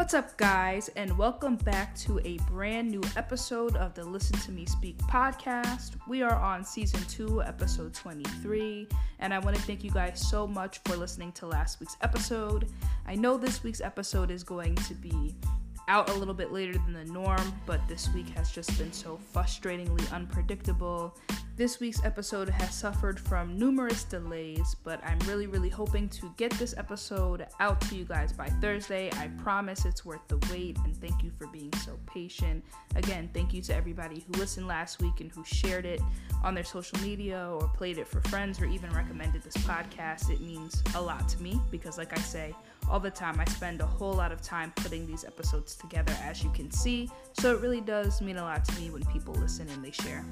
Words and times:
What's 0.00 0.14
up, 0.14 0.34
guys, 0.38 0.88
and 0.96 1.16
welcome 1.18 1.56
back 1.56 1.94
to 1.96 2.20
a 2.24 2.38
brand 2.48 2.90
new 2.90 3.02
episode 3.16 3.76
of 3.76 3.92
the 3.92 4.02
Listen 4.02 4.38
to 4.38 4.50
Me 4.50 4.64
Speak 4.64 4.96
podcast. 4.96 5.90
We 6.08 6.22
are 6.22 6.36
on 6.36 6.64
season 6.64 7.02
two, 7.04 7.42
episode 7.42 7.92
23, 7.92 8.88
and 9.18 9.34
I 9.34 9.38
want 9.40 9.56
to 9.56 9.62
thank 9.62 9.84
you 9.84 9.90
guys 9.90 10.26
so 10.26 10.46
much 10.46 10.80
for 10.86 10.96
listening 10.96 11.32
to 11.32 11.46
last 11.46 11.80
week's 11.80 11.98
episode. 12.00 12.72
I 13.06 13.14
know 13.14 13.36
this 13.36 13.62
week's 13.62 13.82
episode 13.82 14.30
is 14.30 14.42
going 14.42 14.74
to 14.74 14.94
be 14.94 15.34
out 15.90 16.08
a 16.08 16.14
little 16.14 16.32
bit 16.32 16.52
later 16.52 16.74
than 16.74 16.92
the 16.92 17.04
norm, 17.06 17.52
but 17.66 17.80
this 17.88 18.08
week 18.14 18.28
has 18.28 18.52
just 18.52 18.78
been 18.78 18.92
so 18.92 19.18
frustratingly 19.34 20.12
unpredictable. 20.12 21.18
This 21.56 21.80
week's 21.80 22.04
episode 22.04 22.48
has 22.48 22.72
suffered 22.72 23.18
from 23.18 23.58
numerous 23.58 24.04
delays, 24.04 24.76
but 24.84 25.04
I'm 25.04 25.18
really, 25.26 25.48
really 25.48 25.68
hoping 25.68 26.08
to 26.10 26.32
get 26.36 26.52
this 26.52 26.76
episode 26.78 27.44
out 27.58 27.80
to 27.82 27.96
you 27.96 28.04
guys 28.04 28.32
by 28.32 28.46
Thursday. 28.60 29.10
I 29.14 29.30
promise 29.42 29.84
it's 29.84 30.04
worth 30.04 30.26
the 30.28 30.38
wait, 30.48 30.78
and 30.84 30.96
thank 30.96 31.24
you 31.24 31.32
for 31.36 31.48
being 31.48 31.72
so 31.84 31.98
patient. 32.06 32.64
Again, 32.94 33.28
thank 33.34 33.52
you 33.52 33.60
to 33.62 33.74
everybody 33.74 34.24
who 34.28 34.38
listened 34.38 34.68
last 34.68 35.02
week 35.02 35.20
and 35.20 35.30
who 35.32 35.44
shared 35.44 35.86
it 35.86 36.00
on 36.44 36.54
their 36.54 36.64
social 36.64 37.00
media 37.00 37.50
or 37.50 37.66
played 37.66 37.98
it 37.98 38.06
for 38.06 38.20
friends 38.28 38.60
or 38.60 38.64
even 38.66 38.90
recommended 38.92 39.42
this 39.42 39.56
podcast. 39.56 40.30
It 40.30 40.40
means 40.40 40.84
a 40.94 41.02
lot 41.02 41.28
to 41.30 41.42
me 41.42 41.60
because, 41.72 41.98
like 41.98 42.16
I 42.16 42.20
say, 42.22 42.54
all 42.90 43.00
the 43.00 43.10
time. 43.10 43.38
I 43.40 43.44
spend 43.46 43.80
a 43.80 43.86
whole 43.86 44.12
lot 44.12 44.32
of 44.32 44.42
time 44.42 44.72
putting 44.76 45.06
these 45.06 45.24
episodes 45.24 45.76
together, 45.76 46.12
as 46.22 46.42
you 46.42 46.50
can 46.50 46.70
see, 46.70 47.08
so 47.32 47.54
it 47.54 47.60
really 47.60 47.80
does 47.80 48.20
mean 48.20 48.36
a 48.36 48.42
lot 48.42 48.64
to 48.64 48.80
me 48.80 48.90
when 48.90 49.04
people 49.06 49.34
listen 49.34 49.68
and 49.68 49.84
they 49.84 49.92
share. 49.92 50.24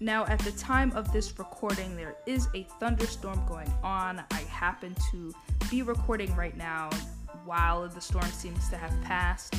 Now, 0.00 0.24
at 0.26 0.38
the 0.38 0.52
time 0.52 0.92
of 0.92 1.12
this 1.12 1.38
recording, 1.38 1.94
there 1.94 2.16
is 2.26 2.48
a 2.54 2.62
thunderstorm 2.80 3.44
going 3.46 3.70
on. 3.82 4.24
I 4.30 4.40
happen 4.48 4.96
to 5.10 5.34
be 5.70 5.82
recording 5.82 6.34
right 6.34 6.56
now 6.56 6.88
while 7.44 7.86
the 7.86 8.00
storm 8.00 8.30
seems 8.30 8.70
to 8.70 8.78
have 8.78 8.98
passed. 9.02 9.54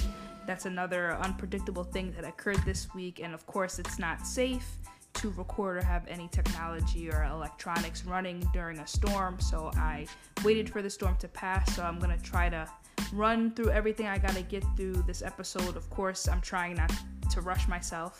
That's 0.48 0.66
another 0.66 1.14
unpredictable 1.18 1.84
thing 1.84 2.12
that 2.14 2.26
occurred 2.26 2.60
this 2.66 2.92
week, 2.96 3.20
and 3.22 3.36
of 3.36 3.46
course, 3.46 3.78
it's 3.78 4.00
not 4.00 4.26
safe 4.26 4.68
to 5.16 5.32
record 5.32 5.78
or 5.78 5.82
have 5.82 6.08
any 6.08 6.28
technology 6.30 7.10
or 7.12 7.24
electronics 7.24 8.06
running 8.06 8.40
during 8.54 8.80
a 8.80 8.88
storm. 8.88 9.40
So 9.40 9.72
I 9.76 10.08
waited 10.44 10.70
for 10.70 10.82
the 10.82 10.90
storm 10.90 11.16
to 11.18 11.28
pass. 11.28 11.76
So 11.76 11.84
I'm 11.84 12.00
going 12.00 12.18
to 12.18 12.24
try 12.24 12.50
to 12.50 12.68
run 13.14 13.52
through 13.52 13.70
everything 13.70 14.08
I 14.08 14.18
got 14.18 14.36
to 14.36 14.42
get 14.42 14.64
through 14.76 15.04
this 15.08 15.22
episode. 15.22 15.76
Of 15.76 15.90
course, 15.90 16.28
I'm 16.28 16.42
trying 16.42 16.76
not 16.76 16.92
to 17.32 17.42
rush 17.42 17.68
myself 17.68 18.18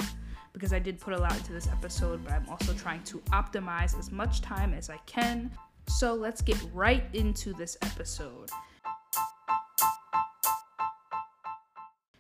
because 0.54 0.74
I 0.74 0.80
did 0.80 1.00
put 1.00 1.14
a 1.14 1.18
lot 1.18 1.36
into 1.38 1.54
this 1.54 1.68
episode, 1.68 2.24
but 2.24 2.34
I'm 2.34 2.48
also 2.50 2.74
trying 2.74 3.04
to 3.04 3.20
optimize 3.32 3.98
as 3.98 4.12
much 4.12 4.42
time 4.42 4.74
as 4.74 4.90
I 4.90 4.98
can. 5.06 5.52
So 5.88 6.14
let's 6.14 6.42
get 6.42 6.58
right 6.74 7.04
into 7.14 7.54
this 7.54 7.78
episode. 7.82 8.50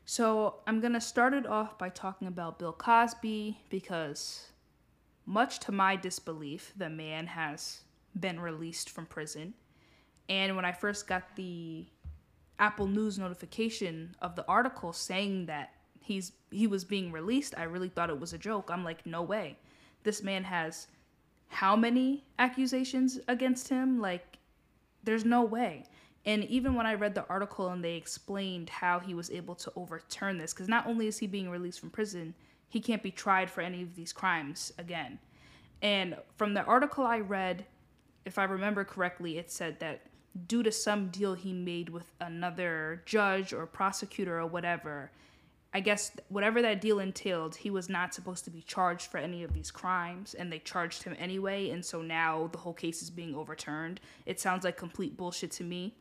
So, 0.05 0.55
I'm 0.67 0.81
going 0.81 0.91
to 0.91 0.99
start 0.99 1.33
it 1.33 1.47
off 1.47 1.77
by 1.77 1.87
talking 1.87 2.27
about 2.27 2.59
Bill 2.59 2.73
Cosby 2.73 3.57
because 3.69 4.50
much 5.25 5.59
to 5.59 5.71
my 5.71 5.95
disbelief, 5.95 6.73
the 6.75 6.89
man 6.89 7.27
has 7.27 7.81
been 8.19 8.39
released 8.39 8.89
from 8.89 9.05
prison. 9.05 9.53
And 10.29 10.55
when 10.55 10.65
I 10.65 10.71
first 10.71 11.07
got 11.07 11.35
the 11.35 11.85
Apple 12.59 12.87
News 12.87 13.17
notification 13.17 14.15
of 14.21 14.35
the 14.35 14.45
article 14.47 14.93
saying 14.93 15.47
that 15.47 15.71
he's 15.99 16.31
he 16.51 16.67
was 16.67 16.83
being 16.83 17.11
released, 17.11 17.53
I 17.57 17.63
really 17.63 17.89
thought 17.89 18.09
it 18.09 18.19
was 18.19 18.33
a 18.33 18.37
joke. 18.37 18.69
I'm 18.71 18.83
like, 18.83 19.05
no 19.05 19.21
way. 19.21 19.57
This 20.03 20.23
man 20.23 20.43
has 20.43 20.87
how 21.47 21.75
many 21.75 22.23
accusations 22.39 23.19
against 23.27 23.69
him? 23.69 23.99
Like 23.99 24.37
there's 25.03 25.25
no 25.25 25.43
way. 25.43 25.85
And 26.25 26.43
even 26.45 26.75
when 26.75 26.85
I 26.85 26.93
read 26.93 27.15
the 27.15 27.27
article 27.27 27.69
and 27.69 27.83
they 27.83 27.95
explained 27.95 28.69
how 28.69 28.99
he 28.99 29.13
was 29.13 29.31
able 29.31 29.55
to 29.55 29.71
overturn 29.75 30.37
this, 30.37 30.53
because 30.53 30.67
not 30.67 30.85
only 30.85 31.07
is 31.07 31.17
he 31.17 31.27
being 31.27 31.49
released 31.49 31.79
from 31.79 31.89
prison, 31.89 32.35
he 32.71 32.79
can't 32.79 33.03
be 33.03 33.11
tried 33.11 33.51
for 33.51 33.59
any 33.59 33.83
of 33.83 33.95
these 33.95 34.13
crimes 34.13 34.71
again. 34.77 35.19
And 35.81 36.15
from 36.37 36.53
the 36.53 36.63
article 36.63 37.05
I 37.05 37.19
read, 37.19 37.65
if 38.23 38.39
I 38.39 38.45
remember 38.45 38.85
correctly, 38.85 39.37
it 39.37 39.51
said 39.51 39.81
that 39.81 40.03
due 40.47 40.63
to 40.63 40.71
some 40.71 41.09
deal 41.09 41.33
he 41.33 41.51
made 41.51 41.89
with 41.89 42.13
another 42.21 43.03
judge 43.05 43.51
or 43.51 43.65
prosecutor 43.65 44.39
or 44.39 44.47
whatever, 44.47 45.11
I 45.73 45.81
guess 45.81 46.11
whatever 46.29 46.61
that 46.61 46.79
deal 46.79 46.99
entailed, 46.99 47.57
he 47.57 47.69
was 47.69 47.89
not 47.89 48.13
supposed 48.13 48.45
to 48.45 48.51
be 48.51 48.61
charged 48.61 49.07
for 49.11 49.17
any 49.17 49.43
of 49.43 49.53
these 49.53 49.69
crimes, 49.69 50.33
and 50.33 50.49
they 50.49 50.59
charged 50.59 51.03
him 51.03 51.15
anyway, 51.19 51.71
and 51.71 51.83
so 51.83 52.01
now 52.01 52.47
the 52.53 52.57
whole 52.57 52.73
case 52.73 53.01
is 53.01 53.09
being 53.09 53.35
overturned. 53.35 53.99
It 54.25 54.39
sounds 54.39 54.63
like 54.63 54.77
complete 54.77 55.17
bullshit 55.17 55.51
to 55.51 55.65
me. 55.65 55.95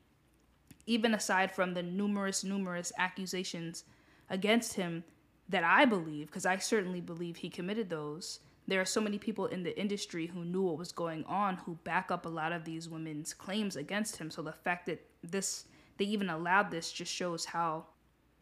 Even 0.87 1.15
aside 1.15 1.51
from 1.51 1.75
the 1.75 1.83
numerous, 1.83 2.45
numerous 2.45 2.93
accusations 2.97 3.83
against 4.29 4.75
him 4.75 5.03
that 5.51 5.65
I 5.65 5.85
believe, 5.85 6.27
because 6.27 6.47
I 6.47 6.57
certainly 6.57 7.01
believe 7.01 7.37
he 7.37 7.51
committed 7.51 7.91
those. 7.91 8.41
There 8.69 8.81
are 8.81 8.87
so 8.87 9.01
many 9.01 9.19
people 9.19 9.47
in 9.47 9.65
the 9.65 9.79
industry 9.79 10.27
who 10.27 10.45
knew 10.45 10.63
what 10.63 10.79
was 10.79 10.93
going 10.93 11.25
on 11.25 11.57
who 11.57 11.75
back 11.83 12.11
up 12.11 12.25
a 12.25 12.29
lot 12.29 12.53
of 12.53 12.65
these 12.65 12.89
women's 12.89 13.35
claims 13.35 13.75
against 13.75 14.17
him. 14.17 14.31
So 14.31 14.43
the 14.43 14.53
fact 14.53 14.87
that 14.87 15.05
this 15.25 15.65
they 15.99 16.05
even 16.07 16.31
allowed 16.31 16.71
this 16.71 16.91
just 16.93 17.13
shows 17.13 17.45
how 17.45 17.85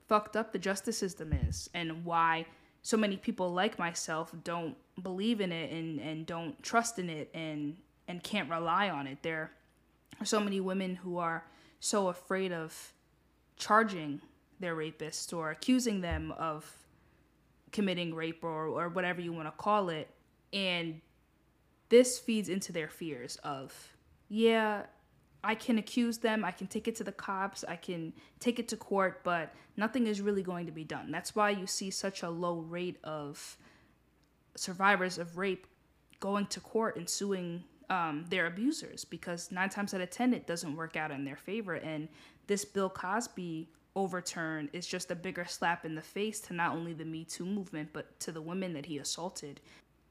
fucked 0.07 0.37
up 0.37 0.53
the 0.53 0.59
justice 0.59 0.97
system 0.97 1.33
is 1.33 1.69
and 1.75 2.05
why 2.05 2.47
so 2.83 2.97
many 2.97 3.17
people 3.17 3.53
like 3.53 3.79
myself 3.79 4.33
don't 4.45 4.77
believe 5.03 5.41
in 5.41 5.51
it 5.51 5.73
and, 5.73 5.99
and 5.99 6.25
don't 6.25 6.63
trust 6.63 6.99
in 6.99 7.11
it 7.11 7.31
and 7.35 7.77
and 8.07 8.23
can't 8.23 8.51
rely 8.51 8.91
on 8.91 9.07
it. 9.07 9.19
There 9.23 9.51
are 10.21 10.27
so 10.27 10.41
many 10.41 10.61
women 10.61 10.95
who 10.97 11.19
are 11.19 11.45
so 11.81 12.09
afraid 12.09 12.53
of 12.53 12.93
charging 13.57 14.21
their 14.61 14.77
rapists 14.77 15.37
or 15.37 15.51
accusing 15.51 16.01
them 16.01 16.33
of 16.33 16.75
committing 17.73 18.15
rape 18.15 18.43
or, 18.43 18.67
or 18.67 18.89
whatever 18.89 19.21
you 19.21 19.33
want 19.33 19.47
to 19.47 19.53
call 19.53 19.89
it. 19.89 20.09
And 20.53 21.01
this 21.89 22.19
feeds 22.19 22.49
into 22.49 22.73
their 22.73 22.89
fears 22.89 23.37
of, 23.45 23.75
yeah, 24.29 24.83
I 25.43 25.55
can 25.55 25.79
accuse 25.79 26.19
them, 26.19 26.45
I 26.45 26.51
can 26.51 26.67
take 26.67 26.89
it 26.89 26.97
to 26.97 27.05
the 27.05 27.13
cops, 27.13 27.65
I 27.67 27.77
can 27.77 28.13
take 28.41 28.59
it 28.59 28.69
to 28.69 28.77
court, 28.77 29.21
but 29.23 29.55
nothing 29.77 30.07
is 30.07 30.21
really 30.21 30.43
going 30.43 30.67
to 30.67 30.73
be 30.73 30.85
done. 30.85 31.11
That's 31.11 31.35
why 31.35 31.51
you 31.51 31.67
see 31.67 31.91
such 31.91 32.23
a 32.23 32.31
low 32.31 32.59
rate 32.59 32.99
of 33.05 33.57
survivors 34.57 35.19
of 35.19 35.39
rape 35.39 35.67
going 36.21 36.47
to 36.47 36.61
court 36.61 36.97
and 36.97 37.09
suing 37.09 37.63
um, 37.91 38.25
their 38.29 38.47
abusers 38.47 39.05
because 39.05 39.51
nine 39.53 39.69
times 39.69 39.95
out 39.95 40.01
of 40.01 40.11
ten 40.11 40.35
it 40.35 40.47
doesn't 40.47 40.77
work 40.77 40.97
out 40.97 41.11
in 41.11 41.25
their 41.25 41.37
favor. 41.37 41.75
And 41.75 42.09
this 42.49 42.65
Bill 42.65 42.91
Cosby 42.91 43.71
overturn 43.99 44.71
is 44.73 44.87
just 44.87 45.11
a 45.11 45.17
bigger 45.17 45.45
slap 45.45 45.85
in 45.85 45.97
the 45.97 46.03
face 46.03 46.39
to 46.41 46.55
not 46.55 46.73
only 46.73 46.93
the 46.93 47.05
Me 47.05 47.25
Too 47.25 47.45
movement, 47.45 47.91
but 47.93 48.19
to 48.21 48.31
the 48.31 48.41
women 48.41 48.73
that 48.75 48.87
he 48.87 48.99
assaulted. 48.99 49.61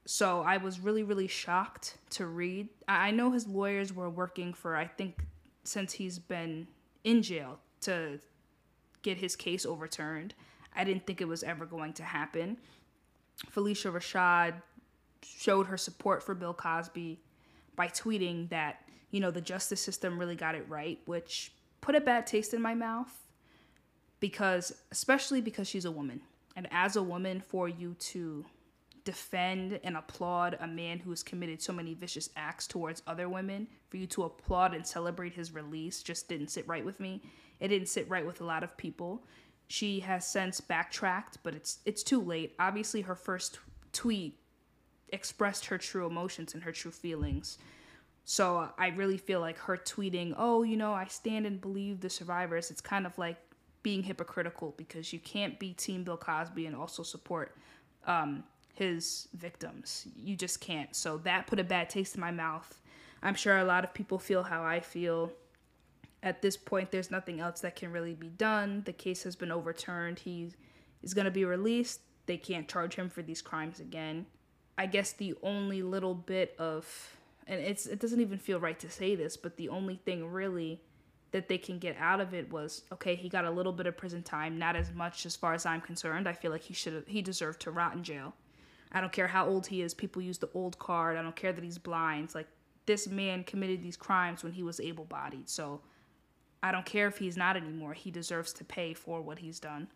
So 0.05 0.41
I 0.41 0.57
was 0.57 0.79
really, 0.79 1.03
really 1.03 1.27
shocked 1.27 1.97
to 2.11 2.25
read. 2.25 2.67
I 2.87 3.11
know 3.11 3.31
his 3.31 3.47
lawyers 3.47 3.93
were 3.93 4.09
working 4.09 4.53
for, 4.53 4.75
I 4.75 4.85
think, 4.85 5.23
since 5.63 5.93
he's 5.93 6.19
been 6.19 6.67
in 7.05 7.21
jail 7.21 7.59
to 7.81 8.19
get 9.03 9.17
his 9.17 9.35
case 9.35 9.65
overturned. 9.65 10.33
I 10.75 10.83
didn't 10.83 11.07
think 11.07 11.21
it 11.21 11.27
was 11.27 11.43
ever 11.43 11.65
going 11.65 11.93
to 11.93 12.03
happen. 12.03 12.57
Phylicia 13.53 13.91
Rashad 13.91 14.55
showed 15.23 15.67
her 15.67 15.77
support 15.77 16.21
for 16.23 16.35
Bill 16.35 16.53
Cosby 16.53 17.19
by 17.75 17.87
tweeting 17.87 18.49
that, 18.49 18.81
you 19.11 19.19
know, 19.21 19.31
the 19.31 19.41
justice 19.41 19.81
system 19.81 20.19
really 20.19 20.35
got 20.35 20.55
it 20.55 20.65
right, 20.67 20.99
which 21.05 21.53
put 21.79 21.95
a 21.95 22.01
bad 22.01 22.27
taste 22.27 22.53
in 22.53 22.61
my 22.61 22.73
mouth 22.73 23.26
because 24.19 24.73
especially 24.91 25.41
because 25.41 25.67
she's 25.67 25.85
a 25.85 25.91
woman. 25.91 26.22
And 26.55 26.67
as 26.72 26.95
a 26.95 27.03
woman 27.03 27.39
for 27.39 27.69
you 27.69 27.95
to 28.00 28.45
defend 29.07 29.79
and 29.85 29.95
applaud 29.95 30.57
a 30.59 30.67
man 30.67 31.00
who 31.00 31.11
has 31.11 31.23
committed 31.23 31.61
so 31.61 31.72
many 31.72 31.94
vicious 31.94 32.29
acts 32.35 32.67
towards 32.67 33.01
other 33.07 33.29
women 33.29 33.66
for 33.88 33.95
you 33.95 34.06
to 34.06 34.24
applaud 34.24 34.74
and 34.74 34.86
celebrate 34.86 35.33
his 35.33 35.53
release 35.53 36.03
just 36.03 36.27
didn't 36.27 36.50
sit 36.50 36.68
right 36.68 36.83
with 36.83 37.00
me. 37.00 37.21
It 37.62 37.69
didn't 37.69 37.88
sit 37.88 38.09
right 38.09 38.25
with 38.25 38.41
a 38.41 38.44
lot 38.44 38.63
of 38.63 38.75
people. 38.75 39.24
She 39.69 40.01
has 40.01 40.27
since 40.27 40.59
backtracked 40.59 41.38
but 41.41 41.53
it's 41.53 41.80
it's 41.86 42.03
too 42.03 42.21
late. 42.21 42.53
Obviously 42.59 43.01
her 43.01 43.15
first 43.15 43.59
tweet 43.94 44.39
expressed 45.07 45.68
her 45.68 45.77
true 45.77 46.06
emotions 46.06 46.53
and 46.53 46.63
her 46.63 46.74
true 46.74 46.91
feelings. 46.91 47.59
So 48.25 48.68
i 48.77 48.88
really 48.89 49.18
feel 49.18 49.39
like 49.39 49.57
her 49.57 49.77
tweeting 49.77 50.33
oh 50.38 50.63
you 50.63 50.75
know 50.75 50.91
i 50.91 51.06
stand 51.06 51.45
and 51.45 51.62
believe 51.62 52.01
the 52.01 52.09
survivors 52.09 52.69
it's 52.71 52.81
kind 52.81 53.06
of 53.06 53.18
like 53.18 53.38
being 53.88 54.04
hypocritical 54.04 54.74
because 54.75 55.13
you 55.13 55.19
can't 55.19 55.57
be 55.60 55.72
Team 55.72 56.04
Bill 56.04 56.18
Cosby 56.18 56.66
and 56.66 56.75
also 56.75 57.04
support 57.04 57.56
um, 58.06 58.44
his 58.74 59.30
victims. 59.34 60.06
You 60.13 60.36
just 60.36 60.60
can't. 60.60 60.94
So 60.94 61.19
that 61.19 61.48
put 61.48 61.57
a 61.57 61.63
bad 61.63 61.89
taste 61.89 62.16
in 62.16 62.19
my 62.19 62.31
mouth. 62.31 62.81
I'm 63.24 63.34
sure 63.34 63.57
a 63.57 63.63
lot 63.63 63.86
of 63.86 63.94
people 63.94 64.19
feel 64.19 64.44
how 64.44 64.62
I 64.62 64.81
feel. 64.81 65.31
At 66.22 66.42
this 66.42 66.57
point, 66.57 66.92
there's 66.92 67.10
nothing 67.10 67.39
else 67.39 67.62
that 67.62 67.78
can 67.78 67.94
really 67.94 68.13
be 68.13 68.28
done. 68.28 68.84
The 68.86 68.92
case 68.92 69.24
has 69.24 69.38
been 69.38 69.54
overturned. 69.54 70.19
He 70.19 70.51
is 71.01 71.13
going 71.13 71.24
to 71.24 71.31
be 71.31 71.45
released. 71.45 72.01
They 72.25 72.36
can't 72.36 72.68
charge 72.68 72.95
him 72.95 73.10
for 73.10 73.22
these 73.22 73.42
crimes 73.42 73.80
again. 73.80 74.25
I 74.78 74.88
guess 74.88 75.13
the 75.13 75.34
only 75.44 75.81
little 75.81 76.13
bit 76.13 76.56
of, 76.60 77.16
and 77.48 77.62
it's 77.62 77.86
it 77.86 78.01
doesn't 78.01 78.19
even 78.19 78.38
feel 78.38 78.60
right 78.60 78.80
to 78.80 78.89
say 78.89 79.16
this, 79.16 79.38
but 79.38 79.56
the 79.56 79.69
only 79.69 79.95
thing 79.95 80.30
really 80.30 80.81
that 81.38 81.48
they 81.48 81.57
can 81.57 81.78
get 81.78 81.95
out 82.00 82.19
of 82.19 82.34
it 82.34 82.51
was 82.51 82.84
okay, 82.92 83.16
he 83.16 83.30
got 83.30 83.45
a 83.45 83.51
little 83.51 83.72
bit 83.72 83.86
of 83.86 83.95
prison 83.95 84.24
time, 84.24 84.57
not 84.57 84.75
as 84.75 84.92
much 84.92 85.25
as 85.25 85.36
far 85.36 85.54
as 85.54 85.66
I'm 85.66 85.81
concerned. 85.81 86.28
I 86.28 86.34
feel 86.34 86.51
like 86.51 86.63
he 86.63 86.74
should 86.74 86.94
have 86.94 87.07
he 87.07 87.22
deserved 87.22 87.62
to 87.62 87.72
rot 87.72 87.94
in 87.94 88.04
jail. 88.04 88.34
I 88.92 89.01
don't 89.01 89.13
care 89.13 89.28
how 89.28 89.48
old 89.48 89.68
he 89.68 89.81
is. 89.81 89.94
People 89.94 90.22
use 90.22 90.39
the 90.39 90.50
old 90.54 90.80
card. 90.80 91.16
I 91.16 91.22
don't 91.22 91.36
care 91.36 91.54
that 91.54 91.63
he's 91.63 91.78
blind. 91.78 92.34
Like 92.34 92.48
this 92.88 93.07
man 93.07 93.44
committed 93.44 93.84
these 93.84 93.98
crimes 93.98 94.44
when 94.44 94.54
he 94.54 94.63
was 94.63 94.80
able-bodied. 94.80 95.50
So 95.50 95.81
I 96.63 96.72
don't 96.72 96.86
care 96.86 97.07
if 97.07 97.18
he's 97.18 97.38
not 97.38 97.57
anymore. 97.57 97.94
He 97.94 98.10
deserves 98.10 98.54
to 98.54 98.63
pay 98.63 98.94
for 98.94 99.22
what 99.22 99.39
he's 99.39 99.60
done. 99.60 99.89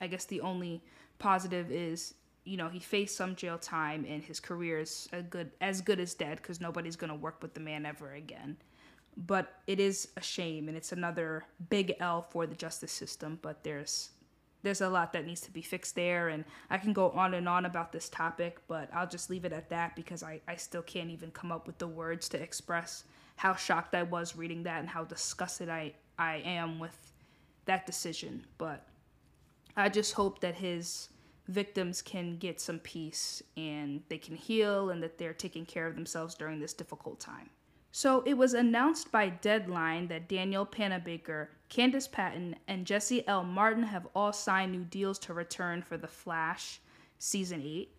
I 0.00 0.06
guess 0.06 0.24
the 0.24 0.40
only 0.40 0.82
positive 1.18 1.70
is 1.70 2.14
you 2.44 2.56
know 2.56 2.68
he 2.68 2.78
faced 2.78 3.16
some 3.16 3.36
jail 3.36 3.58
time 3.58 4.06
and 4.08 4.24
his 4.24 4.40
career 4.40 4.78
is 4.78 5.08
a 5.12 5.22
good 5.22 5.50
as 5.60 5.82
good 5.82 6.00
as 6.00 6.14
dead 6.14 6.38
because 6.38 6.60
nobody's 6.60 6.96
gonna 6.96 7.14
work 7.14 7.42
with 7.42 7.52
the 7.52 7.60
man 7.60 7.84
ever 7.84 8.14
again 8.14 8.56
but 9.16 9.60
it 9.66 9.80
is 9.80 10.08
a 10.16 10.22
shame 10.22 10.68
and 10.68 10.76
it's 10.76 10.92
another 10.92 11.44
big 11.68 11.94
L 12.00 12.22
for 12.22 12.46
the 12.46 12.54
justice 12.54 12.92
system 12.92 13.38
but 13.42 13.62
there's 13.64 14.10
there's 14.62 14.82
a 14.82 14.88
lot 14.90 15.14
that 15.14 15.26
needs 15.26 15.40
to 15.40 15.50
be 15.50 15.62
fixed 15.62 15.94
there 15.94 16.28
and 16.28 16.44
I 16.68 16.76
can 16.78 16.92
go 16.92 17.10
on 17.10 17.34
and 17.34 17.48
on 17.48 17.64
about 17.64 17.92
this 17.92 18.08
topic 18.08 18.58
but 18.68 18.88
I'll 18.92 19.08
just 19.08 19.30
leave 19.30 19.44
it 19.44 19.52
at 19.52 19.70
that 19.70 19.96
because 19.96 20.22
I, 20.22 20.40
I 20.46 20.56
still 20.56 20.82
can't 20.82 21.10
even 21.10 21.30
come 21.30 21.50
up 21.50 21.66
with 21.66 21.78
the 21.78 21.88
words 21.88 22.28
to 22.30 22.42
express 22.42 23.04
how 23.36 23.54
shocked 23.54 23.94
I 23.94 24.02
was 24.02 24.36
reading 24.36 24.62
that 24.64 24.80
and 24.80 24.88
how 24.88 25.04
disgusted 25.04 25.68
I, 25.68 25.94
I 26.18 26.36
am 26.44 26.78
with 26.78 27.12
that 27.64 27.86
decision 27.86 28.44
but 28.58 28.86
I 29.76 29.88
just 29.88 30.14
hope 30.14 30.40
that 30.40 30.56
his 30.56 31.08
victims 31.50 32.00
can 32.00 32.36
get 32.36 32.60
some 32.60 32.78
peace 32.78 33.42
and 33.56 34.02
they 34.08 34.18
can 34.18 34.36
heal 34.36 34.90
and 34.90 35.02
that 35.02 35.18
they're 35.18 35.34
taking 35.34 35.66
care 35.66 35.86
of 35.86 35.94
themselves 35.94 36.34
during 36.34 36.60
this 36.60 36.72
difficult 36.72 37.18
time. 37.20 37.50
So 37.92 38.22
it 38.24 38.34
was 38.34 38.54
announced 38.54 39.10
by 39.10 39.28
Deadline 39.28 40.08
that 40.08 40.28
Danielle 40.28 40.66
Panabaker, 40.66 41.48
Candice 41.68 42.10
Patton, 42.10 42.56
and 42.68 42.86
Jesse 42.86 43.26
L. 43.26 43.42
Martin 43.42 43.82
have 43.82 44.06
all 44.14 44.32
signed 44.32 44.72
new 44.72 44.84
deals 44.84 45.18
to 45.20 45.34
return 45.34 45.82
for 45.82 45.96
The 45.96 46.06
Flash 46.06 46.80
season 47.18 47.62
8. 47.62 47.90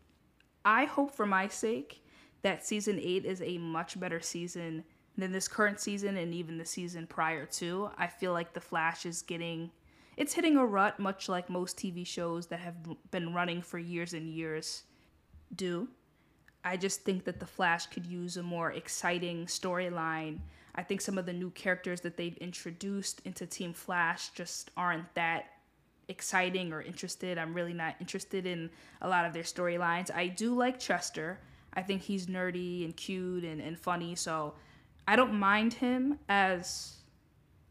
I 0.64 0.86
hope 0.86 1.14
for 1.14 1.26
my 1.26 1.48
sake 1.48 2.04
that 2.42 2.66
season 2.66 3.00
8 3.00 3.26
is 3.26 3.42
a 3.42 3.58
much 3.58 4.00
better 4.00 4.22
season 4.22 4.84
than 5.18 5.32
this 5.32 5.48
current 5.48 5.80
season 5.80 6.18
and 6.18 6.34
even 6.34 6.58
the 6.58 6.66
season 6.66 7.06
prior 7.06 7.46
to. 7.46 7.90
I 7.98 8.08
feel 8.08 8.32
like 8.32 8.54
The 8.54 8.62
Flash 8.62 9.06
is 9.06 9.22
getting 9.22 9.72
it's 10.18 10.34
hitting 10.34 10.58
a 10.58 10.66
rut 10.66 11.00
much 11.00 11.30
like 11.30 11.50
most 11.50 11.78
TV 11.78 12.06
shows 12.06 12.48
that 12.48 12.60
have 12.60 12.76
been 13.12 13.34
running 13.34 13.62
for 13.62 13.80
years 13.80 14.14
and 14.14 14.30
years 14.30 14.84
do. 15.56 15.88
I 16.64 16.78
just 16.78 17.02
think 17.02 17.24
that 17.26 17.40
The 17.40 17.46
Flash 17.46 17.88
could 17.88 18.06
use 18.06 18.38
a 18.38 18.44
more 18.44 18.72
exciting 18.72 19.46
storyline. 19.46 20.40
I 20.76 20.84
think 20.84 21.02
some 21.02 21.18
of 21.18 21.26
the 21.26 21.34
new 21.34 21.50
characters 21.52 22.02
that 22.02 22.18
they've 22.18 22.38
introduced 22.38 23.22
into 23.26 23.46
Team 23.46 23.74
Flash 23.74 24.30
just 24.30 24.72
aren't 24.78 25.14
that 25.16 25.46
exciting 26.08 26.72
or 26.72 26.82
interested. 26.82 27.38
I'm 27.38 27.54
really 27.54 27.74
not 27.74 27.96
interested 28.00 28.46
in 28.46 28.70
a 29.02 29.10
lot 29.10 29.26
of 29.26 29.34
their 29.34 29.44
storylines. 29.44 30.14
I 30.14 30.28
do 30.28 30.54
like 30.54 30.80
Chester. 30.80 31.40
I 31.74 31.82
think 31.82 32.02
he's 32.02 32.28
nerdy 32.28 32.86
and 32.86 32.96
cute 32.96 33.44
and, 33.44 33.62
and 33.62 33.80
funny, 33.80 34.16
so 34.16 34.54
I 35.08 35.16
don't 35.16 35.34
mind 35.34 35.74
him 35.74 36.20
as 36.30 36.98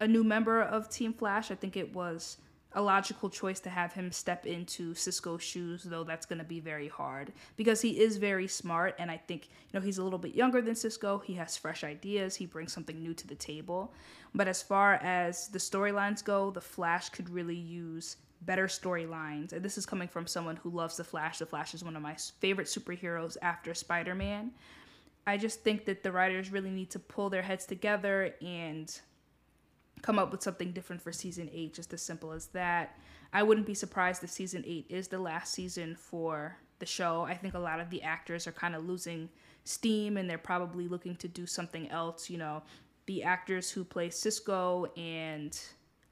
a 0.00 0.08
new 0.08 0.24
member 0.24 0.62
of 0.62 0.88
Team 0.88 1.12
Flash. 1.12 1.50
I 1.50 1.54
think 1.54 1.76
it 1.76 1.94
was 1.94 2.38
a 2.74 2.80
logical 2.80 3.28
choice 3.28 3.58
to 3.60 3.70
have 3.70 3.92
him 3.92 4.12
step 4.12 4.46
into 4.46 4.94
Cisco's 4.94 5.42
shoes, 5.42 5.82
though 5.82 6.04
that's 6.04 6.26
going 6.26 6.38
to 6.38 6.44
be 6.44 6.60
very 6.60 6.86
hard 6.88 7.32
because 7.56 7.80
he 7.80 8.00
is 8.00 8.16
very 8.16 8.46
smart. 8.46 8.94
And 8.98 9.10
I 9.10 9.16
think, 9.16 9.48
you 9.72 9.78
know, 9.78 9.84
he's 9.84 9.98
a 9.98 10.04
little 10.04 10.18
bit 10.18 10.34
younger 10.34 10.62
than 10.62 10.76
Cisco. 10.76 11.18
He 11.18 11.34
has 11.34 11.56
fresh 11.56 11.82
ideas, 11.82 12.36
he 12.36 12.46
brings 12.46 12.72
something 12.72 13.00
new 13.00 13.14
to 13.14 13.26
the 13.26 13.34
table. 13.34 13.92
But 14.34 14.46
as 14.46 14.62
far 14.62 14.94
as 14.94 15.48
the 15.48 15.58
storylines 15.58 16.24
go, 16.24 16.50
The 16.50 16.60
Flash 16.60 17.08
could 17.08 17.28
really 17.28 17.56
use 17.56 18.16
better 18.42 18.68
storylines. 18.68 19.52
And 19.52 19.64
this 19.64 19.76
is 19.76 19.84
coming 19.84 20.08
from 20.08 20.26
someone 20.26 20.56
who 20.56 20.70
loves 20.70 20.96
The 20.96 21.04
Flash. 21.04 21.38
The 21.38 21.46
Flash 21.46 21.74
is 21.74 21.84
one 21.84 21.96
of 21.96 22.02
my 22.02 22.16
favorite 22.38 22.68
superheroes 22.68 23.36
after 23.42 23.74
Spider 23.74 24.14
Man. 24.14 24.52
I 25.26 25.36
just 25.36 25.62
think 25.62 25.84
that 25.84 26.02
the 26.02 26.12
writers 26.12 26.50
really 26.50 26.70
need 26.70 26.90
to 26.90 26.98
pull 26.98 27.30
their 27.30 27.42
heads 27.42 27.66
together 27.66 28.34
and 28.40 29.00
come 30.02 30.18
up 30.18 30.32
with 30.32 30.42
something 30.42 30.72
different 30.72 31.02
for 31.02 31.12
season 31.12 31.50
eight, 31.52 31.74
just 31.74 31.92
as 31.92 32.02
simple 32.02 32.32
as 32.32 32.46
that. 32.48 32.98
I 33.32 33.42
wouldn't 33.42 33.66
be 33.66 33.74
surprised 33.74 34.24
if 34.24 34.30
season 34.30 34.64
eight 34.66 34.86
is 34.88 35.08
the 35.08 35.18
last 35.18 35.54
season 35.54 35.94
for 35.94 36.56
the 36.78 36.86
show. 36.86 37.22
I 37.22 37.34
think 37.34 37.54
a 37.54 37.58
lot 37.58 37.80
of 37.80 37.90
the 37.90 38.02
actors 38.02 38.46
are 38.46 38.52
kind 38.52 38.74
of 38.74 38.86
losing 38.86 39.28
steam 39.64 40.16
and 40.16 40.28
they're 40.28 40.38
probably 40.38 40.88
looking 40.88 41.14
to 41.16 41.28
do 41.28 41.46
something 41.46 41.88
else. 41.90 42.28
You 42.28 42.38
know, 42.38 42.62
the 43.06 43.22
actors 43.22 43.70
who 43.70 43.84
play 43.84 44.10
Cisco 44.10 44.86
and 44.96 45.58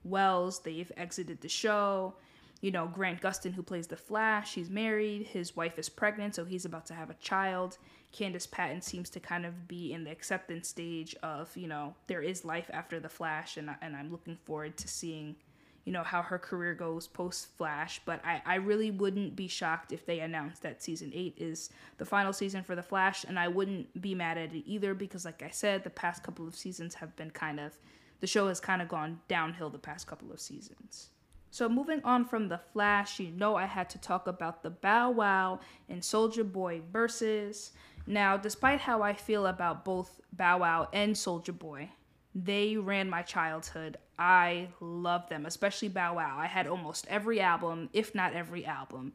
Wells, 0.05 0.61
they've 0.61 0.90
exited 0.96 1.40
the 1.40 1.49
show. 1.49 2.14
You 2.61 2.73
know, 2.73 2.89
Grant 2.89 3.21
Gustin, 3.21 3.55
who 3.55 3.63
plays 3.63 3.87
the 3.87 3.97
Flash, 3.97 4.55
he's 4.55 4.69
married. 4.69 5.29
His 5.29 5.55
wife 5.55 5.79
is 5.79 5.89
pregnant, 5.89 6.35
so 6.35 6.45
he's 6.45 6.65
about 6.65 6.87
to 6.87 6.95
have 6.95 7.09
a 7.09 7.15
child. 7.15 7.79
Candice 8.13 8.51
Patton 8.51 8.81
seems 8.81 9.11
to 9.11 9.21
kind 9.21 9.47
of 9.47 9.69
be 9.69 9.93
in 9.93 10.03
the 10.03 10.11
acceptance 10.11 10.67
stage 10.69 11.15
of, 11.23 11.57
you 11.57 11.69
know, 11.69 11.95
there 12.09 12.23
is 12.23 12.45
life 12.45 12.69
after 12.73 12.99
the 12.99 13.09
Flash, 13.09 13.59
and, 13.59 13.71
I, 13.71 13.77
and 13.81 13.95
I'm 13.95 14.11
looking 14.11 14.37
forward 14.45 14.77
to 14.79 14.89
seeing, 14.89 15.37
you 15.85 15.93
know, 15.93 16.03
how 16.03 16.21
her 16.23 16.39
career 16.39 16.75
goes 16.75 17.07
post 17.07 17.47
Flash. 17.57 18.01
But 18.05 18.25
I, 18.25 18.43
I 18.45 18.55
really 18.57 18.91
wouldn't 18.91 19.37
be 19.37 19.47
shocked 19.47 19.93
if 19.93 20.05
they 20.05 20.19
announced 20.19 20.63
that 20.63 20.83
season 20.83 21.13
eight 21.15 21.35
is 21.37 21.71
the 21.99 22.07
final 22.07 22.33
season 22.33 22.65
for 22.65 22.75
the 22.75 22.83
Flash, 22.83 23.23
and 23.23 23.39
I 23.39 23.47
wouldn't 23.47 24.01
be 24.01 24.17
mad 24.17 24.37
at 24.37 24.53
it 24.53 24.65
either 24.67 24.95
because, 24.95 25.25
like 25.25 25.45
I 25.45 25.51
said, 25.51 25.85
the 25.85 25.91
past 25.91 26.25
couple 26.25 26.49
of 26.49 26.57
seasons 26.57 26.95
have 26.95 27.15
been 27.15 27.31
kind 27.31 27.61
of, 27.61 27.79
the 28.19 28.27
show 28.27 28.49
has 28.49 28.59
kind 28.59 28.83
of 28.83 28.89
gone 28.89 29.21
downhill 29.29 29.71
the 29.71 29.79
past 29.79 30.09
couple 30.09 30.33
of 30.33 30.41
seasons. 30.41 31.11
So 31.50 31.69
moving 31.69 32.03
on 32.05 32.25
from 32.25 32.49
the 32.49 32.61
Flash, 32.73 33.19
you 33.19 33.31
know 33.31 33.56
I 33.56 33.65
had 33.67 33.89
to 33.91 33.99
talk 33.99 34.27
about 34.27 34.62
the 34.62 34.71
Bow 34.71 35.11
Wow 35.11 35.61
and 35.89 36.03
Soulja 36.03 36.50
Boy 36.50 36.83
Verzuz. 36.93 37.71
Now, 38.06 38.37
despite 38.37 38.81
how 38.81 39.03
I 39.03 39.15
feel 39.15 39.47
about 39.47 39.85
both 39.85 40.21
Bow 40.33 40.59
Wow 40.59 40.89
and 40.93 41.15
Soulja 41.15 41.56
Boy, 41.59 41.91
they 42.35 42.77
ran 42.77 43.09
my 43.09 43.23
childhood. 43.23 43.97
I 44.19 44.69
love 44.81 45.29
them, 45.29 45.47
especially 45.47 45.89
Bow 45.89 46.17
Wow. 46.17 46.37
I 46.39 46.47
had 46.47 46.67
almost 46.67 47.06
every 47.09 47.41
album, 47.41 47.89
if 47.93 48.15
not 48.15 48.35
every 48.35 48.65
album. 48.65 49.12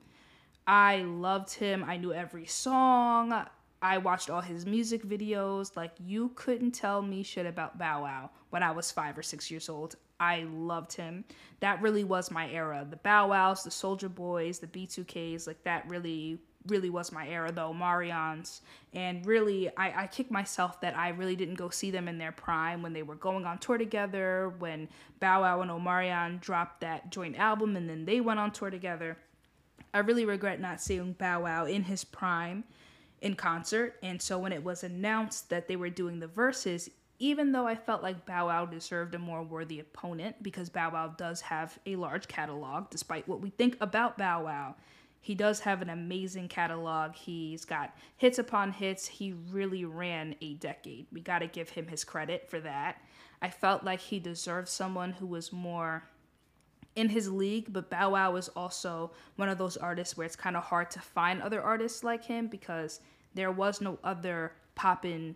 I 0.65 0.99
loved 0.99 1.53
him. 1.53 1.83
I 1.83 1.97
knew 1.97 2.13
every 2.13 2.45
song. 2.45 3.45
I 3.83 3.97
watched 3.97 4.29
all 4.29 4.39
his 4.39 4.65
music 4.65 5.03
videos. 5.03 5.75
Like, 5.75 5.91
you 5.99 6.31
couldn't 6.35 6.71
tell 6.71 7.01
me 7.01 7.21
shit 7.21 7.45
about 7.45 7.77
Bow 7.77 8.03
Wow 8.03 8.29
when 8.49 8.63
I 8.63 8.71
was 8.71 8.89
five 8.89 9.17
or 9.17 9.21
six 9.21 9.51
years 9.51 9.67
old. 9.67 9.97
I 10.21 10.47
loved 10.49 10.93
him. 10.93 11.25
That 11.59 11.81
really 11.81 12.05
was 12.05 12.31
my 12.31 12.49
era. 12.49 12.87
The 12.89 12.95
Bow 12.95 13.27
Wows, 13.27 13.63
the 13.63 13.69
Soulja 13.69 14.13
Boys, 14.13 14.59
the 14.59 14.67
B2Ks, 14.67 15.45
like, 15.47 15.61
that 15.65 15.87
really 15.89 16.39
really 16.67 16.89
was 16.89 17.11
my 17.11 17.27
era 17.27 17.51
though 17.51 17.73
Marions 17.73 18.61
and 18.93 19.25
really 19.25 19.69
I, 19.75 20.03
I 20.03 20.07
kick 20.07 20.31
myself 20.31 20.79
that 20.79 20.97
I 20.97 21.09
really 21.09 21.35
didn't 21.35 21.55
go 21.55 21.69
see 21.69 21.91
them 21.91 22.07
in 22.07 22.17
their 22.17 22.31
prime 22.31 22.81
when 22.81 22.93
they 22.93 23.03
were 23.03 23.15
going 23.15 23.43
on 23.43 23.57
tour 23.57 23.77
together 23.77 24.53
when 24.59 24.87
Bow 25.19 25.41
Wow 25.41 25.59
and 25.59 25.69
Omarion 25.69 26.39
dropped 26.39 26.79
that 26.79 27.11
joint 27.11 27.37
album 27.37 27.75
and 27.75 27.89
then 27.89 28.05
they 28.05 28.21
went 28.21 28.39
on 28.39 28.51
tour 28.51 28.69
together 28.69 29.17
I 29.93 29.99
really 29.99 30.23
regret 30.23 30.61
not 30.61 30.79
seeing 30.79 31.11
Bow 31.11 31.43
Wow 31.43 31.65
in 31.65 31.83
his 31.83 32.05
prime 32.05 32.63
in 33.23 33.33
concert 33.35 33.95
and 34.03 34.21
so 34.21 34.37
when 34.37 34.53
it 34.53 34.63
was 34.63 34.83
announced 34.83 35.49
that 35.49 35.67
they 35.67 35.75
were 35.75 35.89
doing 35.89 36.19
the 36.19 36.27
Verzuz 36.27 36.89
even 37.19 37.51
though 37.51 37.65
I 37.65 37.75
felt 37.75 38.03
like 38.03 38.25
Bow 38.25 38.47
Wow 38.47 38.65
deserved 38.65 39.15
a 39.15 39.19
more 39.19 39.43
worthy 39.43 39.79
opponent 39.79 40.43
because 40.43 40.69
Bow 40.69 40.91
Wow 40.91 41.15
does 41.17 41.41
have 41.41 41.79
a 41.85 41.95
large 41.95 42.27
catalog 42.27 42.89
despite 42.91 43.27
what 43.27 43.41
we 43.41 43.49
think 43.49 43.77
about 43.81 44.17
Bow 44.17 44.43
Wow 44.43 44.75
he 45.23 45.35
does 45.35 45.61
have 45.61 45.81
an 45.81 45.89
amazing 45.89 46.49
catalog. 46.49 47.15
He's 47.15 47.63
got 47.63 47.95
hits 48.17 48.39
upon 48.39 48.73
hits. 48.73 49.07
He 49.07 49.31
really 49.31 49.85
ran 49.85 50.35
a 50.41 50.55
decade. 50.55 51.07
We 51.13 51.21
got 51.21 51.39
to 51.39 51.47
give 51.47 51.69
him 51.69 51.87
his 51.87 52.03
credit 52.03 52.49
for 52.49 52.59
that. 52.59 53.01
I 53.41 53.49
felt 53.49 53.85
like 53.85 54.01
he 54.01 54.19
deserved 54.19 54.67
someone 54.67 55.13
who 55.13 55.25
was 55.25 55.53
more 55.53 56.03
in 56.95 57.09
his 57.09 57.29
league, 57.31 57.73
but 57.73 57.89
Bow 57.89 58.11
Wow 58.11 58.35
is 58.35 58.49
also 58.49 59.11
one 59.35 59.49
of 59.49 59.57
those 59.57 59.77
artists 59.77 60.15
where 60.15 60.25
it's 60.25 60.35
kind 60.35 60.55
of 60.55 60.63
hard 60.63 60.91
to 60.91 60.99
find 60.99 61.41
other 61.41 61.61
artists 61.61 62.03
like 62.03 62.23
him 62.23 62.47
because 62.47 62.99
there 63.33 63.51
was 63.51 63.81
no 63.81 63.97
other 64.03 64.53
poppin' 64.75 65.35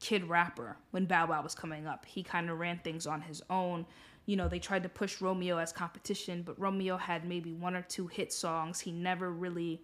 kid 0.00 0.28
rapper 0.28 0.76
when 0.90 1.04
Bow 1.04 1.26
Wow 1.26 1.42
was 1.42 1.54
coming 1.54 1.86
up. 1.86 2.06
He 2.06 2.22
kind 2.22 2.48
of 2.48 2.58
ran 2.58 2.78
things 2.78 3.06
on 3.06 3.20
his 3.20 3.42
own 3.50 3.86
you 4.26 4.36
know, 4.36 4.48
they 4.48 4.58
tried 4.58 4.84
to 4.84 4.88
push 4.88 5.20
Romeo 5.20 5.58
as 5.58 5.72
competition, 5.72 6.42
but 6.42 6.58
Romeo 6.58 6.96
had 6.96 7.24
maybe 7.24 7.52
one 7.52 7.74
or 7.74 7.82
two 7.82 8.06
hit 8.06 8.32
songs. 8.32 8.80
He 8.80 8.92
never 8.92 9.30
really 9.30 9.82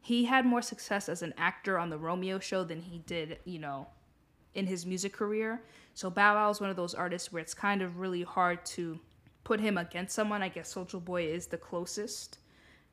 he 0.00 0.24
had 0.24 0.46
more 0.46 0.62
success 0.62 1.08
as 1.08 1.22
an 1.22 1.34
actor 1.36 1.78
on 1.78 1.90
the 1.90 1.98
Romeo 1.98 2.38
show 2.38 2.62
than 2.62 2.80
he 2.80 2.98
did, 2.98 3.38
you 3.44 3.58
know, 3.58 3.88
in 4.54 4.66
his 4.66 4.86
music 4.86 5.12
career. 5.12 5.62
So 5.94 6.10
Bow 6.10 6.34
Wow 6.34 6.50
is 6.50 6.60
one 6.60 6.70
of 6.70 6.76
those 6.76 6.94
artists 6.94 7.32
where 7.32 7.42
it's 7.42 7.54
kind 7.54 7.82
of 7.82 7.98
really 7.98 8.22
hard 8.22 8.64
to 8.66 9.00
put 9.46 9.60
him 9.60 9.78
against 9.78 10.12
someone. 10.12 10.42
I 10.42 10.48
guess 10.48 10.74
Soulja 10.74 11.02
Boy 11.02 11.26
is 11.26 11.46
the 11.46 11.56
closest 11.56 12.40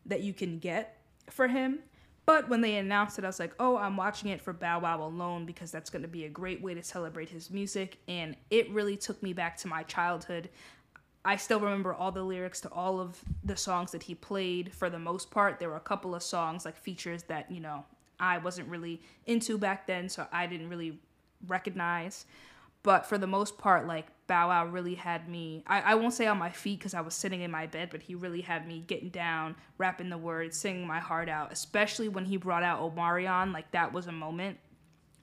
that 0.05 0.21
you 0.21 0.33
can 0.33 0.59
get 0.59 0.99
for 1.31 1.47
him. 1.47 1.79
But 2.27 2.47
when 2.47 2.61
they 2.61 2.75
announced 2.75 3.17
it, 3.17 3.25
I 3.25 3.27
was 3.27 3.39
like, 3.39 3.55
oh, 3.59 3.75
I'm 3.75 3.97
watching 3.97 4.29
it 4.29 4.39
for 4.39 4.53
Bow 4.53 4.81
Wow 4.81 5.01
alone 5.01 5.47
because 5.47 5.71
that's 5.71 5.89
going 5.89 6.03
to 6.03 6.07
be 6.07 6.25
a 6.25 6.29
great 6.29 6.61
way 6.61 6.75
to 6.75 6.83
celebrate 6.83 7.29
his 7.29 7.49
music. 7.49 7.97
And 8.07 8.37
it 8.51 8.69
really 8.69 8.95
took 8.95 9.23
me 9.23 9.33
back 9.33 9.57
to 9.57 9.67
my 9.67 9.81
childhood. 9.81 10.49
I 11.25 11.37
still 11.37 11.59
remember 11.59 11.91
all 11.91 12.11
the 12.11 12.21
lyrics 12.21 12.61
to 12.61 12.69
all 12.69 12.99
of 12.99 13.19
the 13.43 13.57
songs 13.57 13.91
that 13.91 14.03
he 14.03 14.13
played 14.13 14.71
for 14.71 14.91
the 14.91 14.99
most 14.99 15.31
part. 15.31 15.57
There 15.57 15.69
were 15.69 15.77
a 15.77 15.79
couple 15.79 16.13
of 16.13 16.21
songs, 16.21 16.65
like 16.65 16.77
features, 16.77 17.23
that, 17.23 17.49
you 17.51 17.61
know, 17.61 17.83
I 18.19 18.37
wasn't 18.37 18.69
really 18.69 19.01
into 19.25 19.57
back 19.57 19.87
then, 19.87 20.07
so 20.07 20.27
I 20.31 20.45
didn't 20.45 20.69
really 20.69 20.99
recognize. 21.47 22.25
But 22.83 23.05
for 23.05 23.17
the 23.17 23.27
most 23.27 23.57
part, 23.57 23.87
like 23.87 24.07
Bow 24.27 24.49
Wow 24.49 24.67
really 24.67 24.95
had 24.95 25.29
me, 25.29 25.63
I, 25.65 25.81
I 25.81 25.95
won't 25.95 26.13
say 26.13 26.27
on 26.27 26.37
my 26.37 26.49
feet 26.49 26.79
because 26.79 26.93
I 26.93 27.01
was 27.01 27.13
sitting 27.13 27.41
in 27.41 27.49
my 27.49 27.65
bed, 27.65 27.89
but 27.91 28.01
he 28.01 28.13
really 28.13 28.41
had 28.41 28.67
me 28.67 28.83
getting 28.85 29.09
down, 29.09 29.55
rapping 29.77 30.09
the 30.09 30.17
words, 30.17 30.57
singing 30.57 30.85
my 30.85 30.99
heart 30.99 31.29
out, 31.29 31.51
especially 31.51 32.09
when 32.09 32.25
he 32.25 32.35
brought 32.35 32.63
out 32.63 32.81
Omarion. 32.81 33.53
Like 33.53 33.71
that 33.71 33.93
was 33.93 34.07
a 34.07 34.11
moment. 34.11 34.57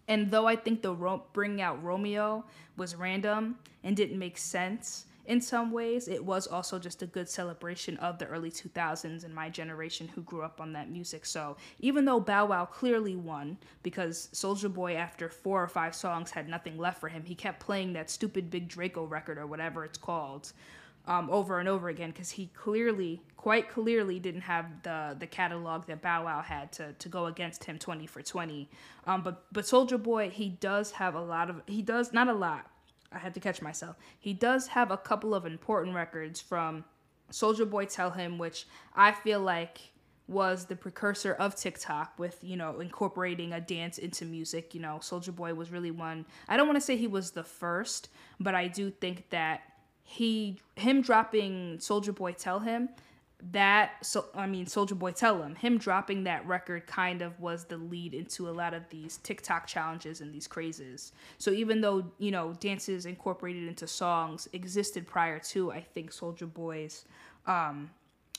And 0.08 0.30
though 0.30 0.46
I 0.46 0.56
think 0.56 0.82
the 0.82 0.94
ro- 0.94 1.24
bringing 1.32 1.60
out 1.60 1.84
Romeo 1.84 2.44
was 2.76 2.96
random 2.96 3.58
and 3.84 3.96
didn't 3.96 4.18
make 4.18 4.38
sense, 4.38 5.04
in 5.26 5.40
some 5.40 5.70
ways, 5.70 6.08
it 6.08 6.24
was 6.24 6.46
also 6.46 6.78
just 6.78 7.02
a 7.02 7.06
good 7.06 7.28
celebration 7.28 7.96
of 7.98 8.18
the 8.18 8.26
early 8.26 8.50
2000s 8.50 9.24
and 9.24 9.34
my 9.34 9.48
generation 9.48 10.08
who 10.08 10.22
grew 10.22 10.42
up 10.42 10.60
on 10.60 10.72
that 10.72 10.90
music. 10.90 11.26
So 11.26 11.56
even 11.78 12.04
though 12.04 12.20
Bow 12.20 12.46
Wow 12.46 12.64
clearly 12.64 13.16
won 13.16 13.58
because 13.82 14.28
Soulja 14.32 14.72
Boy, 14.72 14.94
after 14.94 15.28
four 15.28 15.62
or 15.62 15.68
five 15.68 15.94
songs, 15.94 16.30
had 16.30 16.48
nothing 16.48 16.78
left 16.78 17.00
for 17.00 17.08
him, 17.08 17.24
he 17.24 17.34
kept 17.34 17.60
playing 17.60 17.92
that 17.92 18.10
stupid 18.10 18.50
Big 18.50 18.68
Draco 18.68 19.04
record 19.04 19.38
or 19.38 19.46
whatever 19.46 19.84
it's 19.84 19.98
called. 19.98 20.52
Um, 21.06 21.30
over 21.30 21.58
and 21.58 21.68
over 21.68 21.88
again 21.88 22.10
because 22.10 22.30
he 22.30 22.48
clearly, 22.48 23.22
quite 23.36 23.70
clearly, 23.70 24.20
didn't 24.20 24.42
have 24.42 24.66
the 24.82 25.16
the 25.18 25.26
catalog 25.26 25.86
that 25.86 26.02
Bow 26.02 26.24
Wow 26.24 26.42
had 26.42 26.72
to, 26.72 26.92
to 26.92 27.08
go 27.08 27.26
against 27.26 27.64
him 27.64 27.78
twenty 27.78 28.06
for 28.06 28.20
twenty. 28.20 28.68
Um, 29.06 29.22
but 29.22 29.44
but 29.50 29.64
Soulja 29.64 30.00
Boy, 30.00 30.28
he 30.28 30.50
does 30.50 30.92
have 30.92 31.14
a 31.14 31.20
lot 31.20 31.48
of 31.48 31.62
he 31.66 31.80
does 31.80 32.12
not 32.12 32.28
a 32.28 32.34
lot, 32.34 32.70
I 33.12 33.18
had 33.18 33.34
to 33.34 33.40
catch 33.40 33.60
myself. 33.60 33.96
He 34.18 34.32
does 34.32 34.68
have 34.68 34.90
a 34.90 34.96
couple 34.96 35.34
of 35.34 35.44
important 35.46 35.94
records 35.94 36.40
from 36.40 36.84
Soulja 37.32 37.68
Boy 37.68 37.86
Tell 37.86 38.10
Him, 38.10 38.38
which 38.38 38.66
I 38.94 39.12
feel 39.12 39.40
like 39.40 39.80
was 40.28 40.66
the 40.66 40.76
precursor 40.76 41.32
of 41.34 41.56
TikTok 41.56 42.16
with, 42.16 42.38
you 42.42 42.56
know, 42.56 42.78
incorporating 42.78 43.52
a 43.52 43.60
dance 43.60 43.98
into 43.98 44.24
music. 44.24 44.74
You 44.74 44.80
know, 44.80 44.98
Soulja 45.00 45.34
Boy 45.34 45.54
was 45.54 45.72
really 45.72 45.90
one. 45.90 46.24
I 46.48 46.56
don't 46.56 46.68
want 46.68 46.76
to 46.76 46.80
say 46.80 46.96
he 46.96 47.08
was 47.08 47.32
the 47.32 47.42
first, 47.42 48.08
but 48.38 48.54
I 48.54 48.68
do 48.68 48.90
think 48.90 49.28
that 49.30 49.62
he 50.04 50.60
him 50.76 51.02
dropping 51.02 51.78
Soulja 51.78 52.14
Boy 52.14 52.32
Tell 52.32 52.60
Him 52.60 52.90
that 53.52 54.04
so 54.04 54.26
I 54.34 54.46
mean 54.46 54.66
Soulja 54.66 54.98
Boy 54.98 55.12
Tell 55.12 55.42
Him 55.42 55.54
him 55.54 55.78
dropping 55.78 56.24
that 56.24 56.46
record 56.46 56.86
kind 56.86 57.22
of 57.22 57.38
was 57.40 57.64
the 57.64 57.76
lead 57.76 58.14
into 58.14 58.48
a 58.48 58.52
lot 58.52 58.74
of 58.74 58.88
these 58.90 59.18
TikTok 59.18 59.66
challenges 59.66 60.20
and 60.20 60.32
these 60.32 60.46
crazes. 60.46 61.12
So 61.38 61.50
even 61.50 61.80
though 61.80 62.04
you 62.18 62.30
know 62.30 62.54
dances 62.60 63.06
incorporated 63.06 63.66
into 63.66 63.86
songs 63.86 64.48
existed 64.52 65.06
prior 65.06 65.38
to, 65.38 65.72
I 65.72 65.80
think 65.80 66.12
Soulja 66.12 66.52
Boy's 66.52 67.04
um, 67.46 67.90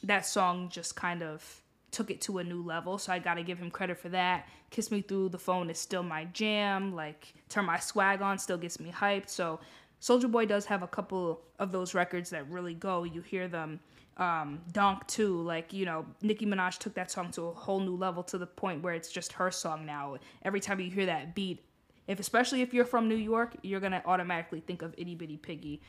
that 0.03 0.25
song 0.25 0.69
just 0.69 0.95
kind 0.95 1.23
of 1.23 1.61
took 1.91 2.09
it 2.09 2.21
to 2.21 2.37
a 2.37 2.43
new 2.43 2.63
level. 2.63 2.97
So 2.97 3.11
I 3.11 3.19
got 3.19 3.35
to 3.35 3.43
give 3.43 3.59
him 3.59 3.69
credit 3.69 3.99
for 3.99 4.09
that. 4.09 4.47
Kiss 4.69 4.91
Me 4.91 5.01
Through 5.01 5.29
the 5.29 5.37
Phone 5.37 5.69
is 5.69 5.77
still 5.77 6.03
my 6.03 6.25
jam. 6.25 6.95
Like 6.95 7.33
Turn 7.49 7.65
My 7.65 7.79
Swag 7.79 8.21
On 8.21 8.39
still 8.39 8.57
gets 8.57 8.79
me 8.79 8.91
hyped. 8.91 9.29
So 9.29 9.59
Soulja 10.01 10.29
Boy 10.31 10.45
does 10.45 10.65
have 10.65 10.81
a 10.81 10.87
couple 10.87 11.41
of 11.59 11.71
those 11.71 11.93
records 11.93 12.31
that 12.31 12.49
really 12.49 12.73
go. 12.73 13.03
You 13.03 13.21
hear 13.21 13.47
them 13.47 13.79
um, 14.17 14.61
Donk 14.71 15.05
too. 15.07 15.41
Like 15.41 15.71
you 15.73 15.85
know, 15.85 16.05
Nicki 16.21 16.45
Minaj 16.45 16.79
took 16.79 16.93
that 16.95 17.11
song 17.11 17.31
to 17.31 17.43
a 17.43 17.53
whole 17.53 17.79
new 17.79 17.95
level 17.95 18.23
to 18.23 18.37
the 18.37 18.47
point 18.47 18.81
where 18.81 18.93
it's 18.93 19.11
just 19.11 19.33
her 19.33 19.51
song 19.51 19.85
now. 19.85 20.17
Every 20.43 20.59
time 20.59 20.79
you 20.79 20.89
hear 20.89 21.05
that 21.05 21.35
beat, 21.35 21.63
if 22.07 22.19
especially 22.19 22.61
if 22.61 22.73
you're 22.73 22.85
from 22.85 23.07
New 23.07 23.15
York, 23.15 23.55
you're 23.61 23.79
gonna 23.79 24.01
automatically 24.05 24.61
think 24.61 24.81
of 24.81 24.95
Itty 24.97 25.15
Bitty 25.15 25.37
Piggy. 25.37 25.81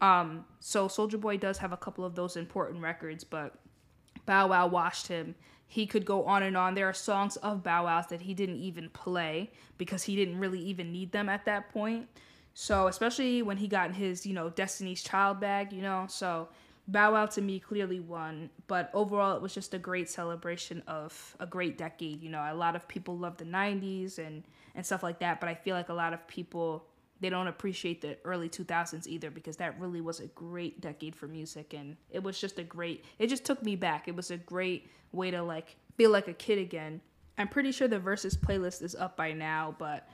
Um, 0.00 0.44
so 0.60 0.88
Soulja 0.88 1.20
Boy 1.20 1.36
does 1.36 1.58
have 1.58 1.72
a 1.72 1.76
couple 1.76 2.04
of 2.04 2.14
those 2.14 2.36
important 2.36 2.82
records, 2.82 3.24
but 3.24 3.54
Bow 4.26 4.48
Wow 4.48 4.68
washed 4.68 5.08
him. 5.08 5.34
He 5.66 5.86
could 5.86 6.06
go 6.06 6.24
on 6.24 6.42
and 6.42 6.56
on. 6.56 6.74
There 6.74 6.88
are 6.88 6.94
songs 6.94 7.36
of 7.36 7.62
Bow 7.62 7.84
Wow's 7.84 8.06
that 8.06 8.22
he 8.22 8.32
didn't 8.32 8.56
even 8.56 8.88
play 8.90 9.50
because 9.76 10.04
he 10.04 10.16
didn't 10.16 10.38
really 10.38 10.60
even 10.60 10.92
need 10.92 11.12
them 11.12 11.28
at 11.28 11.44
that 11.44 11.70
point. 11.70 12.08
So 12.60 12.88
especially 12.88 13.40
when 13.40 13.56
he 13.56 13.68
got 13.68 13.90
in 13.90 13.94
his, 13.94 14.26
you 14.26 14.34
know, 14.34 14.50
Destiny's 14.50 15.00
Child 15.00 15.38
bag, 15.38 15.72
you 15.72 15.80
know, 15.80 16.06
so 16.08 16.48
Bow 16.88 17.12
Wow 17.12 17.26
to 17.26 17.40
me 17.40 17.60
clearly 17.60 18.00
won, 18.00 18.50
but 18.66 18.90
overall 18.92 19.36
it 19.36 19.40
was 19.40 19.54
just 19.54 19.74
a 19.74 19.78
great 19.78 20.10
celebration 20.10 20.82
of 20.88 21.36
a 21.38 21.46
great 21.46 21.78
decade. 21.78 22.20
You 22.20 22.30
know, 22.30 22.40
a 22.40 22.56
lot 22.56 22.74
of 22.74 22.88
people 22.88 23.16
love 23.16 23.36
the 23.36 23.44
90s 23.44 24.18
and 24.18 24.42
and 24.74 24.84
stuff 24.84 25.04
like 25.04 25.20
that, 25.20 25.38
but 25.38 25.48
I 25.48 25.54
feel 25.54 25.76
like 25.76 25.88
a 25.88 25.94
lot 25.94 26.12
of 26.12 26.26
people 26.26 26.84
they 27.20 27.30
don't 27.30 27.46
appreciate 27.46 28.00
the 28.00 28.18
early 28.24 28.48
2000s 28.48 29.06
either 29.06 29.30
because 29.30 29.56
that 29.58 29.78
really 29.78 30.00
was 30.00 30.18
a 30.18 30.26
great 30.26 30.80
decade 30.80 31.14
for 31.14 31.28
music 31.28 31.74
and 31.74 31.96
it 32.10 32.24
was 32.24 32.40
just 32.40 32.58
a 32.58 32.64
great 32.64 33.04
it 33.20 33.28
just 33.28 33.44
took 33.44 33.62
me 33.62 33.76
back. 33.76 34.08
It 34.08 34.16
was 34.16 34.32
a 34.32 34.36
great 34.36 34.90
way 35.12 35.30
to 35.30 35.44
like 35.44 35.76
feel 35.96 36.10
like 36.10 36.26
a 36.26 36.34
kid 36.34 36.58
again. 36.58 37.02
I'm 37.38 37.46
pretty 37.46 37.70
sure 37.70 37.86
the 37.86 38.00
Verzuz 38.00 38.36
playlist 38.36 38.82
is 38.82 38.96
up 38.96 39.16
by 39.16 39.32
now, 39.32 39.76
but 39.78 40.08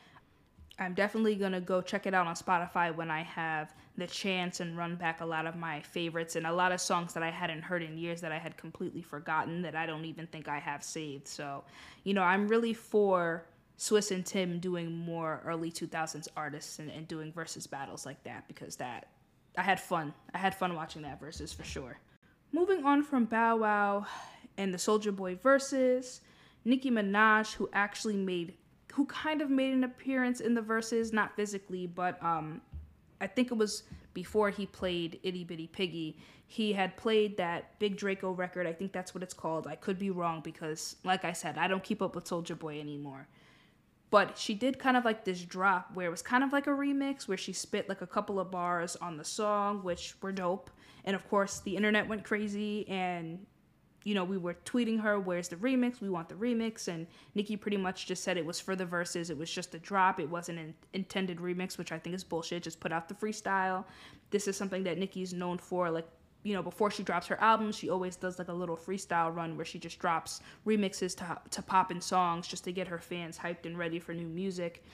I'm 0.78 0.94
definitely 0.94 1.36
gonna 1.36 1.60
go 1.60 1.80
check 1.80 2.06
it 2.06 2.14
out 2.14 2.26
on 2.26 2.34
Spotify 2.34 2.94
when 2.94 3.10
I 3.10 3.22
have 3.22 3.72
the 3.96 4.06
chance 4.06 4.60
and 4.60 4.76
run 4.76 4.96
back 4.96 5.20
a 5.20 5.26
lot 5.26 5.46
of 5.46 5.54
my 5.54 5.80
favorites 5.80 6.34
and 6.34 6.46
a 6.46 6.52
lot 6.52 6.72
of 6.72 6.80
songs 6.80 7.14
that 7.14 7.22
I 7.22 7.30
hadn't 7.30 7.62
heard 7.62 7.82
in 7.82 7.96
years 7.96 8.20
that 8.22 8.32
I 8.32 8.38
had 8.38 8.56
completely 8.56 9.02
forgotten 9.02 9.62
that 9.62 9.76
I 9.76 9.86
don't 9.86 10.04
even 10.04 10.26
think 10.26 10.48
I 10.48 10.58
have 10.58 10.82
saved. 10.82 11.28
So, 11.28 11.62
you 12.02 12.12
know, 12.12 12.22
I'm 12.22 12.48
really 12.48 12.74
for 12.74 13.46
Swizz 13.78 14.10
and 14.10 14.26
Tim 14.26 14.58
doing 14.58 14.96
more 14.96 15.40
early 15.44 15.70
2000s 15.70 16.28
artists 16.36 16.80
and, 16.80 16.90
and 16.90 17.06
doing 17.06 17.32
Verzuz 17.32 17.70
battles 17.70 18.04
like 18.04 18.22
that 18.24 18.48
because 18.48 18.76
that 18.76 19.06
I 19.56 19.62
had 19.62 19.80
fun. 19.80 20.12
I 20.34 20.38
had 20.38 20.54
fun 20.54 20.74
watching 20.74 21.02
that 21.02 21.20
Verzuz 21.20 21.54
for 21.54 21.64
sure. 21.64 21.98
Moving 22.52 22.84
on 22.84 23.02
from 23.02 23.24
Bow 23.24 23.56
Wow 23.56 24.06
and 24.56 24.72
the 24.72 24.78
Soulja 24.78 25.14
Boy 25.14 25.36
Verzuz, 25.36 26.20
Nicki 26.64 26.90
Minaj, 26.90 27.54
who 27.54 27.68
actually 27.72 28.16
made 28.16 28.54
who 28.94 29.04
kind 29.06 29.42
of 29.42 29.50
made 29.50 29.72
an 29.72 29.82
appearance 29.82 30.40
in 30.40 30.54
the 30.54 30.62
Verzuz, 30.62 31.12
not 31.12 31.34
physically, 31.34 31.84
but 31.84 32.22
um, 32.22 32.60
I 33.20 33.26
think 33.26 33.50
it 33.50 33.54
was 33.54 33.82
before 34.12 34.50
he 34.50 34.66
played 34.66 35.18
Itty 35.24 35.42
Bitty 35.42 35.66
Piggy. 35.66 36.16
He 36.46 36.72
had 36.72 36.96
played 36.96 37.36
that 37.38 37.76
Big 37.80 37.96
Draco 37.96 38.30
record. 38.30 38.68
I 38.68 38.72
think 38.72 38.92
that's 38.92 39.12
what 39.12 39.24
it's 39.24 39.34
called. 39.34 39.66
I 39.66 39.74
could 39.74 39.98
be 39.98 40.10
wrong 40.10 40.42
because, 40.42 40.94
like 41.02 41.24
I 41.24 41.32
said, 41.32 41.58
I 41.58 41.66
don't 41.66 41.82
keep 41.82 42.02
up 42.02 42.14
with 42.14 42.24
Soulja 42.24 42.56
Boy 42.56 42.78
anymore. 42.78 43.26
But 44.10 44.38
she 44.38 44.54
did 44.54 44.78
kind 44.78 44.96
of 44.96 45.04
like 45.04 45.24
this 45.24 45.42
drop 45.42 45.90
where 45.94 46.06
it 46.06 46.10
was 46.10 46.22
kind 46.22 46.44
of 46.44 46.52
like 46.52 46.68
a 46.68 46.70
remix 46.70 47.26
where 47.26 47.36
she 47.36 47.52
spit 47.52 47.88
like 47.88 48.00
a 48.00 48.06
couple 48.06 48.38
of 48.38 48.52
bars 48.52 48.94
on 48.96 49.16
the 49.16 49.24
song, 49.24 49.82
which 49.82 50.14
were 50.22 50.30
dope. 50.30 50.70
And 51.04 51.16
of 51.16 51.28
course, 51.28 51.58
the 51.58 51.74
internet 51.74 52.06
went 52.06 52.22
crazy 52.22 52.88
and 52.88 53.44
you 54.04 54.14
know, 54.14 54.24
we 54.24 54.36
were 54.36 54.54
tweeting 54.64 55.00
her, 55.00 55.18
where's 55.18 55.48
the 55.48 55.56
remix? 55.56 56.00
We 56.00 56.10
want 56.10 56.28
the 56.28 56.34
remix. 56.34 56.88
And 56.88 57.06
Nicki 57.34 57.56
pretty 57.56 57.78
much 57.78 58.06
just 58.06 58.22
said 58.22 58.36
it 58.36 58.44
was 58.44 58.60
for 58.60 58.76
the 58.76 58.84
Verzuz. 58.84 59.30
It 59.30 59.38
was 59.38 59.50
just 59.50 59.74
a 59.74 59.78
drop. 59.78 60.20
It 60.20 60.28
wasn't 60.28 60.58
an 60.58 60.74
intended 60.92 61.38
remix, 61.38 61.78
which 61.78 61.90
I 61.90 61.98
think 61.98 62.14
is 62.14 62.22
bullshit. 62.22 62.62
Just 62.62 62.80
put 62.80 62.92
out 62.92 63.08
the 63.08 63.14
freestyle. 63.14 63.84
This 64.30 64.46
is 64.46 64.56
something 64.56 64.84
that 64.84 64.98
Nicki's 64.98 65.32
known 65.32 65.56
for. 65.56 65.90
Like, 65.90 66.06
you 66.42 66.52
know, 66.52 66.62
before 66.62 66.90
she 66.90 67.02
drops 67.02 67.26
her 67.28 67.40
album, 67.40 67.72
she 67.72 67.88
always 67.88 68.16
does 68.16 68.38
like 68.38 68.48
a 68.48 68.52
little 68.52 68.76
freestyle 68.76 69.34
run 69.34 69.56
where 69.56 69.64
she 69.64 69.78
just 69.78 69.98
drops 69.98 70.42
remixes 70.66 71.16
to, 71.16 71.38
to 71.50 71.62
pop 71.62 71.90
in 71.90 72.00
songs 72.00 72.46
just 72.46 72.64
to 72.64 72.72
get 72.72 72.86
her 72.86 72.98
fans 72.98 73.38
hyped 73.38 73.64
and 73.64 73.78
ready 73.78 73.98
for 73.98 74.12
new 74.12 74.28
music. 74.28 74.84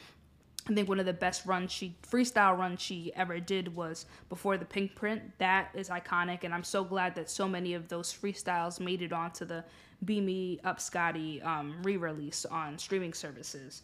I 0.68 0.74
think 0.74 0.88
one 0.88 1.00
of 1.00 1.06
the 1.06 1.12
best 1.12 1.46
runs 1.46 1.72
she 1.72 1.96
freestyle 2.02 2.56
runs 2.56 2.80
she 2.80 3.12
ever 3.16 3.40
did 3.40 3.74
was 3.74 4.06
before 4.28 4.58
the 4.58 4.64
Pinkprint. 4.64 5.22
That 5.38 5.70
is 5.74 5.88
iconic, 5.88 6.44
and 6.44 6.52
I'm 6.52 6.64
so 6.64 6.84
glad 6.84 7.14
that 7.14 7.30
so 7.30 7.48
many 7.48 7.74
of 7.74 7.88
those 7.88 8.12
freestyles 8.12 8.78
made 8.78 9.02
it 9.02 9.12
onto 9.12 9.44
the 9.44 9.64
Beam 10.04 10.26
Me 10.26 10.60
Up 10.64 10.80
Scotty 10.80 11.40
um, 11.42 11.76
re-release 11.82 12.44
on 12.44 12.78
streaming 12.78 13.14
services. 13.14 13.82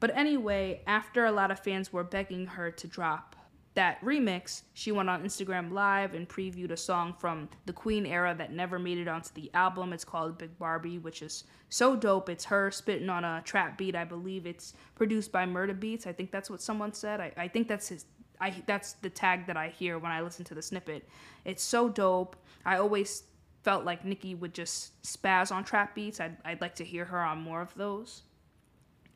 But 0.00 0.16
anyway, 0.16 0.80
after 0.86 1.26
a 1.26 1.32
lot 1.32 1.50
of 1.50 1.60
fans 1.60 1.92
were 1.92 2.04
begging 2.04 2.46
her 2.46 2.70
to 2.70 2.86
drop 2.86 3.36
that 3.74 4.00
remix, 4.02 4.62
she 4.74 4.92
went 4.92 5.08
on 5.08 5.24
Instagram 5.24 5.72
Live 5.72 6.14
and 6.14 6.28
previewed 6.28 6.70
a 6.70 6.76
song 6.76 7.14
from 7.18 7.48
the 7.64 7.72
Queen 7.72 8.04
era 8.04 8.34
that 8.36 8.52
never 8.52 8.78
made 8.78 8.98
it 8.98 9.08
onto 9.08 9.30
the 9.34 9.50
album. 9.54 9.92
It's 9.92 10.04
called 10.04 10.36
Big 10.36 10.58
Barbie, 10.58 10.98
which 10.98 11.22
is 11.22 11.44
so 11.70 11.96
dope. 11.96 12.28
It's 12.28 12.44
her 12.44 12.70
spitting 12.70 13.08
on 13.08 13.24
a 13.24 13.40
trap 13.44 13.78
beat. 13.78 13.96
I 13.96 14.04
believe 14.04 14.46
it's 14.46 14.74
produced 14.94 15.32
by 15.32 15.46
Murda 15.46 15.78
Beatz. 15.78 16.06
I 16.06 16.12
think 16.12 16.30
that's 16.30 16.50
what 16.50 16.60
someone 16.60 16.92
said. 16.92 17.20
I, 17.20 17.32
I 17.36 17.48
think 17.48 17.66
that's 17.66 17.88
his. 17.88 18.04
I 18.40 18.54
that's 18.66 18.94
the 18.94 19.08
tag 19.08 19.46
that 19.46 19.56
I 19.56 19.68
hear 19.68 19.98
when 19.98 20.12
I 20.12 20.20
listen 20.20 20.44
to 20.46 20.54
the 20.54 20.62
snippet. 20.62 21.08
It's 21.44 21.62
so 21.62 21.88
dope. 21.88 22.36
I 22.66 22.76
always 22.76 23.22
felt 23.62 23.84
like 23.84 24.04
Nicki 24.04 24.34
would 24.34 24.52
just 24.52 25.00
spaz 25.02 25.52
on 25.52 25.64
trap 25.64 25.94
beats. 25.94 26.20
I'd, 26.20 26.36
I'd 26.44 26.60
like 26.60 26.74
to 26.76 26.84
hear 26.84 27.04
her 27.04 27.20
on 27.20 27.40
more 27.40 27.62
of 27.62 27.72
those. 27.74 28.22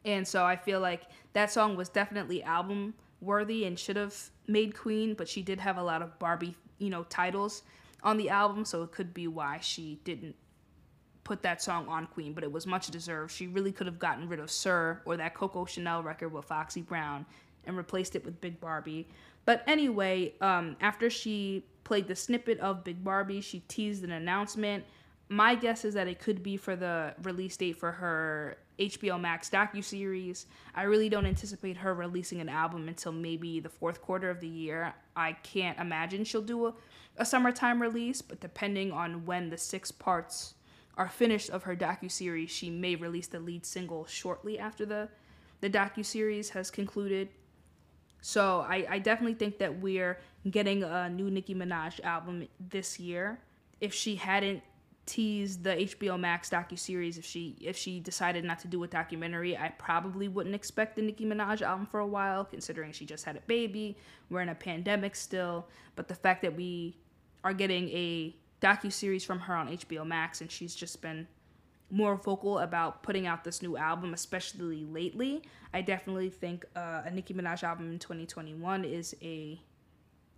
And 0.05 0.27
so 0.27 0.45
I 0.45 0.55
feel 0.55 0.81
like 0.81 1.03
that 1.33 1.51
song 1.51 1.77
was 1.77 1.89
definitely 1.89 2.43
album 2.45 2.95
worthy 3.21 3.65
and 3.65 3.79
should 3.79 3.97
have 3.97 4.15
made 4.47 4.77
Queen, 4.77 5.15
but 5.15 5.29
she 5.29 5.43
did 5.43 5.61
have 5.61 5.77
a 5.77 5.83
lot 5.83 6.03
of 6.03 6.19
Barbie, 6.19 6.55
you 6.79 6.91
know, 6.91 7.05
titles 7.05 7.63
on 8.03 8.17
the 8.17 8.31
album, 8.31 8.65
so 8.65 8.83
it 8.83 8.93
could 8.93 9.13
be 9.13 9.27
why 9.27 9.59
she 9.61 10.01
didn't 10.05 10.37
put 11.25 11.43
that 11.43 11.61
song 11.61 11.89
on 11.89 12.07
Queen, 12.07 12.33
but 12.33 12.45
it 12.45 12.53
was 12.53 12.67
much 12.67 12.89
deserved. 12.89 13.33
She 13.33 13.49
really 13.49 13.73
could 13.73 13.89
have 13.89 13.99
gotten 13.99 14.29
rid 14.29 14.39
of 14.39 14.51
Sir 14.51 15.01
or 15.05 15.17
that 15.17 15.35
Coco 15.35 15.65
Chanel 15.65 16.03
record 16.03 16.33
with 16.33 16.45
Foxy 16.45 16.83
Brown 16.83 17.27
and 17.65 17.77
replaced 17.77 18.15
it 18.15 18.25
with 18.25 18.41
Big 18.41 18.61
Barbie. 18.61 19.09
But 19.45 19.65
anyway, 19.67 20.35
um, 20.41 20.77
after 20.81 21.11
she 21.11 21.65
played 21.83 22.07
the 22.07 22.15
snippet 22.15 22.61
of 22.61 22.85
Big 22.85 23.03
Barbie, 23.03 23.41
she 23.41 23.61
teased 23.61 24.05
an 24.05 24.13
announcement. 24.13 24.85
My 25.29 25.57
guess 25.57 25.85
is 25.85 25.95
that 25.95 26.07
it 26.07 26.21
could 26.21 26.45
be 26.45 26.57
for 26.57 26.77
the 26.77 27.15
release 27.23 27.57
date 27.57 27.77
for 27.77 27.91
her 27.91 28.57
HBO 28.79 29.21
Max 29.21 29.49
docu 29.49 29.83
series. 29.83 30.47
I 30.75 30.83
really 30.83 31.09
don't 31.09 31.27
anticipate 31.27 31.79
her 31.79 31.95
releasing 31.95 32.41
an 32.41 32.49
album 32.49 32.89
until 32.89 33.13
maybe 33.13 33.61
the 33.61 33.69
fourth 33.69 34.03
quarter 34.03 34.31
of 34.31 34.41
the 34.41 34.49
year. 34.49 34.95
I 35.15 35.33
can't 35.33 35.79
imagine 35.79 36.25
she'll 36.25 36.43
do 36.43 36.67
a, 36.67 36.75
a 37.17 37.25
summertime 37.25 37.81
release, 37.81 38.21
but 38.23 38.41
depending 38.41 38.93
on 38.93 39.25
when 39.25 39.51
the 39.51 39.59
six 39.59 39.91
parts 39.91 40.55
are 40.97 41.09
finished 41.09 41.51
of 41.51 41.63
her 41.65 41.77
docu 41.77 42.11
series, 42.11 42.51
she 42.51 42.71
may 42.71 42.97
release 42.97 43.27
the 43.27 43.41
lead 43.41 43.67
single 43.67 44.07
shortly 44.07 44.59
after 44.59 44.87
the 44.87 45.09
the 45.61 45.71
docu 45.71 46.05
series 46.05 46.51
has 46.51 46.71
concluded. 46.71 47.29
So 48.21 48.67
I, 48.69 48.87
I 48.91 48.99
definitely 48.99 49.35
think 49.35 49.59
that 49.59 49.81
we're 49.81 50.19
getting 50.51 50.83
a 50.83 51.09
new 51.09 51.31
Nicki 51.31 51.55
Minaj 51.55 52.01
album 52.05 52.47
this 52.61 53.01
year. 53.01 53.39
If 53.81 53.95
she 53.95 54.17
hadn't 54.17 54.63
teased 55.07 55.63
the 55.63 55.71
HBO 55.71 56.19
Max 56.19 56.51
docu 56.51 56.79
series, 56.79 57.17
if 57.17 57.25
she 57.25 57.57
if 57.61 57.77
she 57.77 58.01
decided 58.01 58.45
not 58.45 58.59
to 58.61 58.69
do 58.69 58.83
a 58.83 58.89
documentary, 58.89 59.57
I 59.57 59.69
probably 59.79 60.29
wouldn't 60.29 60.55
expect 60.55 60.97
the 60.97 61.03
Nicki 61.03 61.25
Minaj 61.25 61.63
album 61.63 61.87
for 61.87 62.01
a 62.01 62.07
while, 62.07 62.45
considering 62.45 62.93
she 62.93 63.07
just 63.07 63.25
had 63.25 63.37
a 63.37 63.41
baby. 63.43 63.97
We're 64.29 64.41
in 64.41 64.49
a 64.49 64.55
pandemic 64.55 65.15
still, 65.15 65.69
but 65.95 66.09
the 66.09 66.15
fact 66.15 66.43
that 66.43 66.57
we 66.57 66.97
are 67.45 67.55
getting 67.55 67.89
a 67.91 68.37
docu 68.61 68.93
series 68.93 69.25
from 69.25 69.39
her 69.41 69.55
on 69.55 69.69
HBO 69.69 70.07
Max, 70.07 70.41
and 70.41 70.51
she's 70.51 70.75
just 70.75 71.01
been 71.01 71.27
more 71.91 72.17
vocal 72.17 72.59
about 72.59 73.03
putting 73.03 73.27
out 73.27 73.45
this 73.45 73.63
new 73.63 73.77
album, 73.77 74.13
especially 74.13 74.85
lately. 74.85 75.43
I 75.73 75.83
definitely 75.83 76.31
think 76.31 76.65
uh, 76.75 77.03
a 77.05 77.11
Nicki 77.11 77.33
Minaj 77.33 77.63
album 77.63 77.93
in 77.93 77.99
2021 77.99 78.85
is 78.85 79.15
a 79.23 79.61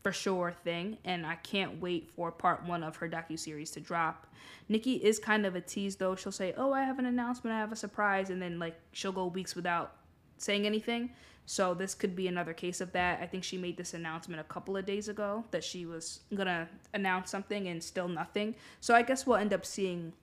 for 0.08 0.12
sure 0.14 0.54
thing, 0.64 0.96
and 1.04 1.26
I 1.26 1.34
can't 1.34 1.82
wait 1.82 2.08
for 2.16 2.32
part 2.32 2.64
one 2.64 2.82
of 2.82 2.96
her 2.96 3.10
docu 3.10 3.38
series 3.38 3.70
to 3.72 3.80
drop. 3.80 4.26
Nicki 4.66 4.94
is 4.94 5.18
kind 5.18 5.44
of 5.44 5.54
a 5.54 5.60
tease 5.60 5.96
though. 5.96 6.16
She'll 6.16 6.32
say, 6.32 6.54
"Oh, 6.56 6.72
I 6.72 6.84
have 6.84 6.98
an 6.98 7.04
announcement, 7.04 7.54
I 7.54 7.58
have 7.58 7.72
a 7.72 7.76
surprise," 7.76 8.30
and 8.30 8.40
then 8.40 8.58
like 8.58 8.80
she'll 8.92 9.12
go 9.12 9.26
weeks 9.26 9.54
without 9.54 9.96
saying 10.38 10.64
anything. 10.64 11.10
So 11.44 11.74
this 11.74 11.94
could 11.94 12.16
be 12.16 12.26
another 12.26 12.54
case 12.54 12.80
of 12.80 12.90
that. 12.92 13.20
I 13.20 13.26
think 13.26 13.44
she 13.44 13.58
made 13.58 13.76
this 13.76 13.92
announcement 13.92 14.40
a 14.40 14.44
couple 14.44 14.78
of 14.78 14.86
days 14.86 15.10
ago 15.10 15.44
that 15.50 15.62
she 15.62 15.84
was 15.84 16.20
gonna 16.34 16.70
announce 16.94 17.30
something 17.30 17.68
and 17.68 17.84
still 17.84 18.08
nothing. 18.08 18.54
So 18.80 18.94
I 18.94 19.02
guess 19.02 19.26
we'll 19.26 19.36
end 19.36 19.52
up 19.52 19.66
seeing 19.66 20.14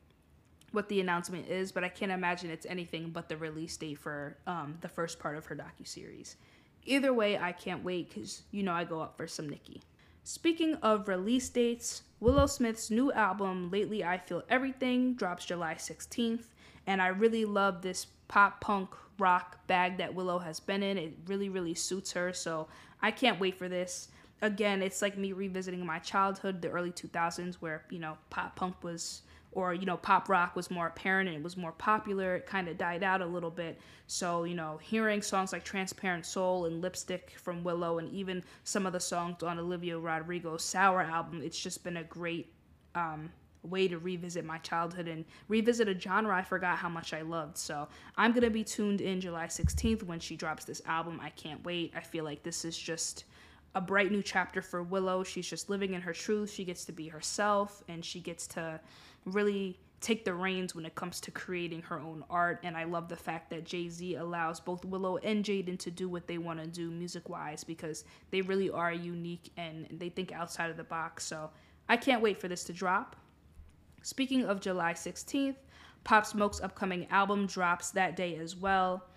what 0.71 0.89
the 0.89 0.99
announcement 0.99 1.47
is, 1.47 1.71
but 1.71 1.83
I 1.83 1.89
can't 1.89 2.11
imagine 2.11 2.49
it's 2.49 2.65
anything 2.65 3.11
but 3.11 3.29
the 3.29 3.37
release 3.37 3.77
date 3.77 3.99
for 3.99 4.35
um, 4.47 4.79
the 4.81 4.89
first 4.89 5.19
part 5.19 5.37
of 5.37 5.45
her 5.45 5.55
docu 5.55 5.87
series. 5.87 6.37
Either 6.85 7.13
way, 7.13 7.37
I 7.37 7.51
can't 7.51 7.83
wait 7.83 8.09
because 8.09 8.43
you 8.51 8.63
know 8.63 8.73
I 8.73 8.83
go 8.83 9.01
up 9.01 9.17
for 9.17 9.27
some 9.27 9.49
Nicki. 9.49 9.81
Speaking 10.23 10.75
of 10.75 11.07
release 11.07 11.49
dates, 11.49 12.03
Willow 12.19 12.47
Smith's 12.47 12.89
new 12.89 13.11
album, 13.11 13.69
Lately 13.69 14.03
I 14.03 14.17
Feel 14.17 14.43
Everything, 14.49 15.13
drops 15.13 15.45
July 15.45 15.75
16th, 15.75 16.45
and 16.87 17.01
I 17.01 17.07
really 17.07 17.45
love 17.45 17.81
this 17.81 18.07
pop 18.27 18.61
punk 18.61 18.89
rock 19.19 19.65
bag 19.67 19.97
that 19.97 20.13
Willow 20.13 20.39
has 20.39 20.59
been 20.59 20.83
in. 20.83 20.97
It 20.97 21.13
really, 21.27 21.49
really 21.49 21.73
suits 21.73 22.11
her, 22.13 22.33
so 22.33 22.67
I 23.01 23.11
can't 23.11 23.39
wait 23.39 23.57
for 23.57 23.69
this. 23.69 24.09
Again, 24.41 24.81
it's 24.81 25.01
like 25.01 25.17
me 25.17 25.31
revisiting 25.31 25.85
my 25.85 25.99
childhood, 25.99 26.61
the 26.61 26.69
early 26.69 26.91
2000s, 26.91 27.55
where, 27.55 27.83
you 27.89 27.99
know, 27.99 28.17
pop 28.29 28.55
punk 28.55 28.83
was 28.83 29.21
or 29.55 29.73
you 29.73 29.85
know 29.85 29.97
pop 29.97 30.29
rock 30.29 30.55
was 30.55 30.69
more 30.69 30.87
apparent 30.87 31.27
and 31.27 31.37
it 31.37 31.43
was 31.43 31.57
more 31.57 31.71
popular 31.71 32.35
it 32.35 32.45
kind 32.45 32.67
of 32.67 32.77
died 32.77 33.01
out 33.01 33.21
a 33.21 33.25
little 33.25 33.49
bit 33.49 33.79
so 34.05 34.43
you 34.43 34.53
know 34.53 34.77
hearing 34.77 35.21
songs 35.21 35.51
like 35.51 35.63
transparent 35.63 36.25
soul 36.25 36.65
and 36.65 36.81
lipstick 36.81 37.31
from 37.41 37.63
willow 37.63 37.97
and 37.97 38.13
even 38.13 38.43
some 38.63 38.85
of 38.85 38.93
the 38.93 38.99
songs 38.99 39.41
on 39.41 39.57
olivia 39.57 39.97
rodrigo's 39.97 40.63
sour 40.63 41.01
album 41.01 41.41
it's 41.41 41.59
just 41.59 41.83
been 41.83 41.97
a 41.97 42.03
great 42.03 42.53
um, 42.93 43.31
way 43.65 43.87
to 43.87 43.97
revisit 43.97 44.45
my 44.45 44.57
childhood 44.59 45.07
and 45.07 45.25
revisit 45.47 45.87
a 45.87 45.99
genre 45.99 46.35
I 46.35 46.43
forgot 46.43 46.77
how 46.77 46.89
much 46.89 47.13
I 47.13 47.21
loved. 47.21 47.57
So 47.57 47.87
I'm 48.17 48.31
gonna 48.31 48.49
be 48.49 48.63
tuned 48.63 49.01
in 49.01 49.19
July 49.19 49.47
16th 49.47 50.03
when 50.03 50.19
she 50.19 50.35
drops 50.35 50.65
this 50.65 50.81
album. 50.85 51.19
I 51.21 51.29
can't 51.31 51.63
wait. 51.63 51.93
I 51.95 52.01
feel 52.01 52.23
like 52.23 52.43
this 52.43 52.65
is 52.65 52.77
just 52.77 53.25
a 53.73 53.81
bright 53.81 54.11
new 54.11 54.23
chapter 54.23 54.61
for 54.61 54.83
Willow. 54.83 55.23
She's 55.23 55.49
just 55.49 55.69
living 55.69 55.93
in 55.93 56.01
her 56.01 56.13
truth. 56.13 56.51
She 56.51 56.63
gets 56.63 56.85
to 56.85 56.93
be 56.93 57.09
herself 57.09 57.83
and 57.89 58.03
she 58.03 58.21
gets 58.21 58.47
to 58.47 58.79
really 59.25 59.79
take 60.01 60.23
the 60.23 60.33
reins 60.33 60.75
when 60.75 60.85
it 60.85 60.93
comes 60.93 61.19
to 61.19 61.31
creating 61.31 61.81
her 61.81 61.99
own 61.99 62.23
art. 62.29 62.59
And 62.63 62.77
I 62.77 62.83
love 62.83 63.09
the 63.09 63.15
fact 63.15 63.49
that 63.49 63.65
Jay 63.65 63.89
Z 63.89 64.15
allows 64.15 64.59
both 64.59 64.85
Willow 64.85 65.17
and 65.17 65.43
Jaden 65.43 65.79
to 65.79 65.91
do 65.91 66.07
what 66.07 66.27
they 66.27 66.37
want 66.37 66.59
to 66.59 66.67
do 66.67 66.91
music 66.91 67.27
wise 67.27 67.63
because 67.63 68.03
they 68.29 68.41
really 68.41 68.69
are 68.69 68.93
unique 68.93 69.51
and 69.57 69.87
they 69.91 70.09
think 70.09 70.31
outside 70.31 70.69
of 70.69 70.77
the 70.77 70.83
box. 70.83 71.25
So 71.25 71.49
I 71.89 71.97
can't 71.97 72.21
wait 72.21 72.39
for 72.39 72.47
this 72.47 72.63
to 72.65 72.73
drop. 72.73 73.15
Speaking 74.03 74.45
of 74.45 74.61
July 74.61 74.93
16th, 74.93 75.55
Pop 76.03 76.25
Smoke's 76.27 76.61
upcoming 76.61 77.07
album 77.09 77.47
drops 77.47 77.89
that 77.91 78.15
day 78.15 78.35
as 78.35 78.55
well. 78.55 79.07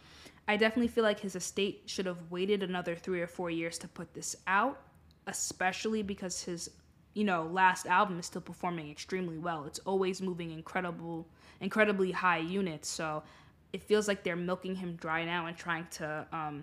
I 0.48 0.56
definitely 0.56 0.88
feel 0.88 1.04
like 1.04 1.20
his 1.20 1.36
estate 1.36 1.82
should 1.84 2.06
have 2.06 2.30
waited 2.30 2.62
another 2.62 2.96
three 2.96 3.20
or 3.20 3.26
four 3.26 3.50
years 3.50 3.76
to 3.78 3.88
put 3.88 4.14
this 4.14 4.34
out, 4.46 4.80
especially 5.26 6.02
because 6.02 6.42
his 6.42 6.70
you 7.18 7.24
know, 7.24 7.50
last 7.50 7.84
album 7.88 8.20
is 8.20 8.26
still 8.26 8.40
performing 8.40 8.92
extremely 8.92 9.38
well. 9.38 9.64
It's 9.64 9.80
always 9.80 10.22
moving 10.22 10.52
incredible, 10.52 11.26
incredibly 11.60 12.12
high 12.12 12.38
units. 12.38 12.88
So 12.88 13.24
it 13.72 13.82
feels 13.82 14.06
like 14.06 14.22
they're 14.22 14.36
milking 14.36 14.76
him 14.76 14.94
dry 14.94 15.24
now 15.24 15.46
and 15.46 15.56
trying 15.56 15.88
to 15.94 16.24
um, 16.32 16.62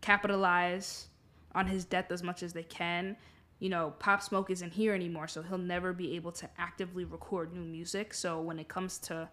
capitalize 0.00 1.08
on 1.54 1.66
his 1.66 1.84
death 1.84 2.10
as 2.10 2.22
much 2.22 2.42
as 2.42 2.54
they 2.54 2.62
can. 2.62 3.14
You 3.58 3.68
know, 3.68 3.92
Pop 3.98 4.22
Smoke 4.22 4.48
isn't 4.50 4.72
here 4.72 4.94
anymore, 4.94 5.28
so 5.28 5.42
he'll 5.42 5.58
never 5.58 5.92
be 5.92 6.16
able 6.16 6.32
to 6.32 6.48
actively 6.56 7.04
record 7.04 7.52
new 7.52 7.60
music. 7.60 8.14
So 8.14 8.40
when 8.40 8.58
it 8.58 8.68
comes 8.68 8.96
to 9.00 9.28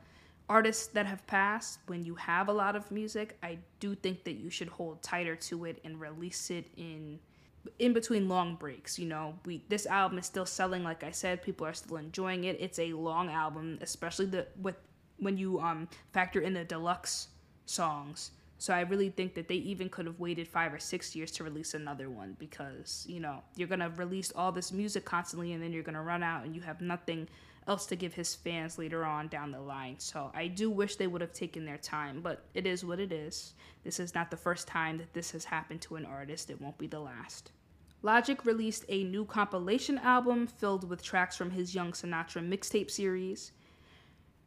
artists 0.50 0.88
that 0.88 1.06
have 1.06 1.26
passed, 1.28 1.80
when 1.88 2.04
you 2.04 2.16
have 2.16 2.50
a 2.50 2.54
lot 2.54 2.76
of 2.76 2.92
music, 2.92 3.38
I 3.42 3.58
do 3.80 3.96
think 3.96 4.26
that 4.26 4.34
you 4.34 4.50
should 4.50 4.68
hold 4.68 5.02
tighter 5.02 5.38
to 5.38 5.64
it 5.64 5.80
and 5.86 5.98
release 5.98 6.52
it 6.52 6.68
in 6.76 7.20
in 7.80 7.94
between 7.94 8.30
long 8.30 8.56
breaks 8.56 8.98
you 8.98 9.06
know? 9.06 9.36
We 9.46 9.64
this 9.70 9.86
album 9.86 10.18
is 10.20 10.26
still 10.26 10.46
selling 10.46 10.84
like 10.84 11.04
i 11.04 11.12
said 11.12 11.42
people 11.42 11.66
are 11.66 11.74
still 11.74 11.98
enjoying 11.98 12.46
it. 12.46 12.58
It's 12.60 12.80
a 12.80 12.94
long 12.94 13.30
album 13.30 13.80
especially 13.82 14.28
the 14.28 14.48
with 14.62 14.76
when 15.18 15.38
you 15.38 15.60
um 15.60 15.88
factor 16.14 16.42
in 16.42 16.54
the 16.54 16.64
deluxe 16.64 17.30
songs. 17.66 18.32
So 18.58 18.74
i 18.74 18.82
really 18.82 19.10
think 19.10 19.36
that 19.36 19.48
they 19.48 19.56
even 19.56 19.90
could 19.90 20.06
have 20.06 20.20
waited 20.20 20.48
five 20.48 20.74
or 20.74 20.80
six 20.80 21.16
years 21.16 21.32
to 21.32 21.44
release 21.44 21.74
another 21.74 22.10
one 22.10 22.36
because 22.40 23.06
you 23.08 23.20
know 23.20 23.42
you're 23.56 23.68
gonna 23.68 23.90
release 23.96 24.32
all 24.36 24.52
this 24.52 24.72
music 24.72 25.06
constantly 25.06 25.54
and 25.54 25.64
then 25.64 25.72
you're 25.72 25.84
gonna 25.84 26.04
run 26.04 26.24
out 26.24 26.46
and 26.46 26.56
you 26.56 26.62
have 26.62 26.82
nothing 26.82 27.28
else 27.70 27.86
to 27.86 27.96
give 27.96 28.16
his 28.16 28.34
fans 28.34 28.78
later 28.80 29.06
on 29.06 29.28
down 29.28 29.52
the 29.52 29.62
line. 29.62 29.96
So 30.00 30.32
I 30.34 30.48
do 30.48 30.72
wish 30.72 30.96
they 30.96 31.08
would 31.08 31.22
have 31.22 31.32
taken 31.32 31.66
their 31.66 31.78
time, 31.78 32.20
but 32.22 32.44
it 32.56 32.66
is 32.66 32.84
what 32.84 33.00
it 33.00 33.12
is. 33.12 33.54
This 33.84 34.00
is 34.00 34.16
not 34.16 34.32
the 34.32 34.38
first 34.38 34.68
time 34.68 34.98
that 34.98 35.14
this 35.14 35.32
has 35.32 35.46
happened 35.46 35.82
to 35.82 35.96
an 35.96 36.06
artist, 36.06 36.50
it 36.50 36.60
won't 36.60 36.80
be 36.80 36.88
the 36.88 37.00
last. 37.00 37.52
Logic 38.02 38.44
released 38.46 38.86
a 38.90 39.04
new 39.04 39.24
compilation 39.24 40.00
album 40.00 40.48
filled 40.48 40.90
with 40.90 41.04
tracks 41.04 41.38
from 41.38 41.52
his 41.52 41.76
Young 41.76 41.92
Sinatra 41.92 42.48
mixtape 42.48 42.90
series. 42.90 43.52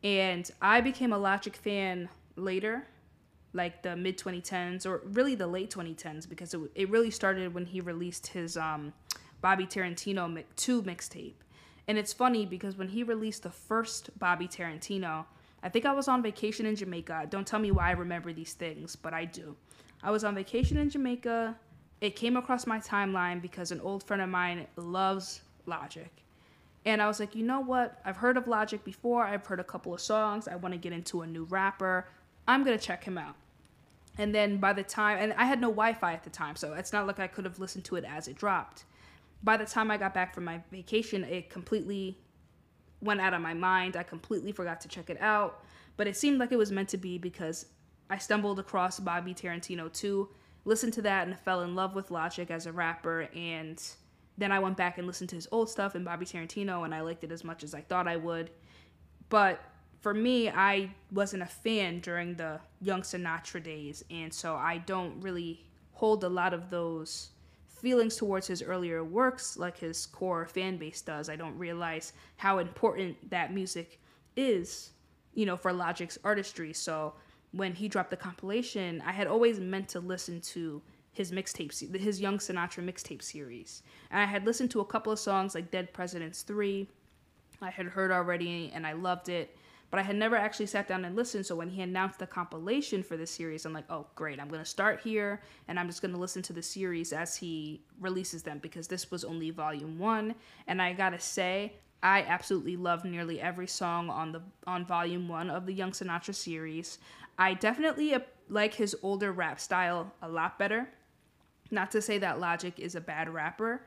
And 0.02 0.50
I 0.60 0.80
became 0.80 1.12
a 1.12 1.18
Logic 1.18 1.54
fan 1.54 2.08
later, 2.34 2.88
like 3.52 3.82
the 3.82 3.94
mid 3.94 4.18
2010s, 4.18 4.84
or 4.84 5.02
really 5.04 5.36
the 5.36 5.46
late 5.46 5.70
2010s, 5.70 6.28
because 6.28 6.54
it, 6.54 6.60
it 6.74 6.90
really 6.90 7.10
started 7.10 7.54
when 7.54 7.66
he 7.66 7.80
released 7.80 8.28
his 8.28 8.56
um, 8.56 8.92
Bobby 9.40 9.66
Tarantino 9.66 10.42
2 10.56 10.82
mixtape. 10.82 11.34
And 11.88 11.98
it's 11.98 12.12
funny 12.12 12.46
because 12.46 12.76
when 12.76 12.88
he 12.88 13.02
released 13.02 13.42
the 13.42 13.50
first 13.50 14.16
Bobby 14.18 14.46
Tarantino, 14.46 15.24
I 15.62 15.68
think 15.68 15.84
I 15.84 15.92
was 15.92 16.08
on 16.08 16.22
vacation 16.22 16.66
in 16.66 16.76
Jamaica. 16.76 17.26
Don't 17.30 17.46
tell 17.46 17.58
me 17.58 17.70
why 17.70 17.88
I 17.88 17.92
remember 17.92 18.32
these 18.32 18.54
things, 18.54 18.96
but 18.96 19.14
I 19.14 19.24
do. 19.24 19.56
I 20.02 20.10
was 20.10 20.24
on 20.24 20.34
vacation 20.34 20.76
in 20.76 20.90
Jamaica. 20.90 21.56
It 22.00 22.16
came 22.16 22.36
across 22.36 22.66
my 22.66 22.78
timeline 22.78 23.40
because 23.40 23.70
an 23.70 23.80
old 23.80 24.02
friend 24.02 24.22
of 24.22 24.28
mine 24.28 24.66
loves 24.76 25.42
Logic. 25.66 26.10
And 26.84 27.00
I 27.00 27.06
was 27.06 27.20
like, 27.20 27.36
you 27.36 27.44
know 27.44 27.60
what? 27.60 28.00
I've 28.04 28.16
heard 28.16 28.36
of 28.36 28.48
Logic 28.48 28.82
before. 28.82 29.24
I've 29.24 29.46
heard 29.46 29.60
a 29.60 29.64
couple 29.64 29.94
of 29.94 30.00
songs. 30.00 30.48
I 30.48 30.56
want 30.56 30.74
to 30.74 30.78
get 30.78 30.92
into 30.92 31.22
a 31.22 31.26
new 31.26 31.44
rapper. 31.44 32.08
I'm 32.48 32.64
going 32.64 32.76
to 32.76 32.84
check 32.84 33.04
him 33.04 33.16
out. 33.16 33.36
And 34.18 34.34
then 34.34 34.56
by 34.56 34.72
the 34.72 34.82
time, 34.82 35.18
and 35.20 35.32
I 35.34 35.44
had 35.44 35.60
no 35.60 35.68
Wi 35.68 35.94
Fi 35.94 36.12
at 36.12 36.24
the 36.24 36.30
time, 36.30 36.56
so 36.56 36.74
it's 36.74 36.92
not 36.92 37.06
like 37.06 37.20
I 37.20 37.28
could 37.28 37.44
have 37.44 37.60
listened 37.60 37.84
to 37.84 37.96
it 37.96 38.04
as 38.04 38.26
it 38.26 38.36
dropped 38.36 38.84
by 39.42 39.56
the 39.56 39.64
time 39.64 39.90
I 39.90 39.96
got 39.96 40.14
back 40.14 40.34
from 40.34 40.44
my 40.44 40.60
vacation, 40.70 41.24
it 41.24 41.50
completely 41.50 42.18
went 43.00 43.20
out 43.20 43.34
of 43.34 43.40
my 43.40 43.54
mind. 43.54 43.96
I 43.96 44.02
completely 44.02 44.52
forgot 44.52 44.80
to 44.82 44.88
check 44.88 45.10
it 45.10 45.20
out. 45.20 45.64
But 45.96 46.06
it 46.06 46.16
seemed 46.16 46.38
like 46.38 46.52
it 46.52 46.58
was 46.58 46.72
meant 46.72 46.88
to 46.90 46.96
be 46.96 47.18
because 47.18 47.66
I 48.08 48.18
stumbled 48.18 48.58
across 48.58 49.00
Bobby 49.00 49.34
Tarantino 49.34 49.92
2, 49.92 50.28
listened 50.64 50.92
to 50.94 51.02
that, 51.02 51.26
and 51.26 51.38
fell 51.38 51.62
in 51.62 51.74
love 51.74 51.94
with 51.94 52.10
Logic 52.10 52.50
as 52.50 52.66
a 52.66 52.72
rapper. 52.72 53.28
And 53.34 53.82
then 54.38 54.52
I 54.52 54.60
went 54.60 54.76
back 54.76 54.98
and 54.98 55.06
listened 55.06 55.30
to 55.30 55.36
his 55.36 55.48
old 55.50 55.68
stuff 55.68 55.94
and 55.94 56.04
Bobby 56.04 56.24
Tarantino, 56.24 56.84
and 56.84 56.94
I 56.94 57.00
liked 57.00 57.24
it 57.24 57.32
as 57.32 57.44
much 57.44 57.64
as 57.64 57.74
I 57.74 57.80
thought 57.80 58.08
I 58.08 58.16
would. 58.16 58.50
But 59.28 59.60
for 60.00 60.14
me, 60.14 60.48
I 60.48 60.90
wasn't 61.10 61.42
a 61.42 61.46
fan 61.46 62.00
during 62.00 62.34
the 62.34 62.60
Young 62.80 63.02
Sinatra 63.02 63.62
days, 63.62 64.04
and 64.10 64.32
so 64.32 64.54
I 64.54 64.78
don't 64.78 65.20
really 65.20 65.64
hold 65.92 66.24
a 66.24 66.28
lot 66.28 66.54
of 66.54 66.70
those 66.70 67.30
feelings 67.82 68.16
towards 68.16 68.46
his 68.46 68.62
earlier 68.62 69.02
works 69.02 69.56
like 69.56 69.76
his 69.76 70.06
core 70.06 70.46
fan 70.46 70.76
base 70.76 71.02
does. 71.02 71.28
I 71.28 71.36
don't 71.36 71.58
realize 71.58 72.12
how 72.36 72.58
important 72.58 73.30
that 73.30 73.52
music 73.52 74.00
is, 74.36 74.92
you 75.34 75.44
know, 75.44 75.56
for 75.56 75.72
Logic's 75.72 76.18
artistry. 76.24 76.72
So 76.72 77.14
when 77.50 77.74
he 77.74 77.88
dropped 77.88 78.10
the 78.10 78.16
compilation, 78.16 79.02
I 79.04 79.12
had 79.12 79.26
always 79.26 79.58
meant 79.58 79.88
to 79.90 80.00
listen 80.00 80.40
to 80.40 80.80
his 81.12 81.32
mixtape, 81.32 81.94
his 82.00 82.20
Young 82.20 82.38
Sinatra 82.38 82.84
mixtape 82.88 83.20
series. 83.20 83.82
And 84.10 84.20
I 84.20 84.24
had 84.24 84.46
listened 84.46 84.70
to 84.70 84.80
a 84.80 84.86
couple 84.86 85.12
of 85.12 85.18
songs 85.18 85.54
like 85.54 85.70
Dead 85.70 85.92
Presidents 85.92 86.42
3. 86.42 86.88
I 87.60 87.70
had 87.70 87.86
heard 87.86 88.12
already 88.12 88.70
and 88.74 88.86
I 88.86 88.92
loved 88.92 89.28
it 89.28 89.56
but 89.92 90.00
I 90.00 90.04
had 90.04 90.16
never 90.16 90.36
actually 90.36 90.66
sat 90.66 90.88
down 90.88 91.04
and 91.04 91.14
listened. 91.14 91.44
So 91.44 91.54
when 91.54 91.68
he 91.68 91.82
announced 91.82 92.18
the 92.18 92.26
compilation 92.26 93.02
for 93.02 93.18
the 93.18 93.26
series, 93.26 93.66
I'm 93.66 93.74
like, 93.74 93.84
oh, 93.90 94.06
great, 94.14 94.40
I'm 94.40 94.48
going 94.48 94.62
to 94.62 94.68
start 94.68 95.02
here 95.02 95.42
and 95.68 95.78
I'm 95.78 95.86
just 95.86 96.00
going 96.00 96.14
to 96.14 96.18
listen 96.18 96.40
to 96.44 96.54
the 96.54 96.62
series 96.62 97.12
as 97.12 97.36
he 97.36 97.82
releases 98.00 98.42
them 98.42 98.58
because 98.58 98.88
this 98.88 99.10
was 99.10 99.22
only 99.22 99.50
volume 99.50 99.98
one. 99.98 100.34
And 100.66 100.80
I 100.80 100.94
got 100.94 101.10
to 101.10 101.20
say, 101.20 101.74
I 102.02 102.22
absolutely 102.22 102.74
love 102.74 103.04
nearly 103.04 103.38
every 103.38 103.66
song 103.66 104.08
on 104.08 104.32
the 104.32 104.40
on 104.66 104.86
volume 104.86 105.28
one 105.28 105.50
of 105.50 105.66
the 105.66 105.74
Young 105.74 105.90
Sinatra 105.90 106.34
series. 106.34 106.96
I 107.38 107.52
definitely 107.52 108.16
like 108.48 108.72
his 108.72 108.96
older 109.02 109.30
rap 109.30 109.60
style 109.60 110.10
a 110.22 110.28
lot 110.28 110.58
better. 110.58 110.88
Not 111.70 111.90
to 111.90 112.00
say 112.00 112.16
that 112.16 112.40
Logic 112.40 112.72
is 112.78 112.94
a 112.94 113.00
bad 113.02 113.28
rapper, 113.28 113.82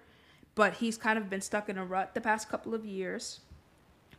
but 0.54 0.76
he's 0.76 0.98
kind 0.98 1.18
of 1.18 1.32
been 1.32 1.42
stuck 1.42 1.68
in 1.68 1.80
a 1.80 1.86
rut 1.86 2.14
the 2.14 2.22
past 2.22 2.48
couple 2.48 2.76
of 2.76 2.86
years. 2.86 3.40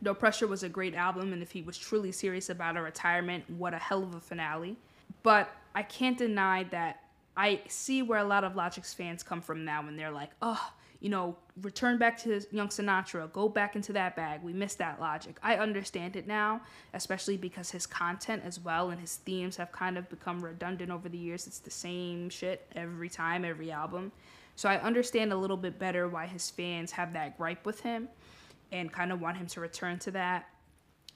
No 0.01 0.13
Pressure 0.13 0.47
was 0.47 0.63
a 0.63 0.69
great 0.69 0.95
album, 0.95 1.33
and 1.33 1.41
if 1.41 1.51
he 1.51 1.61
was 1.61 1.77
truly 1.77 2.11
serious 2.11 2.49
about 2.49 2.77
a 2.77 2.81
retirement, 2.81 3.49
what 3.49 3.73
a 3.73 3.77
hell 3.77 4.03
of 4.03 4.13
a 4.13 4.19
finale. 4.19 4.77
But 5.23 5.49
I 5.73 5.83
can't 5.83 6.17
deny 6.17 6.63
that 6.65 7.03
I 7.35 7.61
see 7.67 8.01
where 8.01 8.19
a 8.19 8.23
lot 8.23 8.43
of 8.43 8.55
Logic's 8.55 8.93
fans 8.93 9.23
come 9.23 9.41
from 9.41 9.63
now 9.63 9.83
when 9.83 9.95
they're 9.95 10.11
like, 10.11 10.31
oh, 10.41 10.71
you 10.99 11.09
know, 11.09 11.35
return 11.61 11.99
back 11.99 12.17
to 12.23 12.41
Young 12.51 12.69
Sinatra, 12.69 13.31
go 13.31 13.47
back 13.47 13.75
into 13.75 13.93
that 13.93 14.15
bag. 14.15 14.41
We 14.41 14.53
missed 14.53 14.79
that 14.79 14.99
logic. 14.99 15.37
I 15.43 15.57
understand 15.57 16.15
it 16.15 16.27
now, 16.27 16.61
especially 16.93 17.37
because 17.37 17.69
his 17.69 17.85
content 17.85 18.41
as 18.43 18.59
well 18.59 18.89
and 18.89 18.99
his 18.99 19.17
themes 19.17 19.57
have 19.57 19.71
kind 19.71 19.97
of 19.97 20.09
become 20.09 20.43
redundant 20.43 20.89
over 20.91 21.07
the 21.07 21.17
years. 21.17 21.45
It's 21.45 21.59
the 21.59 21.69
same 21.69 22.29
shit 22.29 22.65
every 22.75 23.09
time, 23.09 23.45
every 23.45 23.71
album. 23.71 24.11
So 24.55 24.67
I 24.67 24.81
understand 24.81 25.31
a 25.31 25.37
little 25.37 25.57
bit 25.57 25.77
better 25.77 26.07
why 26.07 26.25
his 26.25 26.49
fans 26.49 26.91
have 26.93 27.13
that 27.13 27.37
gripe 27.37 27.63
with 27.63 27.81
him 27.81 28.09
and 28.71 28.91
kind 28.91 29.11
of 29.11 29.21
want 29.21 29.37
him 29.37 29.47
to 29.47 29.61
return 29.61 29.99
to 29.99 30.11
that. 30.11 30.47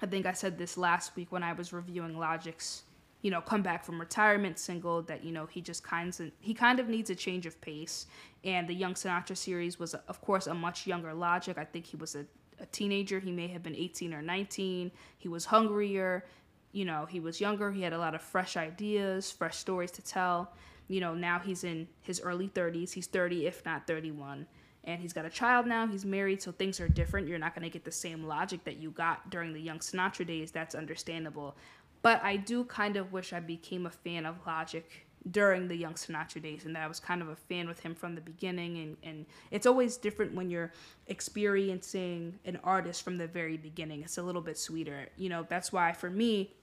I 0.02 0.06
think 0.06 0.26
I 0.26 0.34
said 0.34 0.58
this 0.58 0.78
last 0.78 1.16
week 1.16 1.32
when 1.32 1.44
I 1.44 1.54
was 1.54 1.74
reviewing 1.74 2.18
Logic's, 2.18 2.84
you 3.22 3.30
know, 3.30 3.42
come 3.42 3.62
back 3.62 3.86
from 3.86 4.00
retirement 4.00 4.58
single 4.58 5.04
that 5.04 5.24
you 5.24 5.32
know 5.32 5.46
he 5.46 5.62
just 5.62 5.84
kind 5.84 6.10
of 6.20 6.32
he 6.40 6.54
kind 6.54 6.80
of 6.80 6.90
needs 6.90 7.10
a 7.10 7.16
change 7.16 7.46
of 7.46 7.60
pace. 7.62 8.08
And 8.44 8.68
the 8.68 8.74
Young 8.74 8.96
Sinatra 8.96 9.38
series 9.38 9.78
was, 9.78 9.94
of 9.94 10.22
course, 10.22 10.48
a 10.48 10.54
much 10.54 10.88
younger 10.88 11.14
Logic. 11.14 11.58
I 11.58 11.66
think 11.66 11.86
he 11.86 11.98
was 11.98 12.16
a, 12.16 12.26
a 12.60 12.66
teenager. 12.68 13.20
He 13.20 13.32
may 13.32 13.48
have 13.48 13.62
been 13.62 13.76
18 13.76 14.14
or 14.14 14.22
19. 14.22 14.92
He 15.20 15.28
was 15.28 15.46
hungrier. 15.46 16.26
You 16.72 16.86
know, 16.86 17.06
he 17.06 17.20
was 17.20 17.40
younger. 17.40 17.72
He 17.72 17.82
had 17.82 17.94
a 17.94 18.00
lot 18.00 18.16
of 18.16 18.22
fresh 18.22 18.58
ideas, 18.58 19.30
fresh 19.30 19.58
stories 19.58 19.92
to 19.92 20.02
tell. 20.02 20.54
You 20.88 21.00
know, 21.00 21.14
now 21.14 21.38
he's 21.38 21.64
in 21.64 21.88
his 22.02 22.22
early 22.22 22.50
30s. 22.50 22.94
He's 22.94 23.08
30, 23.08 23.46
if 23.46 23.64
not 23.66 23.86
31 23.86 24.48
and 24.84 25.02
he's 25.02 25.14
got 25.14 25.26
a 25.26 25.30
child 25.30 25.68
now. 25.68 25.88
He's 25.88 26.06
married, 26.06 26.42
so 26.42 26.52
things 26.52 26.80
are 26.80 26.90
different. 26.90 27.28
You're 27.28 27.40
not 27.40 27.54
going 27.54 27.64
to 27.64 27.70
get 27.70 27.86
the 27.86 27.92
same 27.92 28.24
logic 28.24 28.64
that 28.64 28.78
you 28.78 28.92
got 28.92 29.30
during 29.30 29.54
the 29.54 29.62
young 29.62 29.80
Sinatra 29.80 30.26
days. 30.26 30.52
That's 30.52 30.76
understandable. 30.76 31.56
But 32.02 32.24
I 32.24 32.38
do 32.38 32.64
kind 32.64 32.98
of 32.98 33.12
wish 33.12 33.34
I 33.34 33.40
became 33.40 33.86
a 33.86 33.92
fan 33.92 34.26
of 34.26 34.36
Logic 34.46 35.06
during 35.30 35.68
the 35.68 35.76
young 35.76 35.94
Sinatra 35.94 36.42
days 36.42 36.66
and 36.66 36.76
that 36.76 36.82
I 36.82 36.88
was 36.88 37.00
kind 37.00 37.22
of 37.22 37.30
a 37.30 37.36
fan 37.36 37.68
with 37.68 37.80
him 37.80 37.94
from 37.94 38.16
the 38.16 38.22
beginning 38.22 38.80
and, 38.80 38.98
and 39.04 39.26
it's 39.52 39.68
always 39.68 39.98
different 39.98 40.34
when 40.34 40.50
you're 40.50 40.72
experiencing 41.06 42.40
an 42.46 42.60
artist 42.64 43.04
from 43.04 43.18
the 43.20 43.28
very 43.28 43.56
beginning. 43.56 44.02
It's 44.02 44.18
a 44.18 44.24
little 44.24 44.42
bit 44.42 44.58
sweeter. 44.58 45.10
You 45.18 45.30
know, 45.30 45.46
that's 45.48 45.72
why 45.72 45.94
for 45.94 46.10
me, 46.10 46.56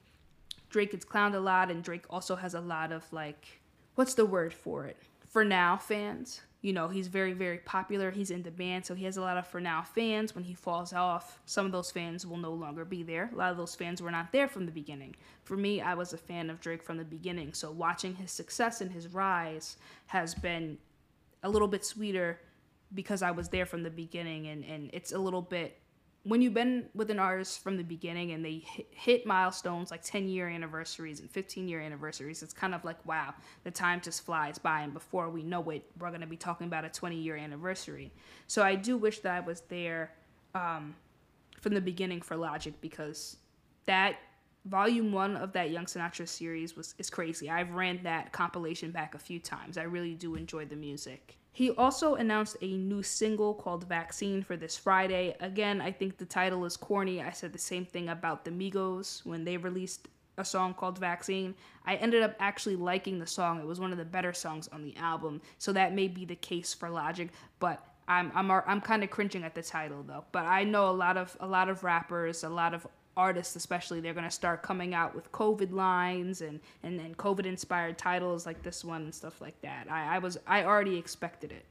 Drake 0.70 0.90
gets 0.90 1.04
clowned 1.04 1.37
a 1.37 1.38
lot 1.38 1.70
and 1.70 1.85
Drake 1.85 2.04
also 2.11 2.35
has 2.35 2.54
a 2.54 2.61
lot 2.61 2.90
of 2.90 3.11
like 3.12 3.61
what's 3.94 4.14
the 4.14 4.26
word 4.26 4.52
for 4.52 4.87
it? 4.87 4.96
For 5.28 5.44
now 5.44 5.76
fans 5.76 6.40
you 6.61 6.73
know, 6.73 6.88
he's 6.88 7.07
very, 7.07 7.33
very 7.35 7.59
popular. 7.59 8.11
He's 8.11 8.31
in 8.33 8.42
demand, 8.42 8.85
so 8.85 8.94
he 8.94 9.05
has 9.05 9.16
a 9.16 9.21
lot 9.21 9.37
of 9.37 9.47
for 9.47 9.61
now 9.61 9.83
fans. 9.83 10.35
When 10.35 10.42
he 10.42 10.55
falls 10.55 10.92
off, 10.92 11.38
some 11.47 11.66
of 11.66 11.73
those 11.73 11.90
fans 11.90 12.27
will 12.27 12.37
no 12.37 12.53
longer 12.53 12.85
be 12.85 13.05
there. 13.05 13.31
A 13.33 13.37
lot 13.37 13.53
of 13.53 13.57
those 13.57 13.77
fans 13.77 14.03
were 14.03 14.11
not 14.11 14.33
there 14.33 14.49
from 14.49 14.66
the 14.66 14.73
beginning. 14.73 15.14
For 15.44 15.57
me, 15.57 15.81
I 15.81 15.94
was 15.94 16.12
a 16.12 16.18
fan 16.18 16.51
of 16.51 16.61
Drake 16.61 16.83
from 16.83 16.97
the 16.97 17.05
beginning, 17.05 17.55
so 17.55 17.71
watching 17.71 18.16
his 18.16 18.33
success 18.33 18.81
and 18.81 18.90
his 18.90 19.07
rise 19.09 19.77
has 20.07 20.35
been 20.35 20.79
a 21.44 21.49
little 21.49 21.68
bit 21.68 21.85
sweeter 21.85 22.40
because 22.92 23.23
I 23.23 23.31
was 23.31 23.49
there 23.51 23.66
from 23.66 23.85
the 23.85 23.90
beginning, 23.90 24.49
and, 24.49 24.64
and 24.64 24.90
it's 24.92 25.12
a 25.12 25.18
little 25.18 25.42
bit 25.42 25.79
when 26.28 26.42
you've 26.42 26.52
been 26.52 26.86
with 26.94 27.10
an 27.10 27.18
artist 27.18 27.62
from 27.62 27.78
the 27.78 27.82
beginning 27.82 28.32
and 28.32 28.44
they 28.44 28.62
hit 28.90 29.24
milestones 29.24 29.90
like 29.90 30.02
10 30.02 30.28
year 30.28 30.46
anniversaries 30.46 31.20
and 31.20 31.30
15 31.30 31.66
year 31.66 31.80
anniversaries, 31.80 32.42
it's 32.42 32.52
kind 32.52 32.74
of 32.74 32.84
like, 32.84 33.04
wow, 33.06 33.32
the 33.64 33.70
time 33.70 34.00
just 34.02 34.26
flies 34.26 34.58
by. 34.58 34.82
And 34.82 34.92
before 34.92 35.30
we 35.30 35.42
know 35.42 35.70
it, 35.70 35.84
we're 35.98 36.10
going 36.10 36.20
to 36.20 36.26
be 36.26 36.36
talking 36.36 36.66
about 36.66 36.84
a 36.84 36.90
20 36.90 37.16
year 37.16 37.36
anniversary. 37.36 38.12
So 38.46 38.62
I 38.62 38.74
do 38.74 38.98
wish 38.98 39.20
that 39.20 39.34
I 39.34 39.40
was 39.40 39.62
there 39.68 40.12
um, 40.54 40.94
from 41.60 41.72
the 41.72 41.80
beginning 41.80 42.20
for 42.20 42.36
Logic 42.36 42.74
because 42.82 43.38
that 43.86 44.16
volume 44.68 45.12
one 45.12 45.37
of 45.37 45.52
that 45.52 45.70
Young 45.70 45.87
Sinatra 45.87 46.28
series 46.28 46.76
was 46.76 46.94
is 46.98 47.11
crazy. 47.11 47.50
I've 47.50 47.72
ran 47.72 48.02
that 48.02 48.33
compilation 48.33 48.90
back 48.90 49.14
a 49.14 49.18
few 49.18 49.38
times. 49.38 49.78
I 49.78 49.83
really 49.85 50.14
do 50.14 50.35
enjoy 50.35 50.66
the 50.66 50.76
music. 50.76 51.37
He 51.52 51.70
also 51.72 52.14
announced 52.14 52.57
a 52.62 52.76
new 52.76 53.02
single 53.02 53.54
called 53.54 53.88
Vaccine 53.88 54.42
for 54.42 54.57
this 54.57 54.76
Friday. 54.76 55.35
Again, 55.40 55.81
I 55.81 55.90
think 55.90 56.16
the 56.16 56.24
title 56.24 56.64
is 56.64 56.76
corny. 56.76 57.20
I 57.20 57.33
said 57.33 57.52
the 57.52 57.59
same 57.59 57.85
thing 57.85 58.11
about 58.11 58.44
the 58.44 58.52
Migos 58.52 59.26
when 59.26 59.44
they 59.44 59.57
released 59.57 60.07
a 60.37 60.44
song 60.44 60.72
called 60.72 60.98
Vaccine. 60.98 61.54
I 61.85 61.96
ended 61.96 62.22
up 62.22 62.37
actually 62.38 62.76
liking 62.76 63.18
the 63.18 63.26
song. 63.26 63.59
It 63.59 63.66
was 63.66 63.81
one 63.81 63.90
of 63.90 63.98
the 63.98 64.04
better 64.04 64.33
songs 64.33 64.68
on 64.68 64.85
the 64.85 64.96
album. 64.98 65.40
So 65.59 65.72
that 65.72 65.94
may 65.94 66.07
be 66.07 66.24
the 66.24 66.37
case 66.37 66.72
for 66.72 66.88
Logic, 66.88 67.28
but 67.59 67.85
I'm 68.07 68.33
I'm 68.35 68.50
I'm 68.50 68.81
kind 68.81 69.04
of 69.04 69.11
cringing 69.11 69.44
at 69.44 69.54
the 69.54 69.62
title 69.62 70.02
though. 70.02 70.24
But 70.33 70.44
I 70.46 70.64
know 70.64 70.88
a 70.88 70.92
lot 70.92 71.16
of 71.16 71.37
a 71.40 71.46
lot 71.46 71.68
of 71.68 71.85
rappers, 71.85 72.42
a 72.42 72.48
lot 72.48 72.72
of 72.72 72.87
artists 73.18 73.57
especially 73.57 74.00
they're 74.00 74.14
going 74.14 74.24
to 74.24 74.31
start 74.31 74.62
coming 74.62 74.94
out 74.94 75.14
with 75.14 75.31
covid 75.33 75.72
lines 75.72 76.40
and 76.40 76.61
and, 76.85 77.00
and 77.00 77.18
covid 77.18 77.44
inspired 77.44 77.98
titles 77.98 78.46
like 78.46 78.62
this 78.62 78.85
one 78.85 79.02
and 79.02 79.14
stuff 79.14 79.40
like 79.40 79.61
that. 79.61 79.87
I, 79.90 80.16
I 80.16 80.18
was 80.18 80.38
i 80.46 80.64
already 80.64 80.96
expected 80.96 81.52
it. 81.52 81.66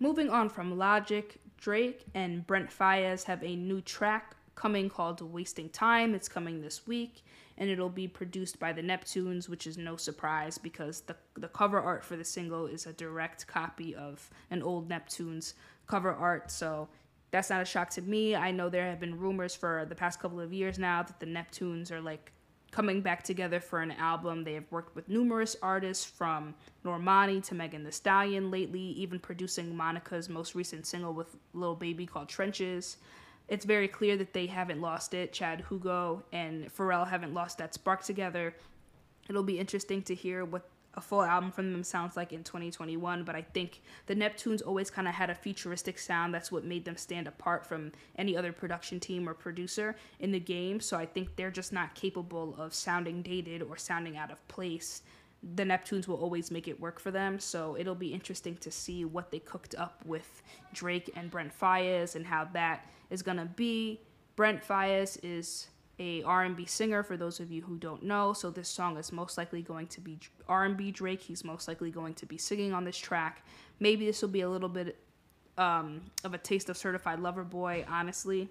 Moving 0.00 0.28
on 0.28 0.48
from 0.48 0.76
logic 0.76 1.38
drake 1.56 2.04
and 2.14 2.46
brent 2.46 2.70
faiyaz 2.70 3.24
have 3.24 3.42
a 3.44 3.54
new 3.54 3.80
track 3.80 4.34
coming 4.56 4.90
called 4.90 5.20
wasting 5.20 5.70
time. 5.70 6.14
It's 6.14 6.28
coming 6.28 6.60
this 6.60 6.86
week 6.86 7.22
and 7.56 7.70
it'll 7.70 7.88
be 7.88 8.08
produced 8.08 8.58
by 8.58 8.72
the 8.72 8.82
neptunes 8.82 9.48
which 9.48 9.66
is 9.66 9.78
no 9.78 9.96
surprise 9.96 10.58
because 10.58 11.02
the, 11.02 11.14
the 11.36 11.48
cover 11.48 11.80
art 11.80 12.04
for 12.04 12.16
the 12.16 12.24
single 12.24 12.66
is 12.66 12.86
a 12.86 12.92
direct 12.94 13.46
copy 13.46 13.94
of 13.94 14.28
an 14.50 14.62
old 14.62 14.88
neptunes 14.88 15.54
cover 15.86 16.12
art. 16.12 16.50
So 16.50 16.88
that's 17.30 17.50
not 17.50 17.62
a 17.62 17.64
shock 17.64 17.90
to 17.90 18.02
me. 18.02 18.34
I 18.34 18.50
know 18.50 18.68
there 18.68 18.88
have 18.88 19.00
been 19.00 19.18
rumors 19.18 19.54
for 19.54 19.86
the 19.88 19.94
past 19.94 20.20
couple 20.20 20.40
of 20.40 20.52
years 20.52 20.78
now 20.78 21.02
that 21.02 21.20
the 21.20 21.26
Neptunes 21.26 21.90
are 21.90 22.00
like 22.00 22.32
coming 22.70 23.00
back 23.00 23.22
together 23.22 23.60
for 23.60 23.80
an 23.80 23.92
album. 23.92 24.44
They 24.44 24.54
have 24.54 24.70
worked 24.70 24.94
with 24.94 25.08
numerous 25.08 25.56
artists 25.62 26.04
from 26.04 26.54
Normani 26.84 27.42
to 27.44 27.54
Megan 27.54 27.84
Thee 27.84 27.90
Stallion 27.90 28.50
lately, 28.50 28.80
even 28.80 29.18
producing 29.18 29.76
Monica's 29.76 30.28
most 30.28 30.54
recent 30.54 30.86
single 30.86 31.12
with 31.12 31.36
Lil 31.52 31.74
Baby 31.74 32.06
called 32.06 32.28
Trenches. 32.28 32.98
It's 33.48 33.64
very 33.64 33.88
clear 33.88 34.16
that 34.16 34.32
they 34.32 34.46
haven't 34.46 34.80
lost 34.80 35.12
it. 35.14 35.32
Chad 35.32 35.64
Hugo 35.68 36.22
and 36.32 36.72
Pharrell 36.72 37.08
haven't 37.08 37.34
lost 37.34 37.58
that 37.58 37.74
spark 37.74 38.04
together. 38.04 38.54
It'll 39.28 39.42
be 39.42 39.58
interesting 39.58 40.02
to 40.02 40.14
hear 40.14 40.44
what 40.44 40.69
a 40.94 41.00
full 41.00 41.22
album 41.22 41.52
from 41.52 41.72
them 41.72 41.84
sounds 41.84 42.16
like 42.16 42.32
in 42.32 42.42
2021 42.42 43.22
but 43.22 43.36
i 43.36 43.42
think 43.42 43.80
the 44.06 44.14
neptunes 44.14 44.60
always 44.66 44.90
kind 44.90 45.06
of 45.06 45.14
had 45.14 45.30
a 45.30 45.34
futuristic 45.34 45.98
sound. 45.98 46.34
That's 46.34 46.50
what 46.50 46.64
made 46.64 46.84
them 46.84 46.96
stand 46.96 47.26
apart 47.26 47.64
from 47.64 47.92
any 48.16 48.36
other 48.36 48.52
production 48.52 48.98
team 49.00 49.28
or 49.28 49.34
producer 49.34 49.96
in 50.18 50.32
the 50.32 50.40
game. 50.40 50.80
So 50.80 50.96
i 50.96 51.06
think 51.06 51.36
they're 51.36 51.50
just 51.50 51.72
not 51.72 51.94
capable 51.94 52.54
of 52.58 52.74
sounding 52.74 53.22
dated 53.22 53.62
or 53.62 53.76
sounding 53.76 54.16
out 54.16 54.30
of 54.30 54.48
place. 54.48 55.02
The 55.54 55.64
neptunes 55.64 56.06
will 56.06 56.16
always 56.16 56.50
make 56.50 56.68
it 56.68 56.78
work 56.78 57.00
for 57.00 57.10
them. 57.10 57.38
So 57.38 57.76
it'll 57.78 57.94
be 57.94 58.12
interesting 58.12 58.56
to 58.58 58.70
see 58.70 59.04
what 59.04 59.30
they 59.30 59.38
cooked 59.38 59.74
up 59.74 60.02
with 60.04 60.42
drake 60.74 61.10
and 61.16 61.30
brent 61.30 61.58
faiyaz 61.58 62.14
and 62.14 62.26
how 62.26 62.48
that 62.52 62.86
is 63.08 63.22
going 63.22 63.38
to 63.38 63.46
be. 63.46 64.00
Brent 64.36 64.62
faiyaz 64.62 65.18
is 65.22 65.68
a 66.00 66.22
R&B 66.22 66.64
singer 66.64 67.02
for 67.02 67.18
those 67.18 67.40
of 67.40 67.52
you 67.52 67.60
who 67.60 67.76
don't 67.76 68.02
know. 68.02 68.32
So 68.32 68.50
this 68.50 68.70
song 68.70 68.96
is 68.96 69.12
most 69.12 69.36
likely 69.36 69.60
going 69.60 69.86
to 69.88 70.00
be 70.00 70.18
R&B 70.48 70.90
Drake. 70.90 71.20
He's 71.20 71.44
most 71.44 71.68
likely 71.68 71.90
going 71.90 72.14
to 72.14 72.26
be 72.26 72.38
singing 72.38 72.72
on 72.72 72.84
this 72.84 72.96
track. 72.96 73.44
Maybe 73.78 74.06
this 74.06 74.22
will 74.22 74.30
be 74.30 74.40
a 74.40 74.48
little 74.48 74.70
bit 74.70 74.98
um, 75.58 76.00
of 76.24 76.32
a 76.32 76.38
taste 76.38 76.70
of 76.70 76.78
Certified 76.78 77.20
Lover 77.20 77.44
Boy, 77.44 77.84
honestly. 77.86 78.48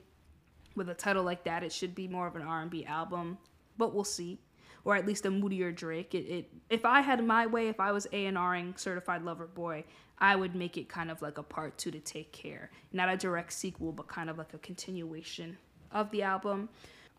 with 0.75 0.89
a 0.89 0.93
title 0.93 1.23
like 1.23 1.43
that, 1.45 1.63
it 1.63 1.73
should 1.73 1.95
be 1.95 2.07
more 2.07 2.27
of 2.27 2.35
an 2.35 2.43
R&B 2.43 2.85
album, 2.85 3.39
but 3.77 3.95
we'll 3.95 4.03
see. 4.03 4.37
Or 4.85 4.95
at 4.95 5.07
least 5.07 5.25
a 5.25 5.31
moodier 5.31 5.71
Drake. 5.71 6.13
It, 6.13 6.25
it 6.29 6.49
if 6.69 6.85
I 6.85 7.01
had 7.01 7.23
my 7.25 7.47
way, 7.47 7.67
if 7.67 7.79
I 7.79 7.91
was 7.91 8.07
A 8.13 8.27
and 8.27 8.37
Ring 8.37 8.75
Certified 8.77 9.23
Lover 9.23 9.47
Boy, 9.47 9.83
I 10.19 10.35
would 10.35 10.55
make 10.55 10.77
it 10.77 10.87
kind 10.87 11.09
of 11.09 11.21
like 11.21 11.39
a 11.39 11.43
part 11.43 11.77
two 11.79 11.89
to 11.91 11.99
Take 11.99 12.31
Care, 12.31 12.69
not 12.93 13.09
a 13.09 13.17
direct 13.17 13.53
sequel, 13.53 13.91
but 13.91 14.07
kind 14.07 14.29
of 14.29 14.37
like 14.37 14.53
a 14.53 14.59
continuation 14.59 15.57
of 15.91 16.11
the 16.11 16.21
album. 16.21 16.69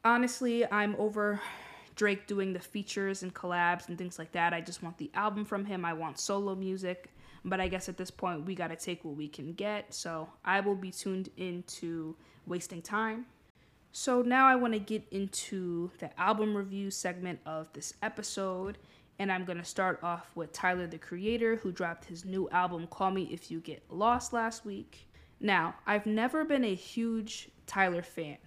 Honestly, 0.05 0.71
I'm 0.71 0.97
over 0.97 1.41
Drake 1.95 2.27
doing 2.27 2.55
the 2.55 2.61
features 2.61 3.23
and 3.23 3.35
collabs 3.35 3.89
and 3.89 3.99
things 3.99 4.19
like 4.19 4.33
that. 4.33 4.55
I 4.55 4.63
just 4.63 4.83
want 4.83 4.97
the 4.97 5.11
album 5.13 5.45
from 5.45 5.67
him. 5.67 5.85
I 5.85 5.93
want 5.93 6.19
solo 6.19 6.55
music. 6.55 7.11
But 7.45 7.61
I 7.61 7.69
guess 7.69 7.89
at 7.89 7.97
this 7.97 8.11
point, 8.11 8.47
we 8.47 8.55
got 8.55 8.69
to 8.69 8.77
take 8.77 9.05
what 9.05 9.17
we 9.17 9.29
can 9.29 9.53
get. 9.53 9.93
So 9.93 10.29
I 10.45 10.61
will 10.61 10.75
be 10.75 10.91
tuned 10.91 11.29
into 11.37 12.17
wasting 12.47 12.83
time. 12.83 13.27
So 13.93 14.23
now 14.23 14.47
I 14.47 14.57
want 14.57 14.73
to 14.73 14.79
get 14.79 15.05
into 15.11 15.91
the 15.99 16.19
album 16.19 16.57
review 16.57 16.91
segment 16.91 17.41
of 17.45 17.71
this 17.73 17.95
episode. 18.03 18.79
And 19.19 19.31
I'm 19.31 19.45
going 19.45 19.59
to 19.59 19.65
start 19.65 20.01
off 20.03 20.31
with 20.35 20.53
Tyler 20.53 20.87
the 20.87 20.97
Creator, 20.97 21.57
who 21.57 21.73
dropped 21.73 22.07
his 22.07 22.25
new 22.25 22.49
album, 22.51 22.87
Call 22.87 23.11
Me 23.11 23.25
If 23.31 23.51
You 23.51 23.61
Get 23.61 23.83
Lost, 23.91 24.33
last 24.33 24.65
week. 24.65 25.09
Now, 25.41 25.75
I've 25.87 26.07
never 26.07 26.45
been 26.45 26.65
a 26.65 26.75
huge 26.75 27.51
Tyler 27.67 28.03
fan, 28.03 28.39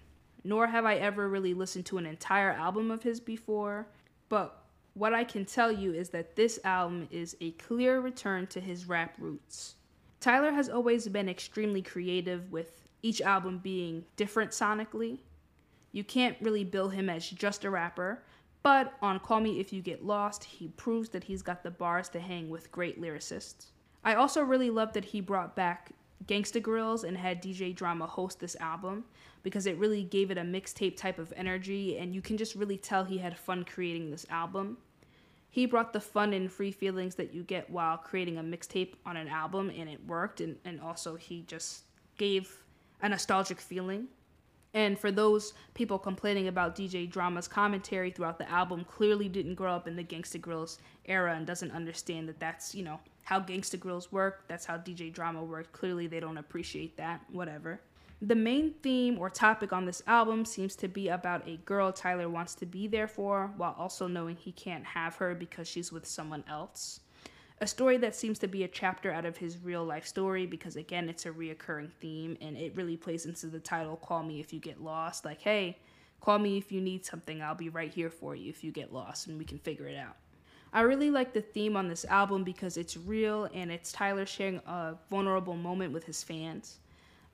nor 0.44 0.66
have 0.66 0.84
I 0.84 0.96
ever 0.96 1.28
really 1.28 1.54
listened 1.54 1.86
to 1.86 1.98
an 1.98 2.06
entire 2.06 2.52
album 2.52 2.90
of 2.90 3.02
his 3.02 3.18
before. 3.18 3.86
But 4.28 4.62
what 4.92 5.14
I 5.14 5.24
can 5.24 5.44
tell 5.44 5.72
you 5.72 5.92
is 5.92 6.10
that 6.10 6.36
this 6.36 6.60
album 6.62 7.08
is 7.10 7.36
a 7.40 7.52
clear 7.52 8.00
return 8.00 8.46
to 8.48 8.60
his 8.60 8.86
rap 8.86 9.16
roots. 9.18 9.74
Tyler 10.20 10.52
has 10.52 10.68
always 10.68 11.08
been 11.08 11.28
extremely 11.28 11.82
creative, 11.82 12.50
with 12.52 12.88
each 13.02 13.20
album 13.20 13.58
being 13.58 14.04
different 14.16 14.52
sonically. 14.52 15.18
You 15.92 16.04
can't 16.04 16.36
really 16.40 16.64
bill 16.64 16.88
him 16.88 17.10
as 17.10 17.28
just 17.28 17.64
a 17.64 17.70
rapper, 17.70 18.22
but 18.62 18.94
on 19.02 19.20
Call 19.20 19.40
Me 19.40 19.60
If 19.60 19.72
You 19.72 19.82
Get 19.82 20.04
Lost, 20.04 20.44
he 20.44 20.68
proves 20.68 21.10
that 21.10 21.24
he's 21.24 21.42
got 21.42 21.62
the 21.62 21.70
bars 21.70 22.08
to 22.10 22.20
hang 22.20 22.48
with 22.48 22.72
great 22.72 23.00
lyricists. 23.00 23.66
I 24.02 24.14
also 24.14 24.42
really 24.42 24.70
love 24.70 24.92
that 24.94 25.04
he 25.04 25.20
brought 25.20 25.54
back 25.54 25.92
Gangsta 26.26 26.62
Grillz 26.62 27.04
and 27.04 27.16
had 27.16 27.42
DJ 27.42 27.74
Drama 27.74 28.06
host 28.06 28.40
this 28.40 28.56
album 28.60 29.04
because 29.44 29.66
it 29.66 29.78
really 29.78 30.02
gave 30.02 30.32
it 30.32 30.38
a 30.38 30.42
mixtape 30.42 30.96
type 30.96 31.20
of 31.20 31.32
energy, 31.36 31.98
and 31.98 32.12
you 32.12 32.20
can 32.20 32.36
just 32.36 32.56
really 32.56 32.78
tell 32.78 33.04
he 33.04 33.18
had 33.18 33.38
fun 33.38 33.64
creating 33.64 34.10
this 34.10 34.26
album. 34.30 34.78
He 35.50 35.66
brought 35.66 35.92
the 35.92 36.00
fun 36.00 36.32
and 36.32 36.50
free 36.50 36.72
feelings 36.72 37.14
that 37.14 37.32
you 37.32 37.44
get 37.44 37.70
while 37.70 37.96
creating 37.96 38.38
a 38.38 38.42
mixtape 38.42 38.94
on 39.06 39.16
an 39.16 39.28
album, 39.28 39.70
and 39.70 39.88
it 39.88 40.04
worked, 40.06 40.40
and, 40.40 40.56
and 40.64 40.80
also 40.80 41.14
he 41.14 41.42
just 41.42 41.84
gave 42.16 42.64
a 43.02 43.08
nostalgic 43.08 43.60
feeling. 43.60 44.08
And 44.72 44.98
for 44.98 45.12
those 45.12 45.52
people 45.74 45.98
complaining 46.00 46.48
about 46.48 46.74
DJ 46.74 47.08
Drama's 47.08 47.46
commentary 47.46 48.10
throughout 48.10 48.38
the 48.38 48.50
album, 48.50 48.84
clearly 48.84 49.28
didn't 49.28 49.54
grow 49.54 49.72
up 49.72 49.86
in 49.86 49.94
the 49.94 50.02
Gangsta 50.02 50.40
Grillz 50.40 50.78
era 51.04 51.36
and 51.36 51.46
doesn't 51.46 51.70
understand 51.70 52.28
that 52.28 52.40
that's, 52.40 52.74
you 52.74 52.82
know, 52.82 52.98
how 53.22 53.38
Gangsta 53.38 53.78
Grillz 53.78 54.10
work. 54.10 54.48
That's 54.48 54.66
how 54.66 54.78
DJ 54.78 55.12
Drama 55.12 55.44
worked. 55.44 55.72
Clearly, 55.72 56.08
they 56.08 56.18
don't 56.18 56.38
appreciate 56.38 56.96
that. 56.96 57.20
Whatever. 57.30 57.80
The 58.24 58.34
main 58.34 58.72
theme 58.82 59.18
or 59.18 59.28
topic 59.28 59.70
on 59.74 59.84
this 59.84 60.02
album 60.06 60.46
seems 60.46 60.74
to 60.76 60.88
be 60.88 61.08
about 61.08 61.46
a 61.46 61.58
girl 61.58 61.92
Tyler 61.92 62.30
wants 62.30 62.54
to 62.54 62.64
be 62.64 62.86
there 62.86 63.06
for 63.06 63.52
while 63.58 63.76
also 63.78 64.06
knowing 64.06 64.36
he 64.36 64.50
can't 64.50 64.86
have 64.86 65.16
her 65.16 65.34
because 65.34 65.68
she's 65.68 65.92
with 65.92 66.06
someone 66.06 66.42
else. 66.48 67.00
A 67.60 67.66
story 67.66 67.98
that 67.98 68.14
seems 68.14 68.38
to 68.38 68.48
be 68.48 68.64
a 68.64 68.68
chapter 68.68 69.12
out 69.12 69.26
of 69.26 69.36
his 69.36 69.58
real 69.58 69.84
life 69.84 70.06
story 70.06 70.46
because, 70.46 70.76
again, 70.76 71.10
it's 71.10 71.26
a 71.26 71.30
reoccurring 71.32 71.92
theme 72.00 72.38
and 72.40 72.56
it 72.56 72.74
really 72.74 72.96
plays 72.96 73.26
into 73.26 73.48
the 73.48 73.60
title 73.60 73.96
Call 73.96 74.22
Me 74.22 74.40
If 74.40 74.54
You 74.54 74.58
Get 74.58 74.82
Lost. 74.82 75.26
Like, 75.26 75.42
hey, 75.42 75.76
call 76.22 76.38
me 76.38 76.56
if 76.56 76.72
you 76.72 76.80
need 76.80 77.04
something. 77.04 77.42
I'll 77.42 77.54
be 77.54 77.68
right 77.68 77.92
here 77.92 78.08
for 78.08 78.34
you 78.34 78.48
if 78.48 78.64
you 78.64 78.72
get 78.72 78.90
lost 78.90 79.26
and 79.26 79.36
we 79.36 79.44
can 79.44 79.58
figure 79.58 79.86
it 79.86 79.98
out. 79.98 80.16
I 80.72 80.80
really 80.80 81.10
like 81.10 81.34
the 81.34 81.42
theme 81.42 81.76
on 81.76 81.88
this 81.88 82.06
album 82.06 82.42
because 82.42 82.78
it's 82.78 82.96
real 82.96 83.50
and 83.52 83.70
it's 83.70 83.92
Tyler 83.92 84.24
sharing 84.24 84.62
a 84.66 84.94
vulnerable 85.10 85.56
moment 85.56 85.92
with 85.92 86.04
his 86.04 86.22
fans. 86.22 86.78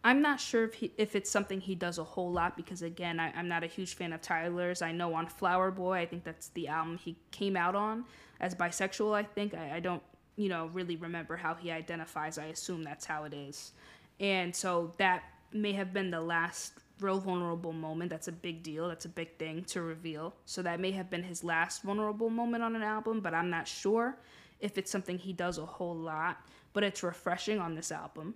I'm 0.02 0.22
not 0.22 0.40
sure 0.40 0.64
if 0.64 0.74
he, 0.74 0.92
if 0.96 1.14
it's 1.14 1.30
something 1.30 1.60
he 1.60 1.74
does 1.74 1.98
a 1.98 2.04
whole 2.04 2.32
lot 2.32 2.56
because 2.56 2.82
again, 2.82 3.20
I, 3.20 3.38
am 3.38 3.48
not 3.48 3.62
a 3.62 3.66
huge 3.66 3.94
fan 3.94 4.12
of 4.12 4.22
Tyler's. 4.22 4.80
I 4.80 4.92
know 4.92 5.12
on 5.14 5.26
Flower 5.26 5.70
Boy, 5.70 5.98
I 5.98 6.06
think 6.06 6.24
that's 6.24 6.48
the 6.48 6.68
album 6.68 6.96
he 6.96 7.16
came 7.30 7.56
out 7.56 7.74
on 7.74 8.04
as 8.40 8.54
bisexual. 8.54 9.14
I 9.14 9.22
think 9.22 9.54
I, 9.54 9.76
I 9.76 9.80
don't 9.80 10.02
you 10.36 10.48
know 10.48 10.70
really 10.72 10.96
remember 10.96 11.36
how 11.36 11.54
he 11.54 11.70
identifies. 11.70 12.38
I 12.38 12.46
assume 12.46 12.82
that's 12.82 13.04
how 13.04 13.24
it 13.24 13.34
is, 13.34 13.72
and 14.18 14.56
so 14.56 14.92
that 14.96 15.22
may 15.52 15.72
have 15.72 15.92
been 15.92 16.10
the 16.10 16.20
last 16.20 16.72
real 17.00 17.18
vulnerable 17.18 17.72
moment. 17.72 18.10
That's 18.10 18.28
a 18.28 18.32
big 18.32 18.62
deal. 18.62 18.88
That's 18.88 19.04
a 19.04 19.10
big 19.10 19.36
thing 19.38 19.64
to 19.64 19.82
reveal. 19.82 20.34
So 20.44 20.62
that 20.62 20.80
may 20.80 20.92
have 20.92 21.10
been 21.10 21.22
his 21.22 21.44
last 21.44 21.82
vulnerable 21.82 22.30
moment 22.30 22.62
on 22.62 22.76
an 22.76 22.82
album, 22.82 23.20
but 23.20 23.34
I'm 23.34 23.50
not 23.50 23.66
sure 23.66 24.18
if 24.60 24.78
it's 24.78 24.90
something 24.90 25.18
he 25.18 25.32
does 25.32 25.58
a 25.58 25.66
whole 25.66 25.96
lot. 25.96 26.38
But 26.72 26.84
it's 26.84 27.02
refreshing 27.02 27.58
on 27.58 27.74
this 27.74 27.90
album. 27.90 28.34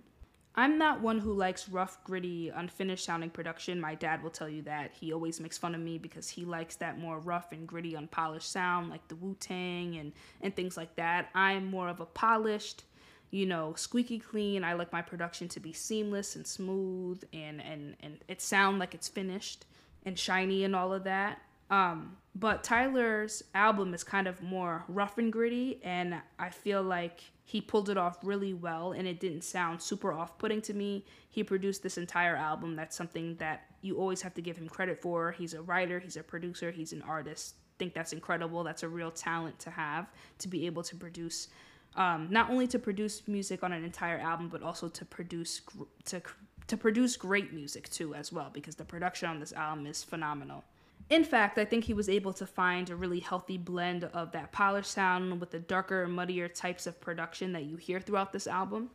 I'm 0.57 0.77
not 0.77 1.01
one 1.01 1.19
who 1.19 1.33
likes 1.33 1.67
rough, 1.67 2.01
gritty, 2.03 2.49
unfinished 2.49 3.03
sounding 3.03 3.29
production. 3.29 3.79
My 3.79 3.93
dad 3.95 4.23
will 4.23 4.29
tell 4.29 4.47
you 4.47 4.61
that. 4.63 4.91
He 4.93 5.11
always 5.11 5.41
makes 5.41 5.57
fun 5.57 5.75
of 5.75 5.81
me 5.81 5.97
because 5.97 6.29
he 6.29 6.45
likes 6.45 6.77
that 6.77 6.97
more 6.97 7.19
rough 7.19 7.51
and 7.51 7.67
gritty, 7.67 7.95
unpolished 7.95 8.49
sound, 8.49 8.89
like 8.89 9.05
the 9.09 9.15
Wu 9.15 9.35
Tang 9.39 9.97
and, 9.97 10.13
and 10.41 10.55
things 10.55 10.77
like 10.77 10.95
that. 10.95 11.29
I'm 11.35 11.65
more 11.65 11.89
of 11.89 11.99
a 11.99 12.05
polished, 12.05 12.83
you 13.31 13.45
know, 13.45 13.73
squeaky 13.75 14.17
clean. 14.17 14.63
I 14.63 14.73
like 14.73 14.93
my 14.93 15.01
production 15.01 15.49
to 15.49 15.59
be 15.59 15.73
seamless 15.73 16.37
and 16.37 16.47
smooth 16.47 17.21
and, 17.33 17.61
and, 17.61 17.97
and 17.99 18.19
it 18.29 18.41
sound 18.41 18.79
like 18.79 18.93
it's 18.93 19.09
finished 19.09 19.65
and 20.05 20.17
shiny 20.17 20.63
and 20.63 20.73
all 20.73 20.93
of 20.93 21.03
that. 21.03 21.41
Um, 21.69 22.17
but 22.35 22.63
Tyler's 22.63 23.43
album 23.53 23.93
is 23.93 24.03
kind 24.03 24.27
of 24.27 24.41
more 24.41 24.83
rough 24.87 25.17
and 25.17 25.33
gritty, 25.33 25.79
and 25.83 26.15
I 26.37 26.49
feel 26.49 26.83
like 26.83 27.21
he 27.47 27.61
pulled 27.61 27.89
it 27.89 27.97
off 27.97 28.17
really 28.23 28.55
well 28.55 28.93
and 28.93 29.07
it 29.07 29.19
didn't 29.19 29.43
sound 29.43 29.79
super 29.79 30.11
off-putting 30.11 30.63
to 30.63 30.73
me. 30.73 31.05
He 31.29 31.43
produced 31.43 31.83
this 31.83 31.97
entire 31.97 32.35
album. 32.35 32.75
That's 32.75 32.97
something 32.97 33.35
that 33.35 33.67
you 33.81 33.97
always 33.97 34.23
have 34.23 34.33
to 34.33 34.41
give 34.41 34.57
him 34.57 34.67
credit 34.67 34.99
for. 34.99 35.31
He's 35.31 35.53
a 35.53 35.61
writer 35.61 35.99
he's 35.99 36.17
a 36.17 36.23
producer 36.23 36.71
he's 36.71 36.91
an 36.91 37.03
artist. 37.03 37.55
Think 37.77 37.93
that's 37.93 38.13
incredible. 38.13 38.63
That's 38.63 38.81
a 38.81 38.89
real 38.89 39.11
talent 39.11 39.59
to 39.59 39.69
have 39.69 40.07
to 40.39 40.47
be 40.47 40.65
able 40.65 40.81
to 40.83 40.95
produce 40.95 41.49
um, 41.95 42.27
not 42.29 42.49
only 42.49 42.67
to 42.67 42.79
produce 42.79 43.25
music 43.27 43.63
on 43.63 43.71
an 43.71 43.83
entire 43.83 44.17
album 44.17 44.49
but 44.49 44.63
also 44.63 44.89
to 44.89 45.05
produce 45.05 45.61
to 46.05 46.21
to 46.67 46.77
produce 46.77 47.15
great 47.15 47.53
music 47.53 47.87
too 47.89 48.15
as 48.15 48.33
well 48.33 48.49
because 48.51 48.75
the 48.75 48.83
production 48.83 49.29
on 49.29 49.39
this 49.39 49.53
album 49.53 49.85
is 49.85 50.03
phenomenal 50.03 50.63
in 51.09 51.23
fact, 51.23 51.57
I 51.57 51.65
think 51.65 51.83
he 51.83 51.93
was 51.93 52.09
able 52.09 52.33
to 52.33 52.47
find 52.47 52.89
a 52.89 52.95
really 52.95 53.19
healthy 53.19 53.57
blend 53.57 54.05
of 54.05 54.31
that 54.31 54.51
polished 54.51 54.91
sound 54.91 55.39
with 55.39 55.51
the 55.51 55.59
darker, 55.59 56.07
muddier 56.07 56.47
types 56.47 56.87
of 56.87 56.99
production 56.99 57.53
that 57.53 57.65
you 57.65 57.77
hear 57.77 57.99
throughout 57.99 58.33
this 58.33 58.47
album. 58.47 58.89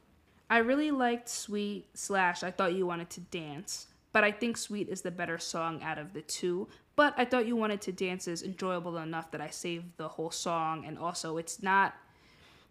I 0.49 0.59
really 0.59 0.91
liked 0.91 1.29
Sweet 1.29 1.87
slash 1.95 2.43
I 2.43 2.51
Thought 2.51 2.75
You 2.75 2.85
Wanted 2.85 3.11
to 3.11 3.21
Dance, 3.21 3.87
but 4.13 4.25
I 4.25 4.33
think 4.33 4.57
Sweet 4.57 4.89
is 4.89 5.03
the 5.03 5.13
better 5.13 5.39
song 5.39 5.81
out 5.83 5.99
of 5.99 6.13
the 6.13 6.23
two. 6.23 6.67
But 6.97 7.15
I 7.17 7.25
Thought 7.25 7.47
You 7.47 7.55
Wanted 7.55 7.81
to 7.83 7.93
Dance 7.93 8.27
is 8.27 8.43
enjoyable 8.43 8.99
enough 8.99 9.31
that 9.31 9.41
I 9.41 9.51
saved 9.51 9.97
the 9.97 10.09
whole 10.09 10.33
song, 10.33 10.85
and 10.85 10.99
also 10.99 11.37
it's 11.37 11.63
not. 11.63 11.95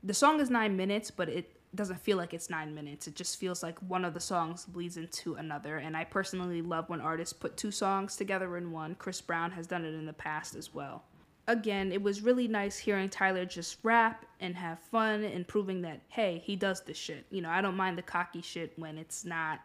The 0.04 0.14
song 0.14 0.42
is 0.42 0.50
nine 0.50 0.76
minutes, 0.76 1.12
but 1.12 1.30
it 1.30 1.59
doesn't 1.76 2.02
feel 2.02 2.18
like 2.18 2.34
it's 2.34 2.50
nine 2.50 2.74
minutes. 2.74 3.08
It 3.08 3.16
just 3.16 3.40
feels 3.40 3.62
like 3.62 3.78
one 3.80 4.04
of 4.04 4.14
the 4.14 4.20
songs 4.20 4.66
bleeds 4.66 4.98
into 4.98 5.36
another. 5.36 5.78
And 5.78 5.96
I 5.96 6.04
personally 6.04 6.62
love 6.62 6.90
when 6.90 7.02
artists 7.02 7.34
put 7.34 7.58
two 7.58 7.72
songs 7.72 8.16
together 8.16 8.58
in 8.58 8.72
one. 8.72 8.96
Chris 8.96 9.22
Brown 9.22 9.52
has 9.52 9.68
done 9.68 9.86
it 9.86 9.94
in 9.94 10.06
the 10.06 10.14
past 10.14 10.56
as 10.56 10.74
well. 10.74 11.04
Again, 11.48 11.92
it 11.92 12.02
was 12.02 12.22
really 12.22 12.48
nice 12.48 12.78
hearing 12.78 13.10
Tyler 13.10 13.46
just 13.46 13.78
rap 13.84 14.26
and 14.40 14.56
have 14.56 14.80
fun 14.80 15.24
and 15.24 15.48
proving 15.48 15.82
that, 15.82 16.02
hey, 16.10 16.42
he 16.46 16.56
does 16.56 16.82
this 16.82 16.98
shit. 16.98 17.26
You 17.32 17.42
know, 17.42 17.50
I 17.50 17.62
don't 17.62 17.78
mind 17.78 17.98
the 17.98 18.04
cocky 18.04 18.42
shit 18.42 18.74
when 18.78 18.98
it's 18.98 19.26
not 19.26 19.60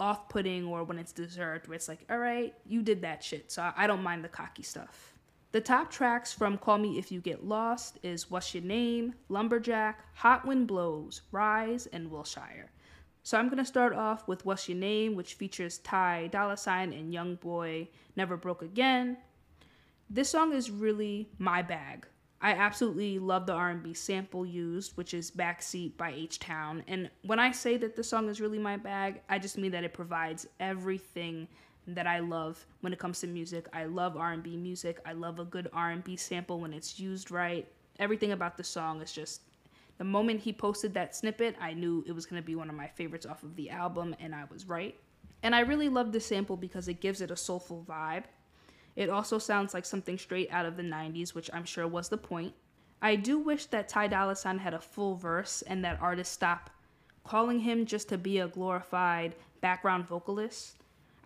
off 0.00 0.28
putting 0.28 0.64
or 0.66 0.84
when 0.84 0.98
it's 0.98 1.12
deserved, 1.12 1.68
where 1.68 1.76
it's 1.76 1.88
like, 1.88 2.04
all 2.10 2.18
right, 2.18 2.54
you 2.66 2.82
did 2.82 3.02
that 3.02 3.22
shit. 3.22 3.50
So 3.50 3.70
I 3.76 3.86
don't 3.86 4.02
mind 4.02 4.24
the 4.24 4.28
cocky 4.28 4.62
stuff. 4.62 5.12
The 5.50 5.62
top 5.62 5.90
tracks 5.90 6.30
from 6.30 6.58
Call 6.58 6.76
Me 6.76 6.98
If 6.98 7.10
You 7.10 7.22
Get 7.22 7.42
Lost 7.42 7.98
is 8.02 8.30
What's 8.30 8.54
Your 8.54 8.62
Name, 8.62 9.14
Lumberjack, 9.30 10.04
Hot 10.16 10.46
Wind 10.46 10.66
Blows, 10.66 11.22
Rise, 11.32 11.86
and 11.86 12.10
Wilshire. 12.10 12.70
So 13.22 13.38
I'm 13.38 13.46
going 13.46 13.56
to 13.56 13.64
start 13.64 13.94
off 13.94 14.28
with 14.28 14.44
What's 14.44 14.68
Your 14.68 14.76
Name, 14.76 15.14
which 15.14 15.34
features 15.34 15.78
Ty 15.78 16.26
Dolla 16.26 16.58
Sign 16.58 16.92
and 16.92 17.14
Young 17.14 17.36
Boy 17.36 17.88
Never 18.14 18.36
Broke 18.36 18.60
Again. 18.60 19.16
This 20.10 20.28
song 20.28 20.52
is 20.52 20.70
really 20.70 21.30
my 21.38 21.62
bag. 21.62 22.06
I 22.42 22.52
absolutely 22.52 23.18
love 23.18 23.46
the 23.46 23.54
R&B 23.54 23.94
sample 23.94 24.44
used, 24.44 24.98
which 24.98 25.14
is 25.14 25.30
Backseat 25.30 25.96
by 25.96 26.12
H-Town. 26.12 26.84
And 26.86 27.08
when 27.22 27.38
I 27.38 27.52
say 27.52 27.78
that 27.78 27.96
the 27.96 28.04
song 28.04 28.28
is 28.28 28.38
really 28.38 28.58
my 28.58 28.76
bag, 28.76 29.22
I 29.30 29.38
just 29.38 29.56
mean 29.56 29.72
that 29.72 29.82
it 29.82 29.94
provides 29.94 30.46
everything 30.60 31.48
that 31.94 32.06
I 32.06 32.20
love 32.20 32.64
when 32.80 32.92
it 32.92 32.98
comes 32.98 33.20
to 33.20 33.26
music. 33.26 33.66
I 33.72 33.84
love 33.84 34.16
R&B 34.16 34.56
music. 34.56 35.00
I 35.06 35.12
love 35.12 35.38
a 35.38 35.44
good 35.44 35.68
R&B 35.72 36.16
sample 36.16 36.60
when 36.60 36.72
it's 36.72 36.98
used 37.00 37.30
right. 37.30 37.66
Everything 37.98 38.32
about 38.32 38.56
the 38.56 38.64
song 38.64 39.00
is 39.00 39.12
just 39.12 39.42
the 39.98 40.04
moment 40.04 40.40
he 40.40 40.52
posted 40.52 40.94
that 40.94 41.16
snippet, 41.16 41.56
I 41.60 41.74
knew 41.74 42.04
it 42.06 42.12
was 42.12 42.24
going 42.24 42.40
to 42.40 42.46
be 42.46 42.54
one 42.54 42.70
of 42.70 42.76
my 42.76 42.86
favorites 42.86 43.26
off 43.26 43.42
of 43.42 43.56
the 43.56 43.70
album 43.70 44.14
and 44.20 44.34
I 44.34 44.44
was 44.50 44.66
right. 44.66 44.96
And 45.42 45.54
I 45.54 45.60
really 45.60 45.88
love 45.88 46.12
this 46.12 46.26
sample 46.26 46.56
because 46.56 46.88
it 46.88 47.00
gives 47.00 47.20
it 47.20 47.30
a 47.30 47.36
soulful 47.36 47.84
vibe. 47.88 48.24
It 48.94 49.10
also 49.10 49.38
sounds 49.38 49.74
like 49.74 49.84
something 49.84 50.18
straight 50.18 50.50
out 50.50 50.66
of 50.66 50.76
the 50.76 50.82
90s, 50.82 51.34
which 51.34 51.50
I'm 51.52 51.64
sure 51.64 51.86
was 51.86 52.08
the 52.08 52.16
point. 52.16 52.54
I 53.00 53.14
do 53.16 53.38
wish 53.38 53.66
that 53.66 53.88
Ty 53.88 54.08
Dolla 54.08 54.34
Sign 54.34 54.58
had 54.58 54.74
a 54.74 54.80
full 54.80 55.14
verse 55.14 55.62
and 55.62 55.84
that 55.84 56.00
artists 56.00 56.34
stop 56.34 56.70
calling 57.24 57.60
him 57.60 57.86
just 57.86 58.08
to 58.08 58.18
be 58.18 58.38
a 58.38 58.48
glorified 58.48 59.34
background 59.60 60.06
vocalist. 60.06 60.77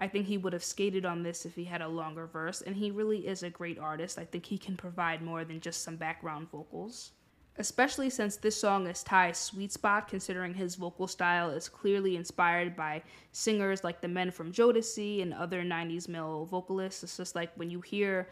I 0.02 0.08
think 0.08 0.26
he 0.26 0.36
would 0.36 0.52
have 0.52 0.64
skated 0.64 1.06
on 1.06 1.22
this 1.22 1.46
if 1.46 1.54
he 1.54 1.62
had 1.62 1.80
a 1.80 1.86
longer 1.86 2.26
verse, 2.26 2.60
and 2.60 2.74
he 2.74 2.90
really 2.90 3.24
is 3.24 3.44
a 3.44 3.50
great 3.50 3.78
artist. 3.78 4.18
I 4.18 4.24
think 4.24 4.44
he 4.44 4.58
can 4.58 4.76
provide 4.76 5.22
more 5.22 5.44
than 5.44 5.60
just 5.60 5.84
some 5.84 5.94
background 5.94 6.50
vocals. 6.50 7.12
Especially 7.56 8.10
since 8.10 8.34
this 8.34 8.60
song 8.60 8.88
is 8.88 9.04
Ty's 9.04 9.38
sweet 9.38 9.70
spot, 9.70 10.08
considering 10.08 10.54
his 10.54 10.74
vocal 10.74 11.06
style 11.06 11.50
is 11.50 11.68
clearly 11.68 12.16
inspired 12.16 12.74
by 12.74 13.00
singers 13.30 13.84
like 13.84 14.00
the 14.00 14.08
men 14.08 14.32
from 14.32 14.50
Jodeci 14.50 15.22
and 15.22 15.32
other 15.32 15.62
90s 15.62 16.08
male 16.08 16.46
vocalists. 16.46 17.04
It's 17.04 17.16
just 17.16 17.36
like 17.36 17.52
when 17.54 17.70
you 17.70 17.80
hear 17.80 18.28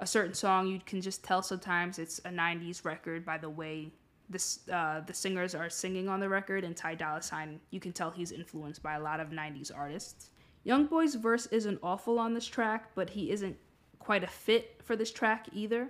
a 0.00 0.06
certain 0.08 0.34
song, 0.34 0.66
you 0.66 0.80
can 0.84 1.00
just 1.00 1.22
tell 1.22 1.40
sometimes 1.40 2.00
it's 2.00 2.18
a 2.24 2.30
90s 2.30 2.84
record 2.84 3.24
by 3.24 3.38
the 3.38 3.48
way 3.48 3.92
this, 4.28 4.68
uh, 4.72 5.02
the 5.06 5.14
singers 5.14 5.54
are 5.54 5.70
singing 5.70 6.08
on 6.08 6.18
the 6.18 6.28
record, 6.28 6.64
and 6.64 6.76
Ty 6.76 6.96
Dolla 6.96 7.22
Sign, 7.22 7.60
you 7.70 7.78
can 7.78 7.92
tell 7.92 8.10
he's 8.10 8.32
influenced 8.32 8.82
by 8.82 8.94
a 8.94 9.00
lot 9.00 9.20
of 9.20 9.28
90s 9.28 9.70
artists. 9.72 10.31
YoungBoy's 10.66 11.16
verse 11.16 11.46
isn't 11.46 11.80
awful 11.82 12.18
on 12.18 12.34
this 12.34 12.46
track, 12.46 12.90
but 12.94 13.10
he 13.10 13.30
isn't 13.30 13.56
quite 13.98 14.24
a 14.24 14.28
fit 14.28 14.80
for 14.84 14.96
this 14.96 15.12
track 15.12 15.46
either. 15.52 15.88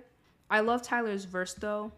I 0.49 0.61
love 0.61 0.81
Tyler's 0.81 1.25
verse 1.25 1.53
though. 1.53 1.91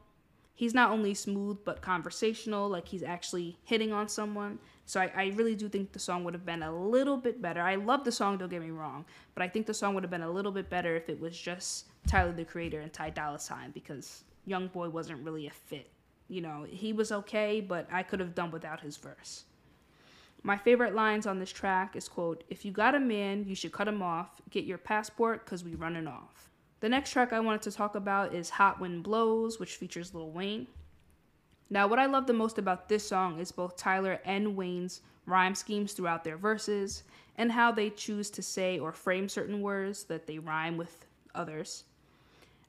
He's 0.53 0.73
not 0.73 0.91
only 0.91 1.13
smooth 1.13 1.59
but 1.65 1.81
conversational, 1.81 2.69
like 2.69 2.87
he's 2.87 3.03
actually 3.03 3.57
hitting 3.63 3.91
on 3.91 4.07
someone. 4.07 4.59
So 4.85 5.01
I, 5.01 5.11
I 5.15 5.25
really 5.35 5.55
do 5.55 5.67
think 5.67 5.91
the 5.91 5.99
song 5.99 6.23
would 6.23 6.33
have 6.33 6.45
been 6.45 6.63
a 6.63 6.73
little 6.73 7.17
bit 7.17 7.41
better. 7.41 7.61
I 7.61 7.75
love 7.75 8.03
the 8.05 8.11
song, 8.11 8.37
don't 8.37 8.49
get 8.49 8.61
me 8.61 8.69
wrong, 8.69 9.03
but 9.33 9.43
I 9.43 9.49
think 9.49 9.65
the 9.65 9.73
song 9.73 9.93
would 9.95 10.03
have 10.03 10.11
been 10.11 10.21
a 10.21 10.31
little 10.31 10.51
bit 10.51 10.69
better 10.69 10.95
if 10.95 11.09
it 11.09 11.19
was 11.19 11.37
just 11.37 11.87
Tyler 12.07 12.31
the 12.31 12.45
Creator 12.45 12.79
and 12.79 12.93
Ty 12.93 13.09
Dolla 13.09 13.39
Sign 13.39 13.71
because 13.71 14.23
YoungBoy 14.47 14.91
wasn't 14.91 15.23
really 15.25 15.47
a 15.47 15.51
fit. 15.51 15.89
You 16.29 16.41
know, 16.41 16.65
he 16.69 16.93
was 16.93 17.11
okay, 17.11 17.61
but 17.61 17.87
I 17.91 18.03
could 18.03 18.19
have 18.19 18.35
done 18.35 18.51
without 18.51 18.79
his 18.79 18.97
verse. 18.97 19.43
My 20.45 20.57
favorite 20.57 20.93
lines 20.93 21.25
on 21.25 21.39
this 21.39 21.51
track 21.51 21.95
is 21.95 22.07
quote, 22.07 22.43
"If 22.49 22.65
you 22.65 22.71
got 22.71 22.93
a 22.93 22.99
man, 22.99 23.45
you 23.47 23.55
should 23.55 23.71
cut 23.71 23.87
him 23.87 24.03
off. 24.03 24.43
Get 24.51 24.63
your 24.63 24.77
passport 24.77 25.43
cuz 25.43 25.63
we 25.63 25.73
running 25.73 26.05
off." 26.05 26.51
The 26.81 26.87
next 26.87 27.09
track 27.09 27.33
I 27.33 27.39
wanted 27.39 27.63
to 27.63 27.71
talk 27.71 27.95
about 27.95 28.31
is 28.31 28.51
Hot 28.51 28.79
Wind 28.79 29.01
Blows, 29.01 29.59
which 29.59 29.75
features 29.75 30.13
Lil 30.13 30.29
Wayne. 30.29 30.67
Now, 31.67 31.87
what 31.87 31.97
I 31.97 32.05
love 32.05 32.27
the 32.27 32.33
most 32.33 32.59
about 32.59 32.89
this 32.89 33.07
song 33.07 33.39
is 33.39 33.51
both 33.51 33.75
Tyler 33.75 34.21
and 34.23 34.55
Wayne's 34.55 35.01
rhyme 35.25 35.55
schemes 35.55 35.93
throughout 35.93 36.23
their 36.23 36.37
verses 36.37 37.03
and 37.35 37.53
how 37.53 37.71
they 37.71 37.89
choose 37.89 38.29
to 38.29 38.43
say 38.43 38.77
or 38.77 38.91
frame 38.91 39.27
certain 39.27 39.63
words 39.63 40.03
that 40.03 40.27
they 40.27 40.37
rhyme 40.37 40.77
with 40.77 41.07
others. 41.33 41.85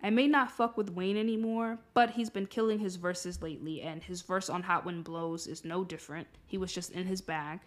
I 0.02 0.10
may 0.10 0.26
not 0.26 0.50
fuck 0.50 0.76
with 0.76 0.92
Wayne 0.92 1.16
anymore, 1.16 1.78
but 1.94 2.10
he's 2.10 2.30
been 2.30 2.46
killing 2.46 2.78
his 2.78 2.96
verses 2.96 3.42
lately, 3.42 3.82
and 3.82 4.02
his 4.02 4.22
verse 4.22 4.50
on 4.50 4.62
Hot 4.62 4.84
Wind 4.84 5.04
Blows 5.04 5.46
is 5.46 5.64
no 5.64 5.84
different. 5.84 6.28
He 6.46 6.58
was 6.58 6.72
just 6.72 6.90
in 6.90 7.06
his 7.06 7.20
bag. 7.20 7.60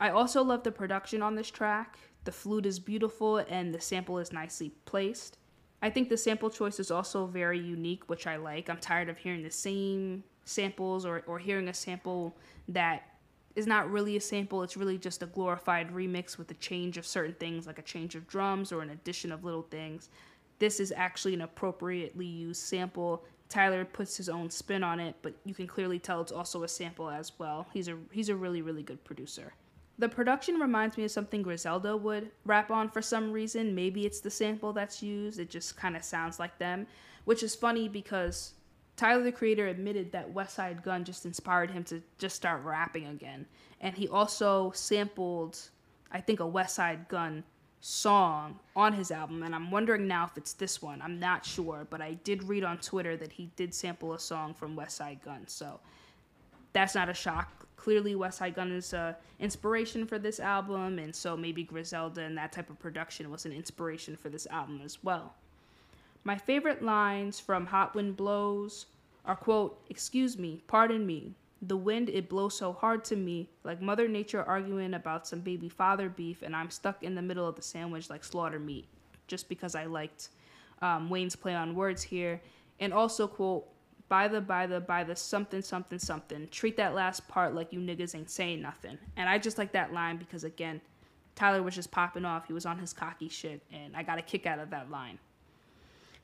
I 0.00 0.10
also 0.10 0.42
love 0.42 0.62
the 0.62 0.72
production 0.72 1.22
on 1.22 1.34
this 1.34 1.50
track. 1.50 1.98
The 2.24 2.32
flute 2.32 2.66
is 2.66 2.78
beautiful, 2.78 3.38
and 3.38 3.74
the 3.74 3.80
sample 3.80 4.18
is 4.18 4.32
nicely 4.32 4.70
placed. 4.84 5.38
I 5.82 5.90
think 5.90 6.08
the 6.08 6.16
sample 6.16 6.50
choice 6.50 6.78
is 6.78 6.92
also 6.92 7.26
very 7.26 7.58
unique, 7.58 8.08
which 8.08 8.26
I 8.28 8.36
like. 8.36 8.70
I'm 8.70 8.78
tired 8.78 9.08
of 9.08 9.18
hearing 9.18 9.42
the 9.42 9.50
same 9.50 10.22
samples 10.44 11.04
or, 11.04 11.24
or 11.26 11.40
hearing 11.40 11.68
a 11.68 11.74
sample 11.74 12.36
that 12.68 13.02
is 13.56 13.66
not 13.66 13.90
really 13.90 14.16
a 14.16 14.20
sample. 14.20 14.62
It's 14.62 14.76
really 14.76 14.96
just 14.96 15.22
a 15.22 15.26
glorified 15.26 15.92
remix 15.92 16.38
with 16.38 16.50
a 16.52 16.54
change 16.54 16.96
of 16.96 17.06
certain 17.06 17.34
things, 17.34 17.66
like 17.66 17.78
a 17.78 17.82
change 17.82 18.14
of 18.14 18.28
drums 18.28 18.72
or 18.72 18.80
an 18.82 18.90
addition 18.90 19.32
of 19.32 19.44
little 19.44 19.62
things 19.62 20.08
this 20.62 20.78
is 20.78 20.92
actually 20.96 21.34
an 21.34 21.40
appropriately 21.40 22.24
used 22.24 22.62
sample. 22.62 23.24
Tyler 23.48 23.84
puts 23.84 24.16
his 24.16 24.28
own 24.28 24.48
spin 24.48 24.84
on 24.84 25.00
it, 25.00 25.16
but 25.20 25.34
you 25.44 25.54
can 25.54 25.66
clearly 25.66 25.98
tell 25.98 26.20
it's 26.20 26.30
also 26.30 26.62
a 26.62 26.68
sample 26.68 27.10
as 27.10 27.32
well. 27.36 27.66
He's 27.74 27.88
a 27.88 27.98
he's 28.12 28.28
a 28.28 28.36
really 28.36 28.62
really 28.62 28.84
good 28.84 29.02
producer. 29.02 29.54
The 29.98 30.08
production 30.08 30.60
reminds 30.60 30.96
me 30.96 31.02
of 31.02 31.10
something 31.10 31.42
Griselda 31.42 31.96
would 31.96 32.30
rap 32.44 32.70
on 32.70 32.88
for 32.88 33.02
some 33.02 33.32
reason. 33.32 33.74
Maybe 33.74 34.06
it's 34.06 34.20
the 34.20 34.30
sample 34.30 34.72
that's 34.72 35.02
used. 35.02 35.40
It 35.40 35.50
just 35.50 35.76
kind 35.76 35.96
of 35.96 36.04
sounds 36.04 36.38
like 36.38 36.56
them, 36.58 36.86
which 37.24 37.42
is 37.42 37.56
funny 37.56 37.88
because 37.88 38.54
Tyler 38.96 39.24
the 39.24 39.32
Creator 39.32 39.66
admitted 39.66 40.12
that 40.12 40.32
Westside 40.32 40.84
Gunn 40.84 41.02
just 41.02 41.26
inspired 41.26 41.72
him 41.72 41.82
to 41.84 42.00
just 42.18 42.36
start 42.36 42.62
rapping 42.62 43.08
again. 43.08 43.46
And 43.80 43.96
he 43.96 44.06
also 44.06 44.70
sampled 44.76 45.58
I 46.12 46.20
think 46.20 46.38
a 46.38 46.44
Westside 46.44 47.08
Gunn 47.08 47.42
song 47.84 48.60
on 48.76 48.92
his 48.92 49.10
album, 49.10 49.42
and 49.42 49.54
I'm 49.54 49.72
wondering 49.72 50.06
now 50.06 50.24
if 50.24 50.38
it's 50.38 50.52
this 50.52 50.80
one. 50.80 51.02
I'm 51.02 51.18
not 51.18 51.44
sure, 51.44 51.84
but 51.90 52.00
I 52.00 52.14
did 52.14 52.44
read 52.44 52.62
on 52.62 52.78
Twitter 52.78 53.16
that 53.16 53.32
he 53.32 53.50
did 53.56 53.74
sample 53.74 54.14
a 54.14 54.20
song 54.20 54.54
from 54.54 54.76
Westside 54.76 55.22
Gunn, 55.24 55.48
so 55.48 55.80
that's 56.72 56.94
not 56.94 57.08
a 57.08 57.14
shock. 57.14 57.66
Clearly, 57.74 58.14
Westside 58.14 58.54
Gunn 58.54 58.70
is 58.70 58.92
a 58.92 59.16
inspiration 59.40 60.06
for 60.06 60.16
this 60.16 60.38
album, 60.38 61.00
and 61.00 61.12
so 61.12 61.36
maybe 61.36 61.64
Griselda 61.64 62.22
and 62.22 62.38
that 62.38 62.52
type 62.52 62.70
of 62.70 62.78
production 62.78 63.32
was 63.32 63.44
an 63.46 63.52
inspiration 63.52 64.16
for 64.16 64.28
this 64.28 64.46
album 64.46 64.80
as 64.84 65.02
well. 65.02 65.34
My 66.22 66.38
favorite 66.38 66.82
lines 66.82 67.40
from 67.40 67.66
Hot 67.66 67.96
Wind 67.96 68.16
Blows 68.16 68.86
are 69.24 69.34
quote, 69.34 69.82
"Excuse 69.90 70.38
me, 70.38 70.62
pardon 70.68 71.04
me, 71.04 71.34
the 71.62 71.76
wind, 71.76 72.08
it 72.08 72.28
blows 72.28 72.56
so 72.56 72.72
hard 72.72 73.04
to 73.04 73.16
me, 73.16 73.48
like 73.62 73.80
Mother 73.80 74.08
Nature 74.08 74.42
arguing 74.42 74.94
about 74.94 75.28
some 75.28 75.40
baby 75.40 75.68
father 75.68 76.08
beef, 76.08 76.42
and 76.42 76.56
I'm 76.56 76.70
stuck 76.70 77.02
in 77.04 77.14
the 77.14 77.22
middle 77.22 77.46
of 77.46 77.54
the 77.54 77.62
sandwich 77.62 78.10
like 78.10 78.24
slaughter 78.24 78.58
meat, 78.58 78.88
just 79.28 79.48
because 79.48 79.76
I 79.76 79.86
liked 79.86 80.30
um, 80.80 81.08
Wayne's 81.08 81.36
play 81.36 81.54
on 81.54 81.76
words 81.76 82.02
here. 82.02 82.40
And 82.80 82.92
also, 82.92 83.28
quote, 83.28 83.68
by 84.08 84.26
the, 84.26 84.40
by 84.40 84.66
the, 84.66 84.80
by 84.80 85.04
the 85.04 85.14
something, 85.14 85.62
something, 85.62 86.00
something. 86.00 86.48
Treat 86.50 86.76
that 86.78 86.94
last 86.94 87.28
part 87.28 87.54
like 87.54 87.72
you 87.72 87.78
niggas 87.78 88.14
ain't 88.16 88.28
saying 88.28 88.60
nothing. 88.60 88.98
And 89.16 89.28
I 89.28 89.38
just 89.38 89.56
like 89.56 89.72
that 89.72 89.92
line 89.92 90.16
because, 90.16 90.42
again, 90.42 90.80
Tyler 91.36 91.62
was 91.62 91.76
just 91.76 91.92
popping 91.92 92.24
off. 92.24 92.46
He 92.46 92.52
was 92.52 92.66
on 92.66 92.76
his 92.76 92.92
cocky 92.92 93.28
shit, 93.28 93.62
and 93.72 93.96
I 93.96 94.02
got 94.02 94.18
a 94.18 94.22
kick 94.22 94.46
out 94.46 94.58
of 94.58 94.70
that 94.70 94.90
line. 94.90 95.18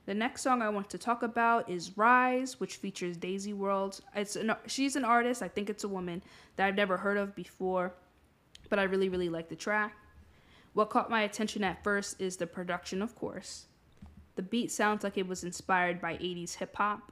The 0.05 0.13
next 0.15 0.41
song 0.41 0.61
I 0.61 0.69
want 0.69 0.89
to 0.89 0.97
talk 0.97 1.21
about 1.21 1.69
is 1.69 1.97
Rise, 1.97 2.59
which 2.59 2.77
features 2.77 3.17
Daisy 3.17 3.53
World. 3.53 3.99
It's 4.15 4.35
an, 4.35 4.55
she's 4.65 4.95
an 4.95 5.05
artist, 5.05 5.41
I 5.41 5.47
think 5.47 5.69
it's 5.69 5.83
a 5.83 5.89
woman 5.89 6.23
that 6.55 6.67
I've 6.67 6.75
never 6.75 6.97
heard 6.97 7.17
of 7.17 7.35
before, 7.35 7.93
but 8.69 8.79
I 8.79 8.83
really 8.83 9.09
really 9.09 9.29
like 9.29 9.49
the 9.49 9.55
track. 9.55 9.95
What 10.73 10.89
caught 10.89 11.09
my 11.09 11.21
attention 11.23 11.63
at 11.63 11.83
first 11.83 12.19
is 12.19 12.37
the 12.37 12.47
production, 12.47 13.01
of 13.01 13.15
course. 13.15 13.65
The 14.35 14.41
beat 14.41 14.71
sounds 14.71 15.03
like 15.03 15.17
it 15.17 15.27
was 15.27 15.43
inspired 15.43 15.99
by 15.99 16.13
80s 16.13 16.55
hip 16.55 16.75
hop. 16.75 17.11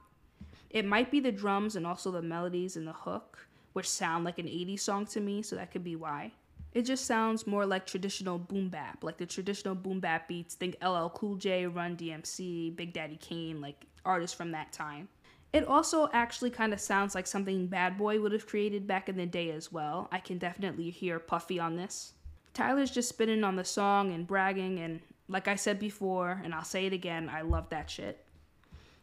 It 0.70 0.84
might 0.84 1.10
be 1.10 1.20
the 1.20 1.32
drums 1.32 1.76
and 1.76 1.86
also 1.86 2.10
the 2.10 2.22
melodies 2.22 2.76
and 2.76 2.86
the 2.86 2.92
hook, 2.92 3.46
which 3.72 3.88
sound 3.88 4.24
like 4.24 4.38
an 4.38 4.46
80s 4.46 4.80
song 4.80 5.06
to 5.06 5.20
me, 5.20 5.42
so 5.42 5.56
that 5.56 5.70
could 5.70 5.84
be 5.84 5.96
why. 5.96 6.32
It 6.78 6.86
just 6.86 7.06
sounds 7.06 7.44
more 7.44 7.66
like 7.66 7.86
traditional 7.86 8.38
boom 8.38 8.68
bap, 8.68 9.02
like 9.02 9.16
the 9.16 9.26
traditional 9.26 9.74
boom 9.74 9.98
bap 9.98 10.28
beats. 10.28 10.54
Think 10.54 10.76
LL 10.80 11.08
Cool 11.08 11.34
J, 11.34 11.66
Run 11.66 11.96
DMC, 11.96 12.76
Big 12.76 12.92
Daddy 12.92 13.16
Kane, 13.16 13.60
like 13.60 13.84
artists 14.04 14.36
from 14.36 14.52
that 14.52 14.72
time. 14.72 15.08
It 15.52 15.66
also 15.66 16.08
actually 16.12 16.50
kind 16.50 16.72
of 16.72 16.78
sounds 16.78 17.16
like 17.16 17.26
something 17.26 17.66
Bad 17.66 17.98
Boy 17.98 18.20
would 18.20 18.30
have 18.30 18.46
created 18.46 18.86
back 18.86 19.08
in 19.08 19.16
the 19.16 19.26
day 19.26 19.50
as 19.50 19.72
well. 19.72 20.06
I 20.12 20.20
can 20.20 20.38
definitely 20.38 20.90
hear 20.90 21.18
Puffy 21.18 21.58
on 21.58 21.74
this. 21.74 22.12
Tyler's 22.54 22.92
just 22.92 23.08
spinning 23.08 23.42
on 23.42 23.56
the 23.56 23.64
song 23.64 24.12
and 24.12 24.24
bragging, 24.24 24.78
and 24.78 25.00
like 25.26 25.48
I 25.48 25.56
said 25.56 25.80
before, 25.80 26.40
and 26.44 26.54
I'll 26.54 26.62
say 26.62 26.86
it 26.86 26.92
again, 26.92 27.28
I 27.28 27.40
love 27.40 27.70
that 27.70 27.90
shit. 27.90 28.24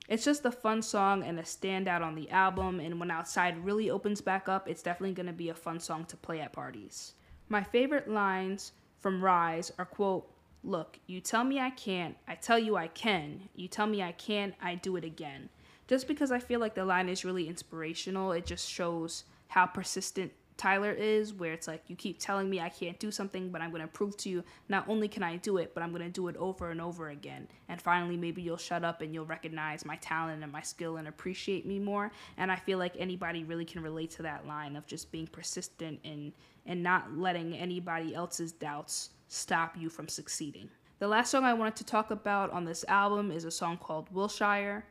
It's 0.08 0.24
just 0.24 0.46
a 0.46 0.52
fun 0.52 0.82
song 0.82 1.24
and 1.24 1.38
a 1.38 1.44
standout 1.44 2.04
on 2.04 2.16
the 2.16 2.30
album, 2.30 2.80
and 2.80 3.02
when 3.02 3.12
Outside 3.12 3.66
really 3.66 3.90
opens 3.90 4.22
back 4.22 4.48
up, 4.48 4.70
it's 4.70 4.82
definitely 4.82 5.14
gonna 5.14 5.34
be 5.34 5.50
a 5.50 5.54
fun 5.54 5.82
song 5.82 6.06
to 6.06 6.16
play 6.16 6.40
at 6.40 6.54
parties. 6.54 7.12
My 7.48 7.64
favorite 7.64 8.10
lines 8.10 8.72
from 9.00 9.24
Rise 9.24 9.72
are 9.78 9.86
quote, 9.86 10.28
Look, 10.64 11.00
you 11.06 11.22
tell 11.22 11.44
me 11.44 11.60
I 11.60 11.70
can't, 11.70 12.18
I 12.28 12.34
tell 12.34 12.58
you 12.58 12.76
I 12.76 12.88
can. 12.88 13.50
You 13.56 13.68
tell 13.68 13.86
me 13.86 14.02
I 14.02 14.14
can't, 14.14 14.56
I 14.60 14.74
do 14.74 14.96
it 14.96 15.04
again. 15.04 15.50
Just 15.88 16.08
because 16.08 16.32
I 16.32 16.40
feel 16.40 16.60
like 16.60 16.74
the 16.74 16.86
line 16.86 17.08
is 17.08 17.24
really 17.24 17.48
inspirational, 17.48 18.32
it 18.32 18.48
just 18.48 18.68
shows 18.68 19.26
how 19.50 19.68
persistent 19.68 20.32
Tyler 20.58 20.92
is, 20.92 21.34
where 21.34 21.52
it's 21.52 21.68
like 21.68 21.84
you 21.88 21.96
keep 21.96 22.18
telling 22.18 22.50
me 22.50 22.62
I 22.62 22.70
can't 22.70 22.98
do 22.98 23.12
something, 23.12 23.50
but 23.50 23.62
I'm 23.62 23.72
going 23.72 23.82
to 23.82 23.88
prove 23.88 24.16
to 24.18 24.30
you 24.30 24.44
not 24.70 24.88
only 24.88 25.08
can 25.08 25.22
I 25.22 25.36
do 25.36 25.58
it, 25.58 25.74
but 25.74 25.84
I'm 25.84 25.92
going 25.92 26.04
to 26.04 26.10
do 26.10 26.30
it 26.30 26.38
over 26.38 26.70
and 26.70 26.80
over 26.80 27.10
again. 27.10 27.48
And 27.68 27.82
finally, 27.82 28.16
maybe 28.16 28.42
you'll 28.42 28.56
shut 28.56 28.84
up 28.84 29.02
and 29.02 29.14
you'll 29.14 29.26
recognize 29.26 29.86
my 29.86 29.98
talent 29.98 30.44
and 30.44 30.52
my 30.52 30.62
skill 30.62 30.98
and 30.98 31.08
appreciate 31.08 31.66
me 31.66 31.78
more. 31.78 32.12
And 32.38 32.52
I 32.52 32.56
feel 32.56 32.78
like 32.78 32.96
anybody 32.98 33.44
really 33.44 33.66
can 33.66 33.82
relate 33.82 34.12
to 34.12 34.24
that 34.24 34.48
line 34.48 34.78
of 34.78 34.88
just 34.88 35.12
being 35.12 35.28
persistent 35.28 36.00
and, 36.06 36.32
and 36.66 36.82
not 36.82 37.18
letting 37.18 37.54
anybody 37.54 38.16
else's 38.16 38.54
doubts 38.54 39.10
stop 39.28 39.76
you 39.78 39.90
from 39.90 40.08
succeeding. 40.08 40.70
The 41.00 41.08
last 41.10 41.32
song 41.32 41.44
I 41.44 41.54
wanted 41.54 41.76
to 41.78 41.84
talk 41.86 42.12
about 42.12 42.52
on 42.52 42.64
this 42.64 42.86
album 42.88 43.30
is 43.30 43.44
a 43.44 43.52
song 43.52 43.78
called 43.78 44.08
Wilshire. 44.14 44.86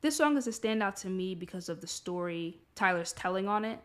This 0.00 0.16
song 0.16 0.36
is 0.36 0.48
a 0.48 0.50
standout 0.50 0.96
to 1.02 1.08
me 1.08 1.36
because 1.36 1.68
of 1.68 1.80
the 1.80 1.86
story 1.86 2.58
Tyler's 2.74 3.12
telling 3.12 3.46
on 3.46 3.64
it 3.64 3.78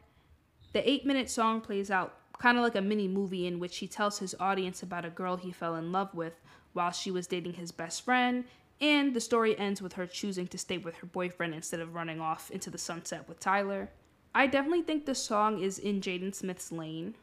the 0.78 0.88
eight 0.88 1.08
minute 1.08 1.28
song 1.28 1.60
plays 1.60 1.90
out 1.90 2.14
kind 2.38 2.56
of 2.56 2.64
like 2.64 2.76
a 2.76 2.82
mini 2.82 3.08
movie 3.08 3.48
in 3.48 3.60
which 3.60 3.80
he 3.80 3.88
tells 3.88 4.20
his 4.20 4.36
audience 4.40 4.84
about 4.84 5.06
a 5.06 5.10
girl 5.10 5.36
he 5.36 5.52
fell 5.52 5.74
in 5.74 5.92
love 5.92 6.14
with 6.14 6.40
while 6.74 6.92
she 6.92 7.10
was 7.10 7.26
dating 7.26 7.54
his 7.54 7.72
best 7.72 8.06
friend. 8.06 8.44
And 8.80 9.16
the 9.16 9.20
story 9.20 9.58
ends 9.58 9.82
with 9.82 9.94
her 9.94 10.06
choosing 10.06 10.46
to 10.50 10.58
stay 10.60 10.78
with 10.78 10.98
her 10.98 11.08
boyfriend 11.08 11.56
instead 11.56 11.80
of 11.80 11.96
running 11.96 12.22
off 12.22 12.52
into 12.52 12.70
the 12.70 12.78
sunset 12.78 13.28
with 13.28 13.40
Tyler. 13.40 13.90
I 14.36 14.46
definitely 14.46 14.84
think 14.84 15.08
the 15.08 15.16
song 15.16 15.60
is 15.60 15.80
in 15.80 16.00
Jaden 16.00 16.36
Smith's 16.36 16.72
lane. 16.72 17.16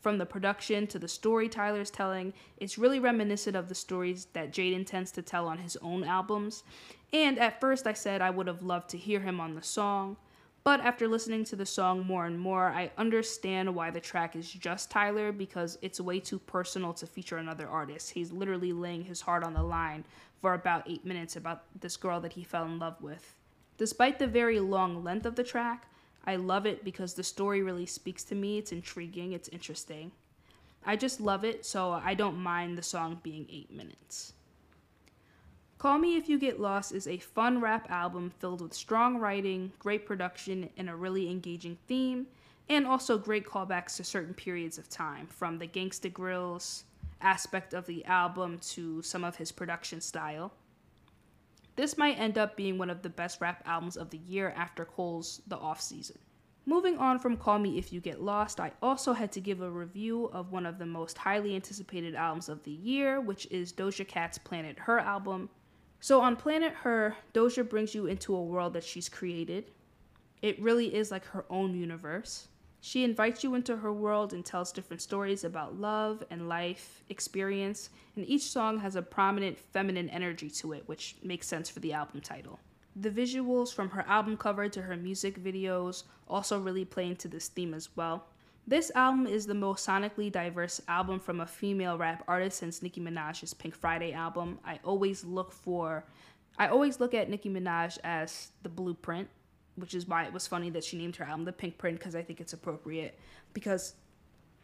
From 0.00 0.18
the 0.18 0.26
production 0.26 0.88
to 0.88 0.98
the 0.98 1.06
story 1.06 1.48
Tyler's 1.48 1.92
telling, 1.92 2.32
it's 2.56 2.78
really 2.78 2.98
reminiscent 2.98 3.54
of 3.54 3.68
the 3.68 3.76
stories 3.76 4.26
that 4.32 4.50
Jaden 4.50 4.84
tends 4.84 5.12
to 5.12 5.22
tell 5.22 5.46
on 5.46 5.58
his 5.58 5.76
own 5.76 6.02
albums. 6.02 6.64
And 7.12 7.38
at 7.38 7.60
first, 7.60 7.86
I 7.86 7.92
said 7.92 8.22
I 8.22 8.30
would 8.30 8.48
have 8.48 8.62
loved 8.62 8.90
to 8.90 8.98
hear 8.98 9.20
him 9.20 9.38
on 9.38 9.54
the 9.54 9.62
song, 9.62 10.16
but 10.64 10.80
after 10.80 11.08
listening 11.08 11.44
to 11.44 11.56
the 11.56 11.64
song 11.64 12.06
more 12.06 12.26
and 12.26 12.38
more, 12.38 12.68
I 12.68 12.90
understand 12.98 13.74
why 13.74 13.90
the 13.90 14.00
track 14.00 14.36
is 14.36 14.50
just 14.50 14.90
Tyler 14.90 15.32
because 15.32 15.78
it's 15.82 16.00
way 16.00 16.20
too 16.20 16.38
personal 16.38 16.92
to 16.94 17.06
feature 17.06 17.38
another 17.38 17.68
artist. 17.68 18.10
He's 18.10 18.32
literally 18.32 18.72
laying 18.72 19.04
his 19.04 19.22
heart 19.22 19.44
on 19.44 19.54
the 19.54 19.62
line 19.62 20.04
for 20.40 20.54
about 20.54 20.88
eight 20.88 21.04
minutes 21.04 21.36
about 21.36 21.64
this 21.80 21.96
girl 21.96 22.20
that 22.20 22.34
he 22.34 22.44
fell 22.44 22.64
in 22.64 22.78
love 22.78 23.00
with. 23.00 23.34
Despite 23.78 24.18
the 24.18 24.26
very 24.26 24.60
long 24.60 25.02
length 25.02 25.24
of 25.24 25.36
the 25.36 25.44
track, 25.44 25.86
I 26.26 26.36
love 26.36 26.66
it 26.66 26.84
because 26.84 27.14
the 27.14 27.22
story 27.24 27.62
really 27.62 27.86
speaks 27.86 28.24
to 28.24 28.34
me. 28.34 28.58
It's 28.58 28.72
intriguing, 28.72 29.32
it's 29.32 29.48
interesting. 29.48 30.12
I 30.84 30.96
just 30.96 31.20
love 31.20 31.44
it, 31.44 31.64
so 31.64 31.92
I 31.92 32.14
don't 32.14 32.38
mind 32.38 32.76
the 32.76 32.82
song 32.82 33.20
being 33.22 33.46
eight 33.50 33.70
minutes. 33.70 34.34
Call 35.78 35.98
Me 35.98 36.16
If 36.16 36.28
You 36.28 36.40
Get 36.40 36.58
Lost 36.58 36.90
is 36.90 37.06
a 37.06 37.18
fun 37.18 37.60
rap 37.60 37.88
album 37.88 38.32
filled 38.40 38.62
with 38.62 38.74
strong 38.74 39.16
writing, 39.16 39.70
great 39.78 40.06
production, 40.06 40.68
and 40.76 40.90
a 40.90 40.96
really 40.96 41.30
engaging 41.30 41.78
theme, 41.86 42.26
and 42.68 42.84
also 42.84 43.16
great 43.16 43.46
callbacks 43.46 43.94
to 43.96 44.02
certain 44.02 44.34
periods 44.34 44.76
of 44.76 44.88
time, 44.88 45.28
from 45.28 45.56
the 45.56 45.68
Gangsta 45.68 46.12
Grillz 46.12 46.82
aspect 47.20 47.74
of 47.74 47.86
the 47.86 48.04
album 48.06 48.58
to 48.70 49.02
some 49.02 49.22
of 49.22 49.36
his 49.36 49.52
production 49.52 50.00
style. 50.00 50.52
This 51.76 51.96
might 51.96 52.18
end 52.18 52.38
up 52.38 52.56
being 52.56 52.76
one 52.76 52.90
of 52.90 53.02
the 53.02 53.08
best 53.08 53.40
rap 53.40 53.62
albums 53.64 53.96
of 53.96 54.10
the 54.10 54.18
year 54.18 54.52
after 54.56 54.84
Cole's 54.84 55.42
The 55.46 55.58
Off 55.58 55.80
Season. 55.80 56.18
Moving 56.66 56.98
on 56.98 57.20
from 57.20 57.36
Call 57.36 57.60
Me 57.60 57.78
If 57.78 57.92
You 57.92 58.00
Get 58.00 58.20
Lost, 58.20 58.58
I 58.58 58.72
also 58.82 59.12
had 59.12 59.30
to 59.30 59.40
give 59.40 59.60
a 59.60 59.70
review 59.70 60.24
of 60.32 60.50
one 60.50 60.66
of 60.66 60.78
the 60.78 60.86
most 60.86 61.16
highly 61.16 61.54
anticipated 61.54 62.16
albums 62.16 62.48
of 62.48 62.64
the 62.64 62.72
year, 62.72 63.20
which 63.20 63.46
is 63.52 63.72
Doja 63.72 64.06
Cat's 64.06 64.38
Planet 64.38 64.76
Her 64.80 64.98
album, 64.98 65.48
so 66.00 66.20
on 66.20 66.36
Planet 66.36 66.72
Her, 66.82 67.16
Doja 67.34 67.68
brings 67.68 67.94
you 67.94 68.06
into 68.06 68.34
a 68.34 68.42
world 68.42 68.72
that 68.74 68.84
she's 68.84 69.08
created. 69.08 69.70
It 70.42 70.60
really 70.62 70.94
is 70.94 71.10
like 71.10 71.24
her 71.26 71.44
own 71.50 71.74
universe. 71.74 72.48
She 72.80 73.02
invites 73.02 73.42
you 73.42 73.56
into 73.56 73.78
her 73.78 73.92
world 73.92 74.32
and 74.32 74.44
tells 74.44 74.70
different 74.70 75.02
stories 75.02 75.42
about 75.42 75.80
love 75.80 76.22
and 76.30 76.48
life, 76.48 77.02
experience, 77.08 77.90
and 78.14 78.28
each 78.28 78.42
song 78.42 78.78
has 78.78 78.94
a 78.94 79.02
prominent 79.02 79.58
feminine 79.58 80.08
energy 80.10 80.48
to 80.50 80.72
it, 80.72 80.84
which 80.86 81.16
makes 81.22 81.48
sense 81.48 81.68
for 81.68 81.80
the 81.80 81.92
album 81.92 82.20
title. 82.20 82.60
The 82.94 83.10
visuals 83.10 83.74
from 83.74 83.90
her 83.90 84.04
album 84.06 84.36
cover 84.36 84.68
to 84.68 84.82
her 84.82 84.96
music 84.96 85.42
videos 85.42 86.04
also 86.28 86.60
really 86.60 86.84
play 86.84 87.08
into 87.08 87.26
this 87.26 87.48
theme 87.48 87.74
as 87.74 87.88
well. 87.96 88.26
This 88.68 88.92
album 88.94 89.26
is 89.26 89.46
the 89.46 89.54
most 89.54 89.86
sonically 89.86 90.30
diverse 90.30 90.78
album 90.88 91.20
from 91.20 91.40
a 91.40 91.46
female 91.46 91.96
rap 91.96 92.22
artist 92.28 92.58
since 92.58 92.82
Nicki 92.82 93.00
Minaj's 93.00 93.54
Pink 93.54 93.74
Friday 93.74 94.12
album. 94.12 94.58
I 94.62 94.78
always 94.84 95.24
look 95.24 95.52
for 95.52 96.04
I 96.58 96.68
always 96.68 97.00
look 97.00 97.14
at 97.14 97.30
Nicki 97.30 97.48
Minaj 97.48 97.96
as 98.04 98.50
the 98.62 98.68
blueprint, 98.68 99.26
which 99.76 99.94
is 99.94 100.06
why 100.06 100.24
it 100.24 100.34
was 100.34 100.46
funny 100.46 100.68
that 100.68 100.84
she 100.84 100.98
named 100.98 101.16
her 101.16 101.24
album 101.24 101.46
the 101.46 101.52
Pinkprint 101.52 101.98
because 101.98 102.14
I 102.14 102.20
think 102.20 102.42
it's 102.42 102.52
appropriate 102.52 103.18
because 103.54 103.94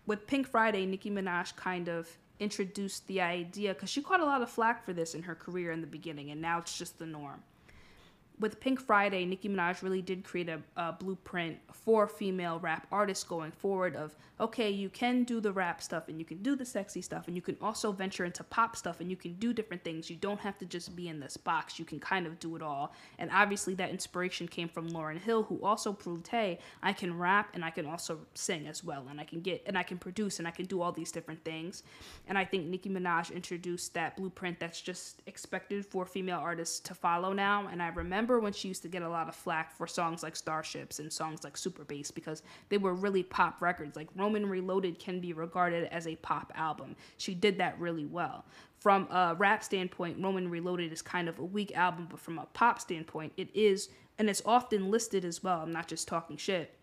with 0.04 0.26
Pink 0.26 0.48
Friday, 0.48 0.84
Nicki 0.84 1.10
Minaj 1.10 1.56
kind 1.56 1.88
of 1.88 2.06
introduced 2.38 3.06
the 3.06 3.22
idea 3.22 3.72
because 3.72 3.88
she 3.88 4.02
caught 4.02 4.20
a 4.20 4.26
lot 4.26 4.42
of 4.42 4.50
flack 4.50 4.84
for 4.84 4.92
this 4.92 5.14
in 5.14 5.22
her 5.22 5.34
career 5.34 5.72
in 5.72 5.80
the 5.80 5.86
beginning, 5.86 6.30
and 6.30 6.42
now 6.42 6.58
it's 6.58 6.76
just 6.76 6.98
the 6.98 7.06
norm 7.06 7.42
with 8.40 8.58
Pink 8.60 8.80
Friday, 8.80 9.24
Nicki 9.24 9.48
Minaj 9.48 9.82
really 9.82 10.02
did 10.02 10.24
create 10.24 10.48
a, 10.48 10.60
a, 10.76 10.92
blueprint 10.92 11.58
for 11.72 12.08
female 12.08 12.58
rap 12.58 12.86
artists 12.90 13.22
going 13.24 13.52
forward 13.52 13.94
of 13.94 14.14
okay, 14.40 14.68
you 14.68 14.88
can 14.88 15.22
do 15.22 15.40
the 15.40 15.52
rap 15.52 15.80
stuff 15.80 16.08
and 16.08 16.18
you 16.18 16.24
can 16.24 16.38
do 16.38 16.56
the 16.56 16.64
sexy 16.64 17.00
stuff 17.00 17.28
and 17.28 17.36
you 17.36 17.42
can 17.42 17.56
also 17.62 17.92
venture 17.92 18.24
into 18.24 18.42
pop 18.42 18.74
stuff 18.74 19.00
and 19.00 19.08
you 19.08 19.16
can 19.16 19.32
do 19.34 19.52
different 19.52 19.84
things. 19.84 20.10
You 20.10 20.16
don't 20.16 20.40
have 20.40 20.58
to 20.58 20.66
just 20.66 20.96
be 20.96 21.08
in 21.08 21.20
this 21.20 21.36
box. 21.36 21.78
You 21.78 21.84
can 21.84 22.00
kind 22.00 22.26
of 22.26 22.40
do 22.40 22.56
it 22.56 22.62
all. 22.62 22.92
And 23.20 23.30
obviously 23.32 23.74
that 23.74 23.90
inspiration 23.90 24.48
came 24.48 24.68
from 24.68 24.90
Lauryn 24.90 25.20
Hill 25.20 25.44
who 25.44 25.60
also 25.62 25.92
proved, 25.92 26.26
hey, 26.26 26.58
I 26.82 26.92
can 26.92 27.16
rap 27.16 27.50
and 27.54 27.64
I 27.64 27.70
can 27.70 27.86
also 27.86 28.18
sing 28.34 28.66
as 28.66 28.82
well 28.82 29.06
and 29.08 29.20
I 29.20 29.24
can 29.24 29.40
get 29.40 29.62
and 29.66 29.78
I 29.78 29.84
can 29.84 29.98
produce 29.98 30.40
and 30.40 30.48
I 30.48 30.50
can 30.50 30.66
do 30.66 30.82
all 30.82 30.90
these 30.90 31.12
different 31.12 31.44
things. 31.44 31.84
And 32.26 32.36
I 32.36 32.44
think 32.44 32.66
Nicki 32.66 32.90
Minaj 32.90 33.32
introduced 33.32 33.94
that 33.94 34.16
blueprint 34.16 34.58
that's 34.58 34.80
just 34.80 35.22
expected 35.26 35.86
for 35.86 36.04
female 36.06 36.40
artists 36.40 36.80
to 36.80 36.94
follow 36.94 37.32
now 37.32 37.68
and 37.68 37.80
I 37.80 37.88
remember 37.88 38.23
remember 38.24 38.40
when 38.42 38.54
she 38.54 38.68
used 38.68 38.80
to 38.82 38.88
get 38.88 39.02
a 39.02 39.08
lot 39.08 39.28
of 39.28 39.34
flack 39.34 39.76
for 39.76 39.86
songs 39.86 40.22
like 40.22 40.34
Starships 40.34 40.98
and 40.98 41.12
songs 41.12 41.44
like 41.44 41.58
Super 41.58 41.84
Bass 41.84 42.10
because 42.10 42.42
they 42.70 42.78
were 42.78 42.94
really 42.94 43.22
pop 43.22 43.60
records. 43.60 43.96
Like 43.96 44.08
Roman 44.16 44.48
Reloaded 44.48 44.98
can 44.98 45.20
be 45.20 45.34
regarded 45.34 45.88
as 45.92 46.06
a 46.06 46.16
pop 46.16 46.50
album. 46.54 46.96
She 47.18 47.34
did 47.34 47.58
that 47.58 47.78
really 47.78 48.06
well. 48.06 48.46
From 48.78 49.06
a 49.10 49.34
rap 49.36 49.62
standpoint, 49.62 50.22
Roman 50.22 50.48
Reloaded 50.48 50.90
is 50.90 51.02
kind 51.02 51.28
of 51.28 51.38
a 51.38 51.44
weak 51.44 51.76
album, 51.76 52.06
but 52.10 52.18
from 52.18 52.38
a 52.38 52.46
pop 52.46 52.80
standpoint, 52.80 53.34
it 53.36 53.48
is, 53.54 53.90
and 54.18 54.30
it's 54.30 54.42
often 54.46 54.90
listed 54.90 55.24
as 55.24 55.42
well. 55.42 55.60
I'm 55.60 55.72
not 55.72 55.86
just 55.86 56.08
talking 56.08 56.38
shit 56.38 56.74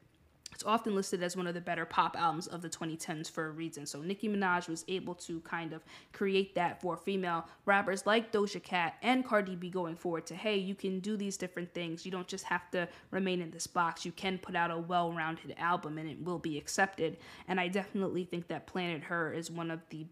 it's 0.51 0.63
often 0.63 0.95
listed 0.95 1.23
as 1.23 1.35
one 1.35 1.47
of 1.47 1.53
the 1.53 1.61
better 1.61 1.85
pop 1.85 2.15
albums 2.17 2.47
of 2.47 2.61
the 2.61 2.69
2010s 2.69 3.29
for 3.29 3.47
a 3.47 3.51
reason. 3.51 3.85
So 3.85 4.01
Nicki 4.01 4.29
Minaj 4.29 4.67
was 4.67 4.85
able 4.87 5.15
to 5.15 5.39
kind 5.41 5.73
of 5.73 5.83
create 6.13 6.55
that 6.55 6.81
for 6.81 6.97
female 6.97 7.47
rappers 7.65 8.05
like 8.05 8.31
Doja 8.31 8.61
Cat 8.61 8.95
and 9.01 9.25
Cardi 9.25 9.55
B 9.55 9.69
going 9.69 9.95
forward 9.95 10.25
to 10.27 10.35
hey, 10.35 10.57
you 10.57 10.75
can 10.75 10.99
do 10.99 11.17
these 11.17 11.37
different 11.37 11.73
things. 11.73 12.05
You 12.05 12.11
don't 12.11 12.27
just 12.27 12.45
have 12.45 12.69
to 12.71 12.87
remain 13.11 13.41
in 13.41 13.51
this 13.51 13.67
box. 13.67 14.05
You 14.05 14.11
can 14.11 14.37
put 14.37 14.55
out 14.55 14.71
a 14.71 14.77
well-rounded 14.77 15.55
album 15.57 15.97
and 15.97 16.09
it 16.09 16.23
will 16.23 16.39
be 16.39 16.57
accepted. 16.57 17.17
And 17.47 17.59
I 17.59 17.67
definitely 17.67 18.25
think 18.25 18.47
that 18.49 18.67
Planet 18.67 19.03
Her 19.03 19.33
is 19.33 19.49
one 19.49 19.71
of 19.71 19.81
the 19.89 20.05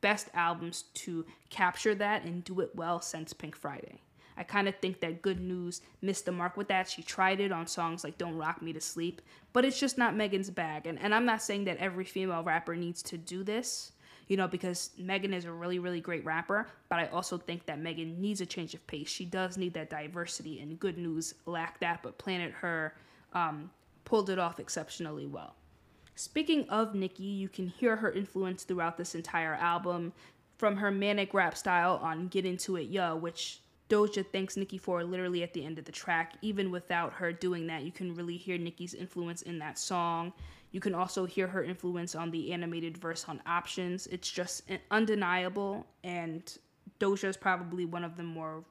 best 0.00 0.28
albums 0.34 0.84
to 0.94 1.24
capture 1.48 1.94
that 1.94 2.24
and 2.24 2.44
do 2.44 2.60
it 2.60 2.70
well 2.74 3.00
since 3.00 3.32
Pink 3.32 3.56
Friday. 3.56 4.00
I 4.36 4.42
kind 4.42 4.68
of 4.68 4.76
think 4.76 5.00
that 5.00 5.22
Good 5.22 5.40
News 5.40 5.80
missed 6.00 6.24
the 6.24 6.32
mark 6.32 6.56
with 6.56 6.68
that. 6.68 6.88
She 6.88 7.02
tried 7.02 7.40
it 7.40 7.52
on 7.52 7.66
songs 7.66 8.04
like 8.04 8.18
Don't 8.18 8.36
Rock 8.36 8.62
Me 8.62 8.72
to 8.72 8.80
Sleep, 8.80 9.22
but 9.52 9.64
it's 9.64 9.78
just 9.78 9.98
not 9.98 10.16
Megan's 10.16 10.50
bag. 10.50 10.86
And, 10.86 10.98
and 10.98 11.14
I'm 11.14 11.24
not 11.24 11.42
saying 11.42 11.64
that 11.64 11.78
every 11.78 12.04
female 12.04 12.42
rapper 12.42 12.74
needs 12.74 13.02
to 13.04 13.18
do 13.18 13.44
this, 13.44 13.92
you 14.28 14.36
know, 14.36 14.48
because 14.48 14.90
Megan 14.98 15.34
is 15.34 15.44
a 15.44 15.52
really, 15.52 15.78
really 15.78 16.00
great 16.00 16.24
rapper, 16.24 16.66
but 16.88 16.98
I 16.98 17.06
also 17.06 17.38
think 17.38 17.66
that 17.66 17.78
Megan 17.78 18.20
needs 18.20 18.40
a 18.40 18.46
change 18.46 18.74
of 18.74 18.86
pace. 18.86 19.08
She 19.08 19.24
does 19.24 19.56
need 19.56 19.74
that 19.74 19.90
diversity, 19.90 20.60
and 20.60 20.78
Good 20.78 20.98
News 20.98 21.34
lacked 21.46 21.80
that, 21.80 22.02
but 22.02 22.18
Planet 22.18 22.52
Her 22.52 22.94
um, 23.32 23.70
pulled 24.04 24.30
it 24.30 24.38
off 24.38 24.60
exceptionally 24.60 25.26
well. 25.26 25.54
Speaking 26.14 26.68
of 26.68 26.94
Nicki, 26.94 27.24
you 27.24 27.48
can 27.48 27.66
hear 27.66 27.96
her 27.96 28.12
influence 28.12 28.64
throughout 28.64 28.98
this 28.98 29.14
entire 29.14 29.54
album 29.54 30.12
from 30.58 30.76
her 30.76 30.90
manic 30.90 31.32
rap 31.32 31.56
style 31.56 31.98
on 32.02 32.28
Get 32.28 32.44
Into 32.44 32.76
It 32.76 32.88
Yo, 32.90 33.16
which 33.16 33.61
Doja 33.92 34.24
thanks 34.32 34.56
Nicki 34.56 34.78
for 34.78 35.04
literally 35.04 35.42
at 35.42 35.52
the 35.52 35.66
end 35.66 35.78
of 35.78 35.84
the 35.84 35.92
track. 35.92 36.36
Even 36.40 36.70
without 36.70 37.12
her 37.12 37.30
doing 37.30 37.66
that, 37.66 37.82
you 37.82 37.92
can 37.92 38.14
really 38.14 38.38
hear 38.38 38.56
Nicki's 38.56 38.94
influence 38.94 39.42
in 39.42 39.58
that 39.58 39.78
song. 39.78 40.32
You 40.70 40.80
can 40.80 40.94
also 40.94 41.26
hear 41.26 41.46
her 41.46 41.62
influence 41.62 42.14
on 42.14 42.30
the 42.30 42.54
animated 42.54 42.96
verse 42.96 43.26
on 43.28 43.42
Options. 43.46 44.06
It's 44.06 44.30
just 44.30 44.62
undeniable, 44.90 45.86
and 46.02 46.42
Doja 47.00 47.24
is 47.24 47.36
probably 47.36 47.84
one 47.84 48.02
of 48.02 48.16
the 48.16 48.22
more 48.22 48.64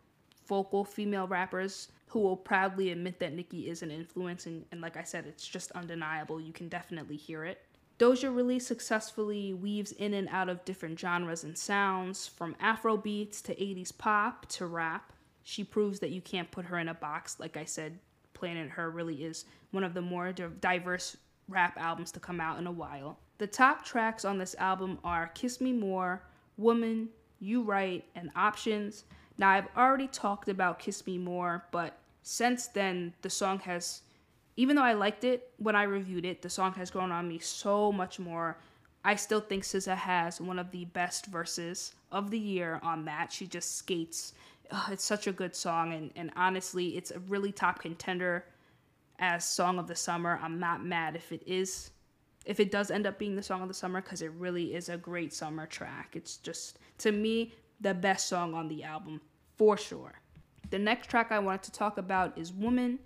vocal 0.48 0.84
female 0.84 1.28
rappers 1.28 1.90
who 2.08 2.20
will 2.20 2.36
proudly 2.36 2.90
admit 2.90 3.20
that 3.20 3.34
Nicki 3.34 3.70
is 3.70 3.84
an 3.84 3.92
influence. 3.92 4.48
And, 4.48 4.66
and 4.72 4.82
like 4.82 4.98
I 4.98 5.04
said, 5.04 5.28
it's 5.28 5.48
just 5.48 5.72
undeniable. 5.74 6.42
You 6.42 6.52
can 6.52 6.68
definitely 6.68 7.16
hear 7.16 7.46
it. 7.46 7.62
Doja 8.02 8.36
really 8.36 8.58
successfully 8.58 9.54
weaves 9.54 9.92
in 9.92 10.16
and 10.16 10.28
out 10.30 10.50
of 10.50 10.66
different 10.66 11.00
genres 11.00 11.44
and 11.44 11.56
sounds, 11.56 12.28
from 12.28 12.56
Afro 12.60 12.98
beats 12.98 13.44
to 13.44 13.54
80s 13.54 13.96
pop 13.96 14.48
to 14.48 14.66
rap. 14.66 15.14
She 15.44 15.64
proves 15.64 16.00
that 16.00 16.10
you 16.10 16.20
can't 16.20 16.50
put 16.50 16.66
her 16.66 16.80
in 16.80 16.88
a 16.88 16.96
box. 16.96 17.40
Like 17.40 17.58
I 17.58 17.66
said, 17.66 18.00
Planet 18.34 18.72
Her 18.72 18.90
really 18.90 19.24
is 19.24 19.46
one 19.70 19.84
of 19.84 19.94
the 19.94 20.02
more 20.02 20.34
diverse 20.34 21.16
rap 21.48 21.78
albums 21.78 22.12
to 22.14 22.20
come 22.20 22.42
out 22.42 22.58
in 22.58 22.66
a 22.66 22.72
while. 22.72 23.20
The 23.38 23.46
top 23.46 23.86
tracks 23.86 24.26
on 24.26 24.40
this 24.40 24.56
album 24.58 24.98
are 25.04 25.28
Kiss 25.36 25.62
Me 25.62 25.72
More, 25.72 26.24
Woman, 26.58 27.08
You 27.40 27.62
Right, 27.62 28.04
and 28.16 28.32
Options. 28.36 29.04
Now, 29.38 29.52
I've 29.52 29.68
already 29.78 30.08
talked 30.08 30.50
about 30.50 30.80
Kiss 30.80 31.06
Me 31.06 31.20
More, 31.20 31.66
but 31.70 32.00
since 32.24 32.66
then, 32.66 33.14
the 33.22 33.30
song 33.30 33.60
has 33.60 34.02
even 34.62 34.76
though 34.76 34.84
I 34.84 34.94
liked 34.94 35.24
it 35.24 35.50
when 35.58 35.76
I 35.76 35.82
reviewed 35.82 36.24
it, 36.24 36.44
the 36.44 36.50
song 36.50 36.74
has 36.74 36.92
grown 36.92 37.12
on 37.12 37.28
me 37.28 37.40
so 37.40 37.92
much 37.92 38.20
more. 38.20 38.60
I 39.04 39.16
still 39.16 39.40
think 39.40 39.64
SZA 39.64 39.98
has 39.98 40.40
one 40.40 40.60
of 40.60 40.70
the 40.70 40.86
best 40.86 41.26
verses 41.26 41.96
of 42.12 42.30
the 42.30 42.38
year 42.38 42.80
on 42.84 43.06
that. 43.06 43.32
She 43.32 43.48
just 43.48 43.80
skates. 43.80 44.34
it's 44.92 45.04
such 45.04 45.26
a 45.26 45.32
good 45.32 45.56
song, 45.56 45.94
and, 45.94 46.12
and 46.16 46.30
honestly, 46.36 46.96
it's 46.96 47.10
a 47.10 47.18
really 47.22 47.52
top 47.52 47.80
contender 47.80 48.46
as 49.18 49.46
Song 49.46 49.80
of 49.80 49.88
the 49.88 49.96
Summer. 49.96 50.40
I'm 50.44 50.60
not 50.60 50.86
mad 50.86 51.16
if 51.16 51.32
it 51.32 51.42
is 51.48 51.90
if 52.46 52.60
it 52.60 52.70
does 52.70 52.92
end 52.92 53.08
up 53.08 53.18
being 53.18 53.36
the 53.36 53.42
song 53.42 53.64
of 53.64 53.68
the 53.68 53.74
summer 53.74 54.00
because 54.00 54.22
it 54.22 54.32
really 54.38 54.76
is 54.76 54.90
a 54.90 54.98
great 54.98 55.34
summer 55.34 55.66
track. 55.66 56.12
It's 56.14 56.38
just 56.38 56.78
to 57.00 57.12
me 57.12 57.54
the 57.80 57.96
best 57.96 58.28
song 58.28 58.54
on 58.54 58.68
the 58.68 58.84
album 58.84 59.22
for 59.58 59.76
sure. 59.76 60.14
The 60.70 60.80
next 60.80 61.10
track 61.10 61.32
I 61.32 61.40
wanted 61.40 61.64
to 61.64 61.72
talk 61.72 61.98
about 61.98 62.38
is 62.38 62.54
Woman. 62.54 63.00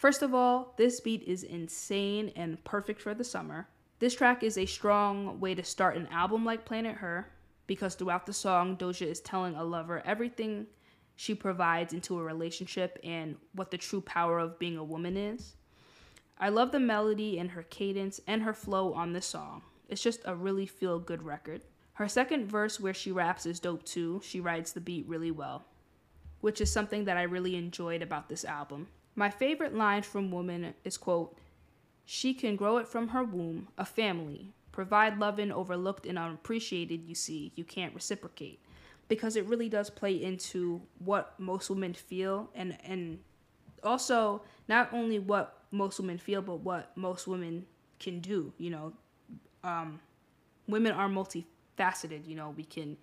First 0.00 0.22
of 0.22 0.34
all, 0.34 0.72
this 0.78 0.98
beat 0.98 1.24
is 1.24 1.42
insane 1.42 2.32
and 2.34 2.64
perfect 2.64 3.02
for 3.02 3.12
the 3.12 3.22
summer. 3.22 3.68
This 3.98 4.14
track 4.14 4.42
is 4.42 4.56
a 4.56 4.64
strong 4.64 5.38
way 5.40 5.54
to 5.54 5.62
start 5.62 5.94
an 5.94 6.06
album 6.06 6.42
like 6.42 6.64
Planet 6.64 6.96
Her 6.96 7.28
because 7.66 7.96
throughout 7.96 8.24
the 8.24 8.32
song, 8.32 8.78
Doja 8.78 9.06
is 9.06 9.20
telling 9.20 9.56
a 9.56 9.62
lover 9.62 10.00
everything 10.06 10.68
she 11.16 11.34
provides 11.34 11.92
into 11.92 12.18
a 12.18 12.22
relationship 12.22 12.98
and 13.04 13.36
what 13.52 13.70
the 13.70 13.76
true 13.76 14.00
power 14.00 14.38
of 14.38 14.58
being 14.58 14.78
a 14.78 14.82
woman 14.82 15.18
is. 15.18 15.56
I 16.38 16.48
love 16.48 16.72
the 16.72 16.80
melody 16.80 17.38
and 17.38 17.50
her 17.50 17.64
cadence 17.64 18.22
and 18.26 18.42
her 18.42 18.54
flow 18.54 18.94
on 18.94 19.12
this 19.12 19.26
song. 19.26 19.60
It's 19.90 20.02
just 20.02 20.22
a 20.24 20.34
really 20.34 20.64
feel 20.64 20.98
good 20.98 21.22
record. 21.22 21.60
Her 21.92 22.08
second 22.08 22.46
verse, 22.46 22.80
where 22.80 22.94
she 22.94 23.12
raps, 23.12 23.44
is 23.44 23.60
dope 23.60 23.84
too. 23.84 24.22
She 24.24 24.40
rides 24.40 24.72
the 24.72 24.80
beat 24.80 25.06
really 25.06 25.30
well, 25.30 25.66
which 26.40 26.62
is 26.62 26.72
something 26.72 27.04
that 27.04 27.18
I 27.18 27.24
really 27.24 27.54
enjoyed 27.54 28.00
about 28.00 28.30
this 28.30 28.46
album. 28.46 28.88
My 29.20 29.28
favorite 29.28 29.74
line 29.74 30.00
from 30.00 30.30
Woman 30.30 30.72
is 30.82 30.96
quote, 30.96 31.36
She 32.06 32.32
can 32.32 32.56
grow 32.56 32.78
it 32.78 32.88
from 32.88 33.08
her 33.08 33.22
womb, 33.22 33.68
a 33.76 33.84
family, 33.84 34.54
provide 34.72 35.18
loving 35.18 35.52
overlooked 35.52 36.06
and 36.06 36.18
unappreciated, 36.18 37.04
you 37.04 37.14
see, 37.14 37.52
you 37.54 37.62
can't 37.62 37.94
reciprocate. 37.94 38.60
Because 39.08 39.36
it 39.36 39.44
really 39.44 39.68
does 39.68 39.90
play 39.90 40.14
into 40.14 40.80
what 41.00 41.38
most 41.38 41.68
women 41.68 41.92
feel 41.92 42.48
and 42.54 42.78
and 42.82 43.18
also 43.84 44.40
not 44.68 44.90
only 44.90 45.18
what 45.18 45.64
most 45.70 46.00
women 46.00 46.16
feel, 46.16 46.40
but 46.40 46.60
what 46.60 46.96
most 46.96 47.26
women 47.26 47.66
can 47.98 48.20
do. 48.20 48.54
You 48.56 48.70
know, 48.70 48.92
um, 49.62 50.00
women 50.66 50.92
are 50.92 51.10
multifaceted. 51.10 52.26
You 52.26 52.36
know, 52.36 52.54
we 52.56 52.64
can 52.64 52.96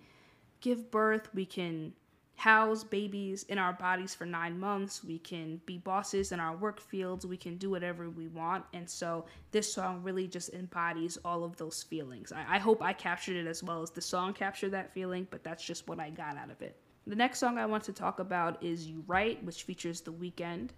give 0.60 0.90
birth, 0.90 1.28
we 1.32 1.46
can 1.46 1.92
house 2.38 2.84
babies 2.84 3.42
in 3.48 3.58
our 3.58 3.72
bodies 3.72 4.14
for 4.14 4.24
nine 4.24 4.60
months, 4.60 5.02
we 5.02 5.18
can 5.18 5.60
be 5.66 5.76
bosses 5.76 6.30
in 6.30 6.38
our 6.38 6.56
work 6.56 6.80
fields, 6.80 7.26
we 7.26 7.36
can 7.36 7.56
do 7.56 7.68
whatever 7.68 8.08
we 8.08 8.28
want. 8.28 8.64
And 8.72 8.88
so 8.88 9.26
this 9.50 9.72
song 9.72 10.04
really 10.04 10.28
just 10.28 10.54
embodies 10.54 11.18
all 11.24 11.42
of 11.42 11.56
those 11.56 11.82
feelings. 11.82 12.30
I, 12.30 12.44
I 12.48 12.58
hope 12.58 12.80
I 12.80 12.92
captured 12.92 13.34
it 13.34 13.48
as 13.48 13.64
well 13.64 13.82
as 13.82 13.90
the 13.90 14.00
song 14.00 14.32
captured 14.34 14.70
that 14.70 14.94
feeling, 14.94 15.26
but 15.32 15.42
that's 15.42 15.64
just 15.64 15.88
what 15.88 15.98
I 15.98 16.10
got 16.10 16.36
out 16.36 16.48
of 16.48 16.62
it. 16.62 16.76
The 17.08 17.16
next 17.16 17.40
song 17.40 17.58
I 17.58 17.66
want 17.66 17.82
to 17.84 17.92
talk 17.92 18.20
about 18.20 18.62
is 18.62 18.86
You 18.86 19.02
Right, 19.08 19.42
which 19.42 19.64
features 19.64 20.00
The 20.00 20.12
Weeknd. 20.12 20.70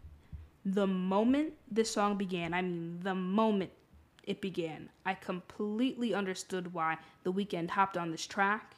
The 0.64 0.86
moment 0.86 1.52
this 1.70 1.90
song 1.90 2.16
began, 2.16 2.54
I 2.54 2.62
mean, 2.62 3.00
the 3.02 3.14
moment 3.14 3.70
it 4.24 4.40
began, 4.40 4.88
I 5.04 5.12
completely 5.12 6.14
understood 6.14 6.72
why 6.72 6.96
The 7.22 7.32
Weeknd 7.34 7.68
hopped 7.68 7.98
on 7.98 8.10
this 8.10 8.26
track. 8.26 8.76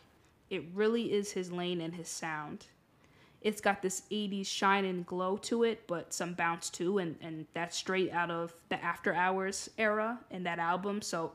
It 0.50 0.64
really 0.74 1.12
is 1.12 1.30
his 1.30 1.52
lane 1.52 1.80
and 1.80 1.94
his 1.94 2.08
sound. 2.08 2.66
It's 3.42 3.60
got 3.60 3.82
this 3.82 4.02
80s 4.10 4.46
shine 4.46 4.84
and 4.84 5.04
glow 5.04 5.36
to 5.38 5.64
it, 5.64 5.86
but 5.86 6.14
some 6.14 6.34
bounce 6.34 6.70
too, 6.70 6.98
and, 6.98 7.16
and 7.20 7.46
that's 7.54 7.76
straight 7.76 8.12
out 8.12 8.30
of 8.30 8.54
the 8.68 8.82
After 8.82 9.12
Hours 9.14 9.68
era 9.78 10.20
in 10.30 10.44
that 10.44 10.58
album. 10.58 11.02
So 11.02 11.32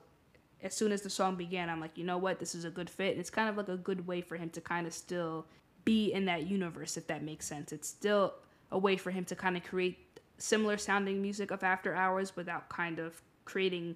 as 0.62 0.74
soon 0.74 0.92
as 0.92 1.02
the 1.02 1.10
song 1.10 1.36
began, 1.36 1.70
I'm 1.70 1.80
like, 1.82 1.98
you 1.98 2.04
know 2.04 2.18
what, 2.18 2.40
this 2.40 2.56
is 2.56 2.66
a 2.66 2.70
good 2.70 2.90
fit. 2.90 3.12
And 3.12 3.20
it's 3.20 3.30
kind 3.30 3.50
of 3.50 3.58
like 3.58 3.70
a 3.70 3.78
good 3.78 4.08
way 4.08 4.22
for 4.22 4.38
him 4.38 4.50
to 4.52 4.62
kind 4.62 4.88
of 4.88 4.94
still 4.94 5.46
be 5.86 6.12
in 6.12 6.26
that 6.26 6.48
universe, 6.48 6.98
if 6.98 7.08
that 7.08 7.24
makes 7.24 7.46
sense. 7.46 7.72
It's 7.72 7.88
still 7.88 8.34
a 8.72 8.78
way 8.78 8.98
for 8.98 9.12
him 9.12 9.26
to 9.26 9.36
kind 9.36 9.56
of 9.56 9.64
create 9.64 10.20
similar 10.38 10.78
sounding 10.78 11.22
music 11.22 11.52
of 11.52 11.64
After 11.64 11.94
Hours 11.94 12.36
without 12.36 12.70
kind 12.70 13.00
of 13.00 13.22
creating 13.46 13.96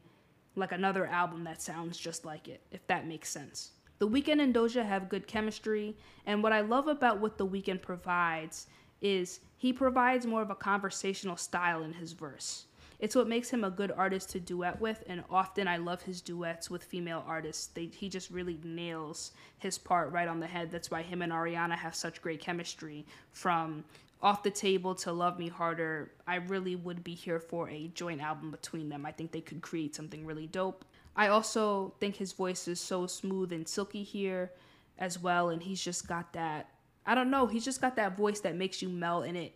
like 0.55 0.71
another 0.71 1.05
album 1.05 1.43
that 1.45 1.61
sounds 1.61 1.97
just 1.97 2.25
like 2.25 2.47
it, 2.47 2.61
if 2.71 2.85
that 2.87 3.07
makes 3.07 3.29
sense. 3.29 3.71
The 4.01 4.09
Weeknd 4.09 4.41
and 4.41 4.51
Doja 4.51 4.83
have 4.83 5.09
good 5.09 5.27
chemistry, 5.27 5.95
and 6.25 6.41
what 6.41 6.51
I 6.51 6.61
love 6.61 6.87
about 6.87 7.19
what 7.19 7.37
The 7.37 7.45
Weeknd 7.45 7.83
provides 7.83 8.65
is 8.99 9.41
he 9.59 9.71
provides 9.71 10.25
more 10.25 10.41
of 10.41 10.49
a 10.49 10.55
conversational 10.55 11.37
style 11.37 11.83
in 11.83 11.93
his 11.93 12.13
verse. 12.13 12.65
It's 12.97 13.15
what 13.15 13.27
makes 13.27 13.51
him 13.51 13.63
a 13.63 13.69
good 13.69 13.91
artist 13.91 14.31
to 14.31 14.39
duet 14.39 14.81
with, 14.81 15.03
and 15.05 15.23
often 15.29 15.67
I 15.67 15.77
love 15.77 16.01
his 16.01 16.19
duets 16.19 16.67
with 16.67 16.83
female 16.83 17.23
artists. 17.27 17.67
They, 17.67 17.91
he 17.93 18.09
just 18.09 18.31
really 18.31 18.57
nails 18.63 19.33
his 19.59 19.77
part 19.77 20.11
right 20.11 20.27
on 20.27 20.39
the 20.39 20.47
head. 20.47 20.71
That's 20.71 20.89
why 20.89 21.03
him 21.03 21.21
and 21.21 21.31
Ariana 21.31 21.75
have 21.75 21.93
such 21.93 22.23
great 22.23 22.41
chemistry. 22.41 23.05
From 23.33 23.83
Off 24.23 24.41
the 24.41 24.49
Table 24.49 24.95
to 24.95 25.11
Love 25.11 25.37
Me 25.37 25.47
Harder, 25.47 26.09
I 26.25 26.37
really 26.37 26.75
would 26.75 27.03
be 27.03 27.13
here 27.13 27.39
for 27.39 27.69
a 27.69 27.89
joint 27.89 28.21
album 28.21 28.49
between 28.49 28.89
them. 28.89 29.05
I 29.05 29.11
think 29.11 29.31
they 29.31 29.41
could 29.41 29.61
create 29.61 29.93
something 29.93 30.25
really 30.25 30.47
dope. 30.47 30.85
I 31.15 31.27
also 31.27 31.93
think 31.99 32.15
his 32.15 32.33
voice 32.33 32.67
is 32.67 32.79
so 32.79 33.07
smooth 33.07 33.51
and 33.51 33.67
silky 33.67 34.03
here 34.03 34.51
as 34.97 35.19
well, 35.19 35.49
and 35.49 35.61
he's 35.63 35.83
just 35.83 36.07
got 36.07 36.33
that. 36.33 36.69
I 37.05 37.15
don't 37.15 37.31
know, 37.31 37.47
he's 37.47 37.65
just 37.65 37.81
got 37.81 37.95
that 37.95 38.17
voice 38.17 38.39
that 38.41 38.55
makes 38.55 38.81
you 38.81 38.89
melt 38.89 39.25
in 39.25 39.35
it. 39.35 39.53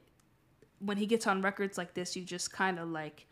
When 0.79 0.97
he 0.97 1.05
gets 1.05 1.27
on 1.27 1.41
records 1.41 1.77
like 1.77 1.93
this, 1.93 2.15
you 2.15 2.23
just 2.23 2.51
kind 2.51 2.79
of 2.79 2.89
like 2.89 3.25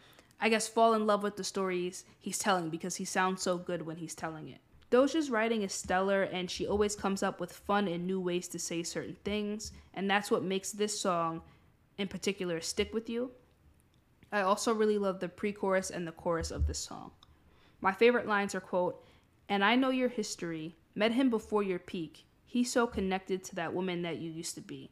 I 0.44 0.50
guess, 0.50 0.68
fall 0.68 0.94
in 0.94 1.08
love 1.08 1.24
with 1.24 1.38
the 1.38 1.44
stories 1.46 2.04
he's 2.20 2.38
telling 2.38 2.70
because 2.70 2.98
he 2.98 3.06
sounds 3.06 3.42
so 3.42 3.58
good 3.58 3.82
when 3.82 3.96
he's 3.96 4.14
telling 4.14 4.50
it. 4.50 4.60
Doja's 4.92 5.30
writing 5.30 5.62
is 5.62 5.74
stellar 5.74 6.24
and 6.24 6.52
she 6.52 6.68
always 6.68 6.98
comes 6.98 7.24
up 7.24 7.40
with 7.40 7.54
fun 7.54 7.88
and 7.88 8.06
new 8.06 8.20
ways 8.20 8.50
to 8.50 8.60
say 8.60 8.84
certain 8.84 9.16
things, 9.24 9.72
and 9.94 10.12
that's 10.12 10.30
what 10.30 10.44
makes 10.44 10.74
this 10.74 11.00
song 11.00 11.42
in 11.98 12.10
particular 12.10 12.60
stick 12.60 12.94
with 12.94 13.10
you. 13.10 13.32
I 14.34 14.42
also 14.42 14.74
really 14.74 14.98
love 14.98 15.22
the 15.22 15.30
pre 15.30 15.54
chorus 15.54 15.90
and 15.90 16.06
the 16.06 16.12
chorus 16.12 16.52
of 16.52 16.68
this 16.68 16.80
song. 16.80 17.12
My 17.84 17.92
favorite 17.92 18.28
lines 18.28 18.56
are 18.56 18.62
quote, 18.62 19.04
And 19.50 19.62
I 19.62 19.76
know 19.76 19.90
your 19.90 20.08
history, 20.08 20.78
met 20.96 21.12
him 21.12 21.30
before 21.30 21.64
your 21.64 21.80
peak. 21.80 22.24
He's 22.46 22.72
so 22.72 22.88
connected 22.88 23.44
to 23.44 23.56
that 23.56 23.74
woman 23.74 24.04
that 24.04 24.20
you 24.20 24.32
used 24.32 24.56
to 24.56 24.62
be. 24.62 24.90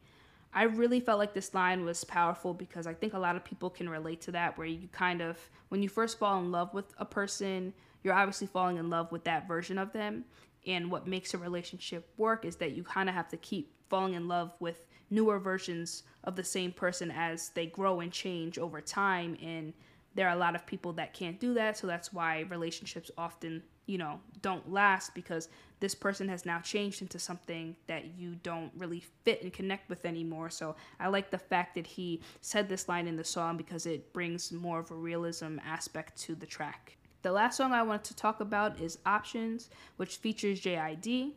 I 0.53 0.63
really 0.63 0.99
felt 0.99 1.17
like 1.17 1.33
this 1.33 1.53
line 1.53 1.85
was 1.85 2.03
powerful 2.03 2.53
because 2.53 2.85
I 2.87 2.93
think 2.93 3.13
a 3.13 3.19
lot 3.19 3.37
of 3.37 3.45
people 3.45 3.69
can 3.69 3.87
relate 3.87 4.19
to 4.23 4.33
that, 4.33 4.57
where 4.57 4.67
you 4.67 4.89
kind 4.91 5.21
of, 5.21 5.37
when 5.69 5.81
you 5.81 5.87
first 5.87 6.19
fall 6.19 6.37
in 6.39 6.51
love 6.51 6.73
with 6.73 6.93
a 6.97 7.05
person, 7.05 7.73
you're 8.03 8.13
obviously 8.13 8.47
falling 8.47 8.75
in 8.75 8.89
love 8.89 9.09
with 9.09 9.23
that 9.23 9.47
version 9.47 9.77
of 9.77 9.93
them. 9.93 10.25
And 10.67 10.91
what 10.91 11.07
makes 11.07 11.33
a 11.33 11.37
relationship 11.37 12.09
work 12.17 12.43
is 12.43 12.57
that 12.57 12.73
you 12.73 12.83
kind 12.83 13.07
of 13.07 13.15
have 13.15 13.29
to 13.29 13.37
keep 13.37 13.71
falling 13.87 14.15
in 14.15 14.27
love 14.27 14.51
with 14.59 14.85
newer 15.09 15.39
versions 15.39 16.03
of 16.25 16.35
the 16.35 16.43
same 16.43 16.73
person 16.73 17.09
as 17.09 17.51
they 17.51 17.67
grow 17.67 18.01
and 18.01 18.11
change 18.11 18.59
over 18.59 18.81
time. 18.81 19.37
And 19.41 19.71
there 20.15 20.27
are 20.27 20.35
a 20.35 20.39
lot 20.39 20.55
of 20.55 20.65
people 20.65 20.93
that 20.93 21.13
can't 21.13 21.39
do 21.39 21.53
that. 21.53 21.77
So 21.77 21.87
that's 21.87 22.11
why 22.11 22.41
relationships 22.49 23.11
often, 23.17 23.63
you 23.85 23.97
know, 23.97 24.19
don't 24.41 24.71
last 24.71 25.15
because 25.15 25.47
this 25.79 25.95
person 25.95 26.27
has 26.29 26.45
now 26.45 26.59
changed 26.59 27.01
into 27.01 27.17
something 27.17 27.75
that 27.87 28.17
you 28.17 28.35
don't 28.43 28.71
really 28.77 29.03
fit 29.23 29.41
and 29.41 29.53
connect 29.53 29.89
with 29.89 30.05
anymore. 30.05 30.49
So 30.49 30.75
I 30.99 31.07
like 31.07 31.31
the 31.31 31.37
fact 31.37 31.75
that 31.75 31.87
he 31.87 32.21
said 32.41 32.67
this 32.67 32.89
line 32.89 33.07
in 33.07 33.15
the 33.15 33.23
song 33.23 33.57
because 33.57 33.85
it 33.85 34.13
brings 34.13 34.51
more 34.51 34.79
of 34.79 34.91
a 34.91 34.95
realism 34.95 35.57
aspect 35.65 36.17
to 36.23 36.35
the 36.35 36.45
track. 36.45 36.97
The 37.23 37.31
last 37.31 37.57
song 37.57 37.71
I 37.71 37.83
wanted 37.83 38.05
to 38.05 38.15
talk 38.15 38.39
about 38.39 38.79
is 38.79 38.97
Options, 39.05 39.69
which 39.97 40.17
features 40.17 40.59
JID. 40.59 41.33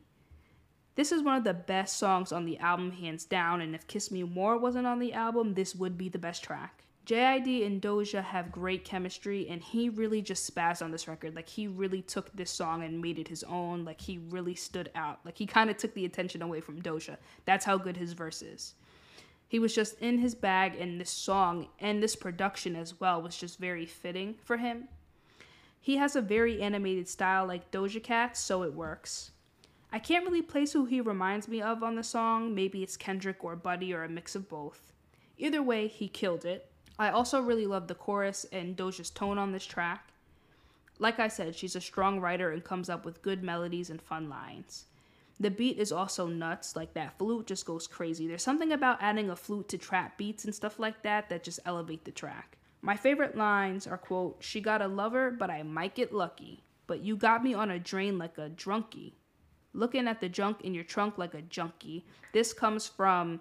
This 0.94 1.12
is 1.12 1.22
one 1.22 1.36
of 1.36 1.44
the 1.44 1.54
best 1.54 1.98
songs 1.98 2.32
on 2.32 2.46
the 2.46 2.58
album, 2.58 2.92
hands 2.92 3.24
down, 3.24 3.60
and 3.60 3.74
if 3.74 3.86
Kiss 3.86 4.10
Me 4.10 4.22
More 4.22 4.56
wasn't 4.56 4.86
on 4.86 4.98
the 4.98 5.12
album, 5.12 5.54
this 5.54 5.74
would 5.74 5.98
be 5.98 6.08
the 6.08 6.18
best 6.18 6.42
track. 6.42 6.83
JID 7.06 7.66
and 7.66 7.82
Doja 7.82 8.24
have 8.24 8.50
great 8.50 8.84
chemistry, 8.84 9.46
and 9.48 9.62
he 9.62 9.90
really 9.90 10.22
just 10.22 10.52
spazzed 10.52 10.82
on 10.82 10.90
this 10.90 11.06
record. 11.06 11.34
Like, 11.36 11.48
he 11.48 11.68
really 11.68 12.00
took 12.00 12.34
this 12.34 12.50
song 12.50 12.82
and 12.82 13.02
made 13.02 13.18
it 13.18 13.28
his 13.28 13.44
own. 13.44 13.84
Like, 13.84 14.00
he 14.00 14.18
really 14.30 14.54
stood 14.54 14.90
out. 14.94 15.20
Like, 15.24 15.36
he 15.36 15.44
kind 15.44 15.68
of 15.68 15.76
took 15.76 15.92
the 15.92 16.06
attention 16.06 16.40
away 16.40 16.60
from 16.60 16.80
Doja. 16.80 17.18
That's 17.44 17.66
how 17.66 17.76
good 17.76 17.98
his 17.98 18.14
verse 18.14 18.40
is. 18.40 18.74
He 19.48 19.58
was 19.58 19.74
just 19.74 19.98
in 20.00 20.18
his 20.18 20.34
bag, 20.34 20.76
and 20.80 20.98
this 20.98 21.10
song 21.10 21.68
and 21.78 22.02
this 22.02 22.16
production 22.16 22.74
as 22.74 22.98
well 22.98 23.20
was 23.20 23.36
just 23.36 23.58
very 23.58 23.84
fitting 23.84 24.36
for 24.42 24.56
him. 24.56 24.88
He 25.80 25.96
has 25.98 26.16
a 26.16 26.22
very 26.22 26.62
animated 26.62 27.06
style 27.06 27.46
like 27.46 27.70
Doja 27.70 28.02
Cat, 28.02 28.38
so 28.38 28.62
it 28.62 28.72
works. 28.72 29.32
I 29.92 29.98
can't 29.98 30.24
really 30.24 30.42
place 30.42 30.72
who 30.72 30.86
he 30.86 31.02
reminds 31.02 31.46
me 31.46 31.60
of 31.60 31.82
on 31.82 31.94
the 31.94 32.02
song. 32.02 32.54
Maybe 32.54 32.82
it's 32.82 32.96
Kendrick 32.96 33.44
or 33.44 33.54
Buddy 33.54 33.92
or 33.92 34.02
a 34.02 34.08
mix 34.08 34.34
of 34.34 34.48
both. 34.48 34.92
Either 35.36 35.62
way, 35.62 35.86
he 35.86 36.08
killed 36.08 36.46
it. 36.46 36.70
I 36.98 37.10
also 37.10 37.40
really 37.40 37.66
love 37.66 37.88
the 37.88 37.94
chorus 37.94 38.46
and 38.52 38.76
Doja's 38.76 39.10
tone 39.10 39.38
on 39.38 39.52
this 39.52 39.66
track. 39.66 40.08
Like 40.98 41.18
I 41.18 41.28
said, 41.28 41.56
she's 41.56 41.74
a 41.74 41.80
strong 41.80 42.20
writer 42.20 42.50
and 42.50 42.62
comes 42.62 42.88
up 42.88 43.04
with 43.04 43.22
good 43.22 43.42
melodies 43.42 43.90
and 43.90 44.00
fun 44.00 44.28
lines. 44.28 44.84
The 45.40 45.50
beat 45.50 45.78
is 45.78 45.90
also 45.90 46.28
nuts, 46.28 46.76
like 46.76 46.94
that 46.94 47.18
flute 47.18 47.48
just 47.48 47.66
goes 47.66 47.88
crazy. 47.88 48.28
There's 48.28 48.44
something 48.44 48.70
about 48.70 49.02
adding 49.02 49.30
a 49.30 49.36
flute 49.36 49.68
to 49.70 49.78
trap 49.78 50.16
beats 50.16 50.44
and 50.44 50.54
stuff 50.54 50.78
like 50.78 51.02
that 51.02 51.28
that 51.28 51.42
just 51.42 51.58
elevate 51.66 52.04
the 52.04 52.12
track. 52.12 52.56
My 52.80 52.96
favorite 52.96 53.36
lines 53.36 53.88
are 53.88 53.98
quote, 53.98 54.36
"She 54.38 54.60
got 54.60 54.80
a 54.80 54.86
lover, 54.86 55.32
but 55.32 55.50
I 55.50 55.64
might 55.64 55.96
get 55.96 56.12
lucky. 56.12 56.62
But 56.86 57.00
you 57.00 57.16
got 57.16 57.42
me 57.42 57.54
on 57.54 57.70
a 57.70 57.78
drain 57.80 58.18
like 58.18 58.38
a 58.38 58.50
drunkie. 58.50 59.14
Looking 59.72 60.06
at 60.06 60.20
the 60.20 60.28
junk 60.28 60.60
in 60.60 60.74
your 60.74 60.84
trunk 60.84 61.18
like 61.18 61.34
a 61.34 61.42
junkie." 61.42 62.04
This 62.32 62.52
comes 62.52 62.86
from 62.86 63.40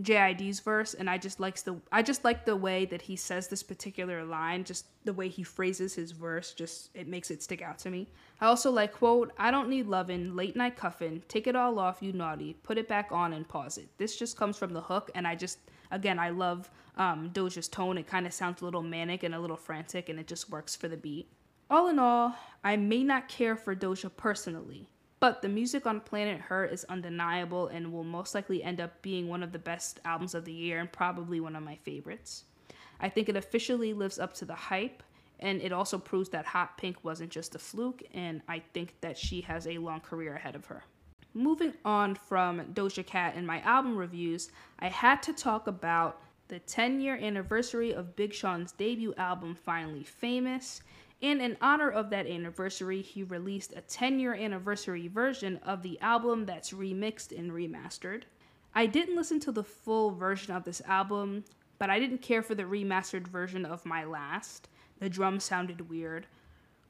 JID's 0.00 0.60
verse 0.60 0.94
and 0.94 1.10
I 1.10 1.18
just 1.18 1.40
likes 1.40 1.62
the 1.62 1.76
I 1.92 2.02
just 2.02 2.24
like 2.24 2.44
the 2.44 2.56
way 2.56 2.84
that 2.86 3.02
he 3.02 3.16
says 3.16 3.48
this 3.48 3.62
particular 3.62 4.24
line, 4.24 4.64
just 4.64 4.86
the 5.04 5.12
way 5.12 5.28
he 5.28 5.42
phrases 5.42 5.94
his 5.94 6.12
verse, 6.12 6.52
just 6.52 6.90
it 6.94 7.06
makes 7.06 7.30
it 7.30 7.42
stick 7.42 7.60
out 7.62 7.78
to 7.80 7.90
me. 7.90 8.08
I 8.40 8.46
also 8.46 8.70
like 8.70 8.92
quote, 8.92 9.32
I 9.38 9.50
don't 9.50 9.68
need 9.68 9.86
lovin', 9.86 10.34
late 10.36 10.56
night 10.56 10.76
cuffin', 10.76 11.22
take 11.28 11.46
it 11.46 11.56
all 11.56 11.78
off, 11.78 12.02
you 12.02 12.12
naughty, 12.12 12.54
put 12.62 12.78
it 12.78 12.88
back 12.88 13.12
on 13.12 13.32
and 13.32 13.46
pause 13.46 13.78
it. 13.78 13.88
This 13.98 14.16
just 14.16 14.36
comes 14.36 14.56
from 14.56 14.72
the 14.72 14.80
hook 14.80 15.10
and 15.14 15.26
I 15.26 15.34
just 15.34 15.58
again 15.90 16.18
I 16.18 16.30
love 16.30 16.70
um, 16.96 17.30
Doja's 17.30 17.68
tone. 17.68 17.98
It 17.98 18.06
kind 18.06 18.26
of 18.26 18.32
sounds 18.32 18.62
a 18.62 18.64
little 18.64 18.82
manic 18.82 19.22
and 19.22 19.34
a 19.34 19.40
little 19.40 19.56
frantic 19.56 20.08
and 20.08 20.18
it 20.18 20.26
just 20.26 20.50
works 20.50 20.74
for 20.74 20.88
the 20.88 20.96
beat. 20.96 21.28
All 21.68 21.88
in 21.88 21.98
all, 21.98 22.34
I 22.64 22.76
may 22.76 23.04
not 23.04 23.28
care 23.28 23.54
for 23.54 23.76
Doja 23.76 24.10
personally, 24.16 24.88
but 25.20 25.42
the 25.42 25.48
music 25.48 25.86
on 25.86 26.00
Planet 26.00 26.40
Her 26.40 26.64
is 26.64 26.84
undeniable 26.88 27.68
and 27.68 27.92
will 27.92 28.04
most 28.04 28.34
likely 28.34 28.62
end 28.62 28.80
up 28.80 29.02
being 29.02 29.28
one 29.28 29.42
of 29.42 29.52
the 29.52 29.58
best 29.58 30.00
albums 30.04 30.34
of 30.34 30.46
the 30.46 30.52
year 30.52 30.80
and 30.80 30.90
probably 30.90 31.40
one 31.40 31.54
of 31.54 31.62
my 31.62 31.76
favorites. 31.76 32.44
I 32.98 33.08
think 33.10 33.28
it 33.28 33.36
officially 33.36 33.92
lives 33.92 34.18
up 34.18 34.34
to 34.34 34.44
the 34.44 34.54
hype, 34.54 35.02
and 35.38 35.60
it 35.60 35.72
also 35.72 35.98
proves 35.98 36.30
that 36.30 36.46
Hot 36.46 36.76
Pink 36.76 37.04
wasn't 37.04 37.30
just 37.30 37.54
a 37.54 37.58
fluke, 37.58 38.02
and 38.12 38.42
I 38.48 38.62
think 38.72 38.94
that 39.00 39.16
she 39.16 39.42
has 39.42 39.66
a 39.66 39.78
long 39.78 40.00
career 40.00 40.34
ahead 40.34 40.54
of 40.54 40.66
her. 40.66 40.84
Moving 41.32 41.74
on 41.84 42.14
from 42.14 42.60
Doja 42.72 43.06
Cat 43.06 43.34
and 43.36 43.46
my 43.46 43.60
album 43.60 43.96
reviews, 43.96 44.50
I 44.80 44.88
had 44.88 45.22
to 45.24 45.32
talk 45.32 45.66
about 45.66 46.20
the 46.48 46.58
10 46.58 47.00
year 47.00 47.16
anniversary 47.16 47.94
of 47.94 48.16
Big 48.16 48.34
Sean's 48.34 48.72
debut 48.72 49.14
album, 49.16 49.54
Finally 49.54 50.02
Famous, 50.02 50.82
and 51.22 51.42
in 51.42 51.56
honor 51.60 51.90
of 51.90 52.10
that 52.10 52.26
anniversary, 52.26 53.02
he 53.02 53.22
released 53.22 53.74
a 53.76 53.82
10 53.82 54.18
year 54.18 54.34
anniversary 54.34 55.08
version 55.08 55.58
of 55.64 55.82
the 55.82 56.00
album 56.00 56.46
that's 56.46 56.72
remixed 56.72 57.36
and 57.36 57.52
remastered. 57.52 58.22
I 58.74 58.86
didn't 58.86 59.16
listen 59.16 59.40
to 59.40 59.52
the 59.52 59.64
full 59.64 60.12
version 60.12 60.54
of 60.54 60.64
this 60.64 60.80
album, 60.86 61.44
but 61.78 61.90
I 61.90 61.98
didn't 61.98 62.22
care 62.22 62.42
for 62.42 62.54
the 62.54 62.62
remastered 62.62 63.26
version 63.26 63.64
of 63.64 63.84
My 63.84 64.04
Last. 64.04 64.68
The 64.98 65.10
drums 65.10 65.44
sounded 65.44 65.90
weird 65.90 66.26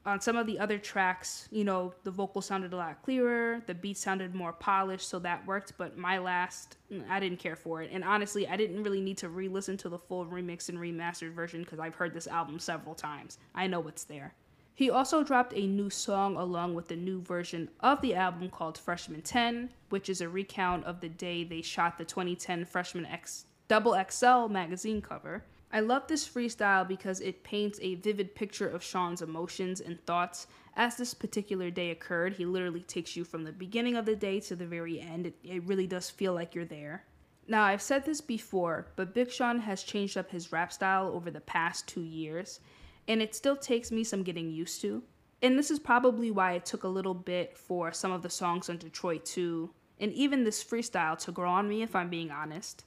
on 0.05 0.19
some 0.19 0.35
of 0.35 0.47
the 0.47 0.57
other 0.57 0.77
tracks, 0.77 1.47
you 1.51 1.63
know, 1.63 1.93
the 2.03 2.11
vocal 2.11 2.41
sounded 2.41 2.73
a 2.73 2.75
lot 2.75 3.01
clearer, 3.03 3.61
the 3.67 3.75
beat 3.75 3.97
sounded 3.97 4.33
more 4.33 4.53
polished, 4.53 5.07
so 5.07 5.19
that 5.19 5.45
worked. 5.45 5.73
But 5.77 5.97
my 5.97 6.17
last, 6.17 6.77
mm, 6.91 7.07
I 7.09 7.19
didn't 7.19 7.39
care 7.39 7.55
for 7.55 7.81
it. 7.83 7.91
And 7.93 8.03
honestly, 8.03 8.47
I 8.47 8.57
didn't 8.57 8.83
really 8.83 9.01
need 9.01 9.17
to 9.17 9.29
re 9.29 9.47
listen 9.47 9.77
to 9.77 9.89
the 9.89 9.99
full 9.99 10.25
remix 10.25 10.69
and 10.69 10.77
remastered 10.77 11.33
version 11.33 11.61
because 11.63 11.79
I've 11.79 11.95
heard 11.95 12.13
this 12.13 12.27
album 12.27 12.57
several 12.57 12.95
times. 12.95 13.37
I 13.53 13.67
know 13.67 13.79
what's 13.79 14.05
there. 14.05 14.33
He 14.73 14.89
also 14.89 15.23
dropped 15.23 15.53
a 15.53 15.67
new 15.67 15.89
song 15.91 16.37
along 16.37 16.73
with 16.73 16.87
the 16.87 16.95
new 16.95 17.21
version 17.21 17.69
of 17.81 18.01
the 18.01 18.15
album 18.15 18.49
called 18.49 18.77
Freshman 18.77 19.21
10, 19.21 19.69
which 19.89 20.09
is 20.09 20.21
a 20.21 20.29
recount 20.29 20.85
of 20.85 21.01
the 21.01 21.09
day 21.09 21.43
they 21.43 21.61
shot 21.61 21.97
the 21.97 22.05
2010 22.05 22.65
Freshman 22.65 23.05
X 23.05 23.45
Double 23.67 23.95
XL 24.09 24.47
magazine 24.47 25.01
cover. 25.01 25.45
I 25.73 25.79
love 25.79 26.07
this 26.07 26.27
freestyle 26.27 26.85
because 26.85 27.21
it 27.21 27.43
paints 27.43 27.79
a 27.81 27.95
vivid 27.95 28.35
picture 28.35 28.67
of 28.67 28.83
Sean's 28.83 29.21
emotions 29.21 29.79
and 29.79 30.03
thoughts 30.05 30.47
as 30.75 30.97
this 30.97 31.13
particular 31.13 31.69
day 31.69 31.91
occurred. 31.91 32.33
He 32.33 32.45
literally 32.45 32.81
takes 32.81 33.15
you 33.15 33.23
from 33.23 33.45
the 33.45 33.53
beginning 33.53 33.95
of 33.95 34.05
the 34.05 34.15
day 34.15 34.41
to 34.41 34.55
the 34.55 34.65
very 34.65 34.99
end. 34.99 35.27
It, 35.27 35.35
it 35.43 35.63
really 35.63 35.87
does 35.87 36.09
feel 36.09 36.33
like 36.33 36.55
you're 36.55 36.65
there. 36.65 37.05
Now, 37.47 37.63
I've 37.63 37.81
said 37.81 38.05
this 38.05 38.21
before, 38.21 38.87
but 38.95 39.13
Big 39.13 39.31
Sean 39.31 39.59
has 39.59 39.83
changed 39.83 40.17
up 40.17 40.29
his 40.29 40.51
rap 40.51 40.73
style 40.73 41.07
over 41.07 41.31
the 41.31 41.41
past 41.41 41.87
two 41.87 42.03
years, 42.03 42.59
and 43.07 43.21
it 43.21 43.33
still 43.33 43.55
takes 43.55 43.91
me 43.91 44.03
some 44.03 44.23
getting 44.23 44.49
used 44.49 44.81
to. 44.81 45.03
And 45.41 45.57
this 45.57 45.71
is 45.71 45.79
probably 45.79 46.31
why 46.31 46.53
it 46.53 46.65
took 46.65 46.83
a 46.83 46.89
little 46.89 47.15
bit 47.15 47.57
for 47.57 47.91
some 47.91 48.11
of 48.11 48.21
the 48.21 48.29
songs 48.29 48.69
on 48.69 48.77
Detroit 48.77 49.25
2, 49.25 49.69
and 49.99 50.11
even 50.13 50.43
this 50.43 50.63
freestyle 50.63 51.17
to 51.19 51.31
grow 51.31 51.49
on 51.49 51.67
me, 51.67 51.81
if 51.81 51.95
I'm 51.95 52.09
being 52.09 52.29
honest. 52.29 52.83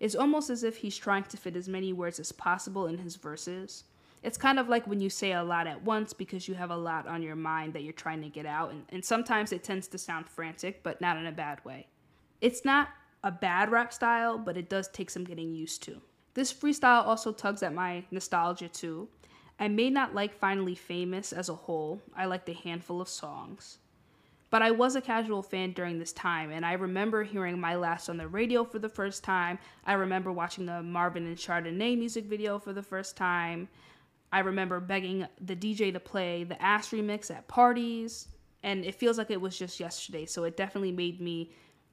It's 0.00 0.14
almost 0.14 0.48
as 0.48 0.64
if 0.64 0.78
he's 0.78 0.96
trying 0.96 1.24
to 1.24 1.36
fit 1.36 1.56
as 1.56 1.68
many 1.68 1.92
words 1.92 2.18
as 2.18 2.32
possible 2.32 2.86
in 2.86 2.98
his 2.98 3.16
verses. 3.16 3.84
It's 4.22 4.38
kind 4.38 4.58
of 4.58 4.68
like 4.68 4.86
when 4.86 5.00
you 5.00 5.10
say 5.10 5.32
a 5.32 5.44
lot 5.44 5.66
at 5.66 5.82
once 5.82 6.12
because 6.12 6.48
you 6.48 6.54
have 6.54 6.70
a 6.70 6.76
lot 6.76 7.06
on 7.06 7.22
your 7.22 7.36
mind 7.36 7.74
that 7.74 7.82
you're 7.82 7.92
trying 7.92 8.22
to 8.22 8.28
get 8.28 8.46
out, 8.46 8.70
and, 8.70 8.84
and 8.88 9.04
sometimes 9.04 9.52
it 9.52 9.62
tends 9.62 9.86
to 9.88 9.98
sound 9.98 10.28
frantic, 10.28 10.82
but 10.82 11.00
not 11.00 11.16
in 11.16 11.26
a 11.26 11.32
bad 11.32 11.64
way. 11.64 11.86
It's 12.40 12.64
not 12.64 12.88
a 13.22 13.30
bad 13.30 13.70
rap 13.70 13.92
style, 13.92 14.38
but 14.38 14.56
it 14.56 14.70
does 14.70 14.88
take 14.88 15.10
some 15.10 15.24
getting 15.24 15.54
used 15.54 15.82
to. 15.84 16.00
This 16.34 16.52
freestyle 16.52 17.06
also 17.06 17.32
tugs 17.32 17.62
at 17.62 17.74
my 17.74 18.04
nostalgia 18.10 18.68
too. 18.68 19.08
I 19.58 19.68
may 19.68 19.90
not 19.90 20.14
like 20.14 20.32
Finally 20.32 20.74
Famous 20.74 21.32
as 21.32 21.50
a 21.50 21.54
whole, 21.54 22.00
I 22.16 22.24
liked 22.24 22.48
a 22.48 22.54
handful 22.54 23.00
of 23.00 23.08
songs. 23.08 23.78
But 24.50 24.62
I 24.62 24.72
was 24.72 24.96
a 24.96 25.00
casual 25.00 25.42
fan 25.42 25.72
during 25.72 25.98
this 25.98 26.12
time, 26.12 26.50
and 26.50 26.66
I 26.66 26.72
remember 26.72 27.22
hearing 27.22 27.60
My 27.60 27.76
Last 27.76 28.08
on 28.08 28.16
the 28.16 28.26
radio 28.26 28.64
for 28.64 28.80
the 28.80 28.88
first 28.88 29.22
time. 29.22 29.58
I 29.86 29.92
remember 29.92 30.32
watching 30.32 30.66
the 30.66 30.82
Marvin 30.82 31.26
and 31.26 31.36
Chardonnay 31.36 31.96
music 31.96 32.24
video 32.24 32.58
for 32.58 32.72
the 32.72 32.82
first 32.82 33.16
time. 33.16 33.68
I 34.32 34.40
remember 34.40 34.80
begging 34.80 35.26
the 35.40 35.54
DJ 35.54 35.92
to 35.92 36.00
play 36.00 36.42
the 36.42 36.60
Ass 36.60 36.90
remix 36.90 37.30
at 37.30 37.46
parties, 37.46 38.26
and 38.64 38.84
it 38.84 38.96
feels 38.96 39.18
like 39.18 39.30
it 39.30 39.40
was 39.40 39.56
just 39.56 39.78
yesterday. 39.78 40.26
So 40.26 40.42
it 40.42 40.56
definitely 40.56 40.92
made 40.92 41.20
me 41.20 41.52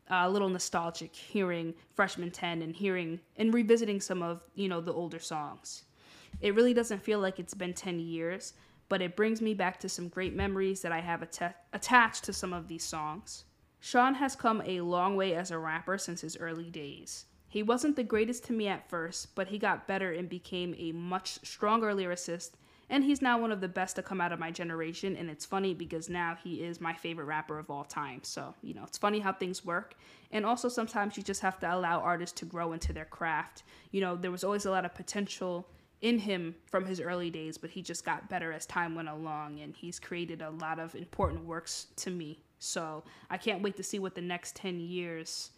uh, 0.09 0.23
a 0.23 0.29
little 0.29 0.49
nostalgic 0.49 1.15
hearing 1.15 1.75
Freshman 1.93 2.31
10 2.31 2.63
and 2.63 2.75
hearing 2.75 3.19
and 3.37 3.53
revisiting 3.53 4.01
some 4.01 4.23
of, 4.23 4.43
you 4.55 4.67
know, 4.67 4.81
the 4.81 4.93
older 4.93 5.19
songs. 5.19 5.83
It 6.41 6.55
really 6.55 6.73
doesn't 6.73 7.03
feel 7.03 7.19
like 7.19 7.39
it's 7.39 7.53
been 7.53 7.73
10 7.73 7.99
years, 7.99 8.53
but 8.89 9.01
it 9.01 9.15
brings 9.15 9.41
me 9.41 9.53
back 9.53 9.79
to 9.79 9.89
some 9.89 10.07
great 10.07 10.35
memories 10.35 10.81
that 10.81 10.91
I 10.91 10.99
have 10.99 11.21
att- 11.21 11.65
attached 11.73 12.23
to 12.25 12.33
some 12.33 12.53
of 12.53 12.67
these 12.67 12.83
songs. 12.83 13.45
Sean 13.79 14.15
has 14.15 14.35
come 14.35 14.61
a 14.65 14.81
long 14.81 15.15
way 15.15 15.35
as 15.35 15.51
a 15.51 15.57
rapper 15.57 15.97
since 15.97 16.21
his 16.21 16.37
early 16.37 16.69
days. 16.69 17.25
He 17.47 17.63
wasn't 17.63 17.95
the 17.95 18.03
greatest 18.03 18.43
to 18.45 18.53
me 18.53 18.67
at 18.67 18.89
first, 18.89 19.33
but 19.35 19.47
he 19.47 19.57
got 19.57 19.87
better 19.87 20.11
and 20.11 20.27
became 20.27 20.75
a 20.77 20.91
much 20.91 21.39
stronger 21.45 21.93
lyricist, 21.93 22.51
and 22.89 23.03
he's 23.03 23.21
now 23.21 23.39
one 23.39 23.51
of 23.51 23.61
the 23.61 23.67
best 23.67 23.95
to 23.97 24.03
come 24.03 24.21
out 24.21 24.31
of 24.31 24.39
my 24.39 24.51
generation. 24.51 25.15
And 25.17 25.29
it's 25.29 25.45
funny 25.45 25.73
because 25.73 26.09
now 26.09 26.37
he 26.41 26.63
is 26.63 26.79
my 26.79 26.93
favorite 26.93 27.25
rapper 27.25 27.59
of 27.59 27.69
all 27.69 27.83
time. 27.83 28.21
So, 28.23 28.55
you 28.61 28.73
know, 28.73 28.83
it's 28.83 28.97
funny 28.97 29.19
how 29.19 29.33
things 29.33 29.65
work. 29.65 29.95
And 30.31 30.45
also, 30.45 30.69
sometimes 30.69 31.17
you 31.17 31.23
just 31.23 31.41
have 31.41 31.59
to 31.59 31.73
allow 31.73 31.99
artists 31.99 32.39
to 32.39 32.45
grow 32.45 32.71
into 32.71 32.93
their 32.93 33.05
craft. 33.05 33.63
You 33.91 34.01
know, 34.01 34.15
there 34.15 34.31
was 34.31 34.43
always 34.43 34.65
a 34.65 34.71
lot 34.71 34.85
of 34.85 34.95
potential 34.95 35.67
in 36.01 36.19
him 36.19 36.55
from 36.65 36.85
his 36.85 36.99
early 36.99 37.29
days, 37.29 37.57
but 37.57 37.69
he 37.69 37.81
just 37.81 38.05
got 38.05 38.29
better 38.29 38.51
as 38.51 38.65
time 38.65 38.95
went 38.95 39.09
along 39.09 39.59
and 39.59 39.75
he's 39.75 39.99
created 39.99 40.41
a 40.41 40.51
lot 40.51 40.79
of 40.79 40.95
important 40.95 41.43
works 41.43 41.87
to 41.97 42.11
me. 42.11 42.39
So 42.59 43.03
I 43.29 43.37
can't 43.37 43.63
wait 43.63 43.77
to 43.77 43.83
see 43.83 43.99
what 43.99 44.15
the 44.15 44.21
next 44.21 44.55
10 44.55 44.79
years 44.79 45.51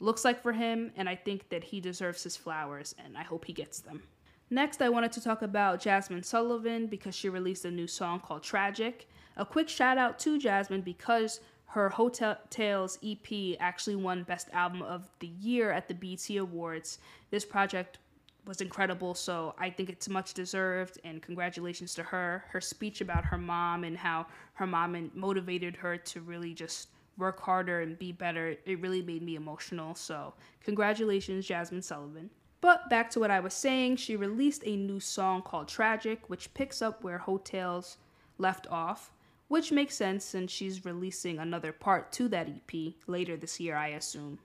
looks 0.00 0.24
like 0.24 0.42
for 0.42 0.52
him, 0.52 0.92
and 0.96 1.08
I 1.08 1.14
think 1.14 1.48
that 1.50 1.64
he 1.64 1.80
deserves 1.80 2.22
his 2.22 2.36
flowers, 2.36 2.94
and 3.04 3.18
I 3.18 3.22
hope 3.22 3.44
he 3.44 3.52
gets 3.52 3.80
them. 3.80 4.02
Next, 4.48 4.82
I 4.82 4.88
wanted 4.88 5.12
to 5.12 5.20
talk 5.20 5.42
about 5.42 5.80
Jazmine 5.80 6.24
Sullivan 6.24 6.86
because 6.86 7.14
she 7.14 7.28
released 7.28 7.64
a 7.64 7.70
new 7.70 7.86
song 7.86 8.20
called 8.20 8.42
Tragic. 8.42 9.08
A 9.36 9.44
quick 9.44 9.68
shout 9.68 9.98
out 9.98 10.18
to 10.20 10.38
Jazmine 10.38 10.82
because 10.82 11.40
her 11.66 11.88
Heaux 11.90 12.10
Tales 12.50 12.98
EP 13.04 13.56
actually 13.60 13.94
won 13.94 14.24
Best 14.24 14.48
Album 14.52 14.82
of 14.82 15.08
the 15.20 15.28
Year 15.40 15.70
at 15.70 15.86
the 15.86 15.94
BET 15.94 16.28
Awards. 16.36 16.98
This 17.30 17.44
project 17.44 17.98
was 18.46 18.60
incredible. 18.60 19.14
So 19.14 19.54
I 19.58 19.70
think 19.70 19.88
it's 19.88 20.08
much 20.08 20.34
deserved. 20.34 20.98
And 21.04 21.22
congratulations 21.22 21.94
to 21.94 22.02
her. 22.02 22.44
Her 22.48 22.60
speech 22.60 23.00
about 23.00 23.24
her 23.24 23.38
mom 23.38 23.84
and 23.84 23.96
how 23.96 24.26
her 24.54 24.66
mom 24.66 25.10
motivated 25.14 25.76
her 25.76 25.96
to 25.96 26.20
really 26.20 26.54
just 26.54 26.88
work 27.18 27.40
harder 27.40 27.82
and 27.82 27.98
be 27.98 28.12
better. 28.12 28.56
It 28.64 28.80
really 28.80 29.02
made 29.02 29.22
me 29.22 29.36
emotional. 29.36 29.94
So 29.94 30.34
congratulations, 30.64 31.46
Jazmine 31.46 31.84
Sullivan. 31.84 32.30
But 32.60 32.90
back 32.90 33.08
to 33.10 33.20
what 33.20 33.30
I 33.30 33.40
was 33.40 33.54
saying, 33.54 33.96
she 33.96 34.16
released 34.16 34.62
a 34.66 34.76
new 34.76 35.00
song 35.00 35.42
called 35.42 35.68
Tragic, 35.68 36.28
which 36.28 36.52
picks 36.52 36.82
up 36.82 37.02
where 37.02 37.18
Heaux 37.18 37.38
Tales 37.38 37.96
left 38.36 38.66
off, 38.70 39.12
which 39.48 39.72
makes 39.72 39.94
sense 39.94 40.24
since 40.24 40.50
she's 40.50 40.84
releasing 40.84 41.38
another 41.38 41.72
part 41.72 42.12
to 42.12 42.28
that 42.28 42.48
EP 42.48 42.94
later 43.06 43.36
this 43.36 43.60
year, 43.60 43.76
I 43.76 43.88
assume. 43.88 44.38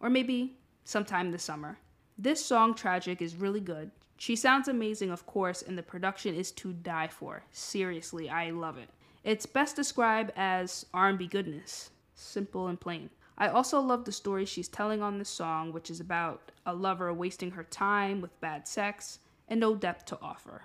Or 0.00 0.08
maybe 0.08 0.56
sometime 0.84 1.30
this 1.30 1.42
summer. 1.42 1.78
This 2.22 2.44
song, 2.44 2.74
Tragic, 2.74 3.22
is 3.22 3.34
really 3.34 3.62
good. 3.62 3.92
She 4.18 4.36
sounds 4.36 4.68
amazing, 4.68 5.10
of 5.10 5.24
course, 5.24 5.62
and 5.62 5.78
the 5.78 5.82
production 5.82 6.34
is 6.34 6.52
to 6.52 6.74
die 6.74 7.08
for. 7.08 7.44
Seriously, 7.50 8.28
I 8.28 8.50
love 8.50 8.76
it. 8.76 8.90
It's 9.24 9.46
best 9.46 9.74
described 9.74 10.30
as 10.36 10.84
R&B 10.92 11.28
goodness, 11.28 11.88
simple 12.14 12.66
and 12.66 12.78
plain. 12.78 13.08
I 13.38 13.48
also 13.48 13.80
love 13.80 14.04
the 14.04 14.12
story 14.12 14.44
she's 14.44 14.68
telling 14.68 15.00
on 15.00 15.16
this 15.16 15.30
song, 15.30 15.72
which 15.72 15.88
is 15.88 15.98
about 15.98 16.52
a 16.66 16.74
lover 16.74 17.10
wasting 17.14 17.52
her 17.52 17.64
time 17.64 18.20
with 18.20 18.38
bad 18.42 18.68
sex 18.68 19.20
and 19.48 19.58
no 19.58 19.74
depth 19.74 20.04
to 20.04 20.18
offer. 20.20 20.64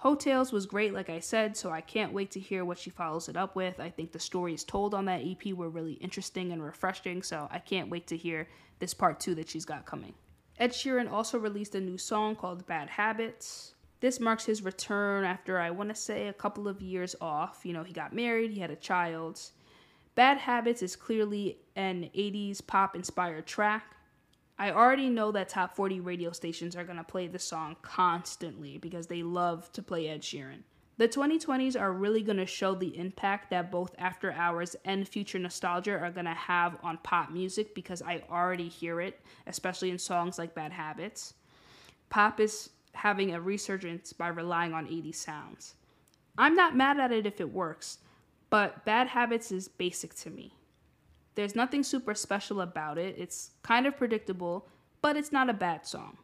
Heaux 0.00 0.16
Tales 0.16 0.52
was 0.52 0.66
great, 0.66 0.92
like 0.92 1.08
I 1.08 1.20
said, 1.20 1.56
so 1.56 1.70
I 1.70 1.80
can't 1.80 2.12
wait 2.12 2.30
to 2.32 2.40
hear 2.40 2.62
what 2.62 2.78
she 2.78 2.90
follows 2.90 3.30
it 3.30 3.38
up 3.38 3.56
with. 3.56 3.80
I 3.80 3.88
think 3.88 4.12
the 4.12 4.20
stories 4.20 4.64
told 4.64 4.92
on 4.92 5.06
that 5.06 5.22
EP 5.24 5.54
were 5.54 5.70
really 5.70 5.94
interesting 5.94 6.52
and 6.52 6.62
refreshing, 6.62 7.22
so 7.22 7.48
I 7.50 7.58
can't 7.58 7.88
wait 7.88 8.06
to 8.08 8.18
hear 8.18 8.48
this 8.80 8.92
part 8.92 9.18
two 9.18 9.34
that 9.36 9.48
she's 9.48 9.64
got 9.64 9.86
coming. 9.86 10.12
Ed 10.62 10.70
Sheeran 10.70 11.10
also 11.10 11.40
released 11.40 11.74
a 11.74 11.80
new 11.80 11.98
song 11.98 12.36
called 12.36 12.68
Bad 12.68 12.90
Habits. 12.90 13.74
This 13.98 14.20
marks 14.20 14.44
his 14.44 14.62
return 14.62 15.24
after, 15.24 15.58
I 15.58 15.70
want 15.70 15.88
to 15.88 15.94
say, 15.96 16.28
a 16.28 16.32
couple 16.32 16.68
of 16.68 16.80
years 16.80 17.16
off. 17.20 17.62
You 17.64 17.72
know, 17.72 17.82
he 17.82 17.92
got 17.92 18.14
married, 18.14 18.52
he 18.52 18.60
had 18.60 18.70
a 18.70 18.76
child. 18.76 19.40
Bad 20.14 20.38
Habits 20.38 20.80
is 20.80 20.94
clearly 20.94 21.58
an 21.74 22.08
80s 22.14 22.64
pop 22.64 22.94
inspired 22.94 23.44
track. 23.44 23.96
I 24.56 24.70
already 24.70 25.10
know 25.10 25.32
that 25.32 25.48
top 25.48 25.74
40 25.74 25.98
radio 25.98 26.30
stations 26.30 26.76
are 26.76 26.84
going 26.84 26.96
to 26.96 27.02
play 27.02 27.26
the 27.26 27.40
song 27.40 27.74
constantly 27.82 28.78
because 28.78 29.08
they 29.08 29.24
love 29.24 29.72
to 29.72 29.82
play 29.82 30.06
Ed 30.06 30.22
Sheeran. 30.22 30.62
The 30.98 31.08
2020s 31.08 31.80
are 31.80 31.92
really 31.92 32.22
going 32.22 32.36
to 32.36 32.46
show 32.46 32.74
the 32.74 32.96
impact 32.98 33.50
that 33.50 33.70
both 33.70 33.94
After 33.98 34.30
Hours 34.30 34.76
and 34.84 35.08
Future 35.08 35.38
Nostalgia 35.38 35.98
are 35.98 36.10
going 36.10 36.26
to 36.26 36.34
have 36.34 36.76
on 36.82 36.98
pop 36.98 37.30
music 37.30 37.74
because 37.74 38.02
I 38.02 38.22
already 38.30 38.68
hear 38.68 39.00
it, 39.00 39.20
especially 39.46 39.90
in 39.90 39.98
songs 39.98 40.38
like 40.38 40.54
Bad 40.54 40.72
Habits. 40.72 41.34
Pop 42.10 42.40
is 42.40 42.70
having 42.92 43.34
a 43.34 43.40
resurgence 43.40 44.12
by 44.12 44.28
relying 44.28 44.74
on 44.74 44.86
80s 44.86 45.14
sounds. 45.14 45.74
I'm 46.36 46.54
not 46.54 46.76
mad 46.76 47.00
at 47.00 47.10
it 47.10 47.26
if 47.26 47.40
it 47.40 47.52
works, 47.52 47.98
but 48.50 48.84
Bad 48.84 49.08
Habits 49.08 49.50
is 49.50 49.68
basic 49.68 50.14
to 50.16 50.30
me. 50.30 50.54
There's 51.34 51.56
nothing 51.56 51.82
super 51.82 52.14
special 52.14 52.60
about 52.60 52.98
it. 52.98 53.16
It's 53.18 53.52
kind 53.62 53.86
of 53.86 53.96
predictable, 53.96 54.68
but 55.00 55.16
it's 55.16 55.32
not 55.32 55.48
a 55.48 55.54
bad 55.54 55.86
song. 55.86 56.18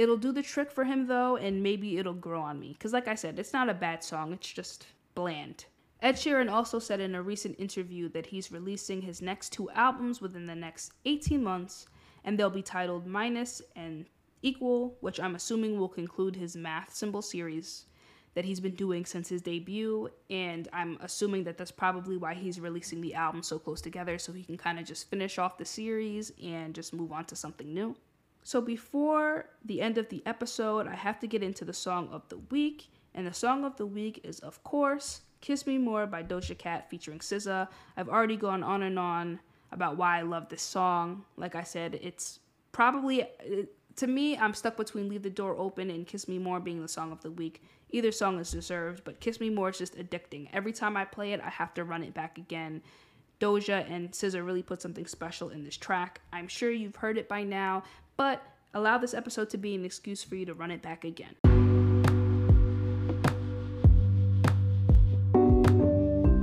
It'll 0.00 0.16
do 0.16 0.32
the 0.32 0.42
trick 0.42 0.72
for 0.72 0.84
him 0.84 1.08
though, 1.08 1.36
and 1.36 1.62
maybe 1.62 1.98
it'll 1.98 2.14
grow 2.14 2.40
on 2.40 2.58
me. 2.58 2.72
Because, 2.72 2.94
like 2.94 3.06
I 3.06 3.14
said, 3.14 3.38
it's 3.38 3.52
not 3.52 3.68
a 3.68 3.74
bad 3.74 4.02
song, 4.02 4.32
it's 4.32 4.50
just 4.50 4.86
bland. 5.14 5.66
Ed 6.00 6.14
Sheeran 6.14 6.50
also 6.50 6.78
said 6.78 7.00
in 7.00 7.14
a 7.14 7.22
recent 7.22 7.60
interview 7.60 8.08
that 8.08 8.24
he's 8.24 8.50
releasing 8.50 9.02
his 9.02 9.20
next 9.20 9.52
two 9.52 9.68
albums 9.72 10.22
within 10.22 10.46
the 10.46 10.54
next 10.54 10.94
18 11.04 11.44
months, 11.44 11.86
and 12.24 12.38
they'll 12.38 12.48
be 12.48 12.62
titled 12.62 13.06
Minus 13.06 13.60
and 13.76 14.06
Equal, 14.40 14.96
which 15.02 15.20
I'm 15.20 15.34
assuming 15.34 15.78
will 15.78 15.86
conclude 15.86 16.34
his 16.34 16.56
math 16.56 16.94
symbol 16.94 17.20
series 17.20 17.84
that 18.32 18.46
he's 18.46 18.58
been 18.58 18.76
doing 18.76 19.04
since 19.04 19.28
his 19.28 19.42
debut. 19.42 20.08
And 20.30 20.66
I'm 20.72 20.96
assuming 21.02 21.44
that 21.44 21.58
that's 21.58 21.70
probably 21.70 22.16
why 22.16 22.32
he's 22.32 22.58
releasing 22.58 23.02
the 23.02 23.12
album 23.12 23.42
so 23.42 23.58
close 23.58 23.82
together 23.82 24.18
so 24.18 24.32
he 24.32 24.44
can 24.44 24.56
kind 24.56 24.78
of 24.78 24.86
just 24.86 25.10
finish 25.10 25.36
off 25.36 25.58
the 25.58 25.66
series 25.66 26.32
and 26.42 26.74
just 26.74 26.94
move 26.94 27.12
on 27.12 27.26
to 27.26 27.36
something 27.36 27.74
new. 27.74 27.96
So 28.42 28.60
before 28.60 29.46
the 29.64 29.80
end 29.80 29.98
of 29.98 30.08
the 30.08 30.22
episode, 30.26 30.86
I 30.86 30.94
have 30.94 31.20
to 31.20 31.26
get 31.26 31.42
into 31.42 31.64
the 31.64 31.72
song 31.72 32.08
of 32.10 32.28
the 32.28 32.38
week. 32.38 32.88
And 33.14 33.26
the 33.26 33.34
song 33.34 33.64
of 33.64 33.76
the 33.76 33.86
week 33.86 34.20
is, 34.24 34.38
of 34.40 34.62
course, 34.62 35.22
Kiss 35.40 35.66
Me 35.66 35.78
More 35.78 36.06
by 36.06 36.22
Doja 36.22 36.56
Cat 36.56 36.88
featuring 36.88 37.18
SZA. 37.18 37.68
I've 37.96 38.08
already 38.08 38.36
gone 38.36 38.62
on 38.62 38.82
and 38.82 38.98
on 38.98 39.40
about 39.72 39.96
why 39.96 40.18
I 40.18 40.22
love 40.22 40.48
this 40.48 40.62
song. 40.62 41.24
Like 41.36 41.54
I 41.54 41.62
said, 41.62 41.98
it's 42.02 42.40
probably, 42.72 43.26
to 43.96 44.06
me, 44.06 44.36
I'm 44.36 44.54
stuck 44.54 44.76
between 44.76 45.08
Leave 45.08 45.22
the 45.22 45.30
Door 45.30 45.56
Open 45.58 45.90
and 45.90 46.06
Kiss 46.06 46.28
Me 46.28 46.38
More 46.38 46.60
being 46.60 46.82
the 46.82 46.88
song 46.88 47.12
of 47.12 47.20
the 47.22 47.30
week. 47.30 47.62
Either 47.90 48.12
song 48.12 48.38
is 48.38 48.50
deserved, 48.50 49.02
but 49.04 49.20
Kiss 49.20 49.40
Me 49.40 49.50
More 49.50 49.70
is 49.70 49.78
just 49.78 49.96
addicting. 49.96 50.48
Every 50.52 50.72
time 50.72 50.96
I 50.96 51.04
play 51.04 51.32
it, 51.32 51.40
I 51.40 51.50
have 51.50 51.74
to 51.74 51.84
run 51.84 52.04
it 52.04 52.14
back 52.14 52.38
again. 52.38 52.82
Doja 53.40 53.90
and 53.90 54.10
SZA 54.12 54.44
really 54.44 54.62
put 54.62 54.82
something 54.82 55.06
special 55.06 55.48
in 55.48 55.64
this 55.64 55.76
track. 55.76 56.20
I'm 56.32 56.46
sure 56.46 56.70
you've 56.70 56.96
heard 56.96 57.16
it 57.16 57.28
by 57.28 57.42
now, 57.42 57.82
but 58.20 58.42
allow 58.74 58.98
this 58.98 59.14
episode 59.14 59.48
to 59.48 59.56
be 59.56 59.74
an 59.74 59.82
excuse 59.82 60.22
for 60.22 60.36
you 60.36 60.44
to 60.44 60.52
run 60.52 60.70
it 60.70 60.82
back 60.82 61.04
again. 61.04 61.34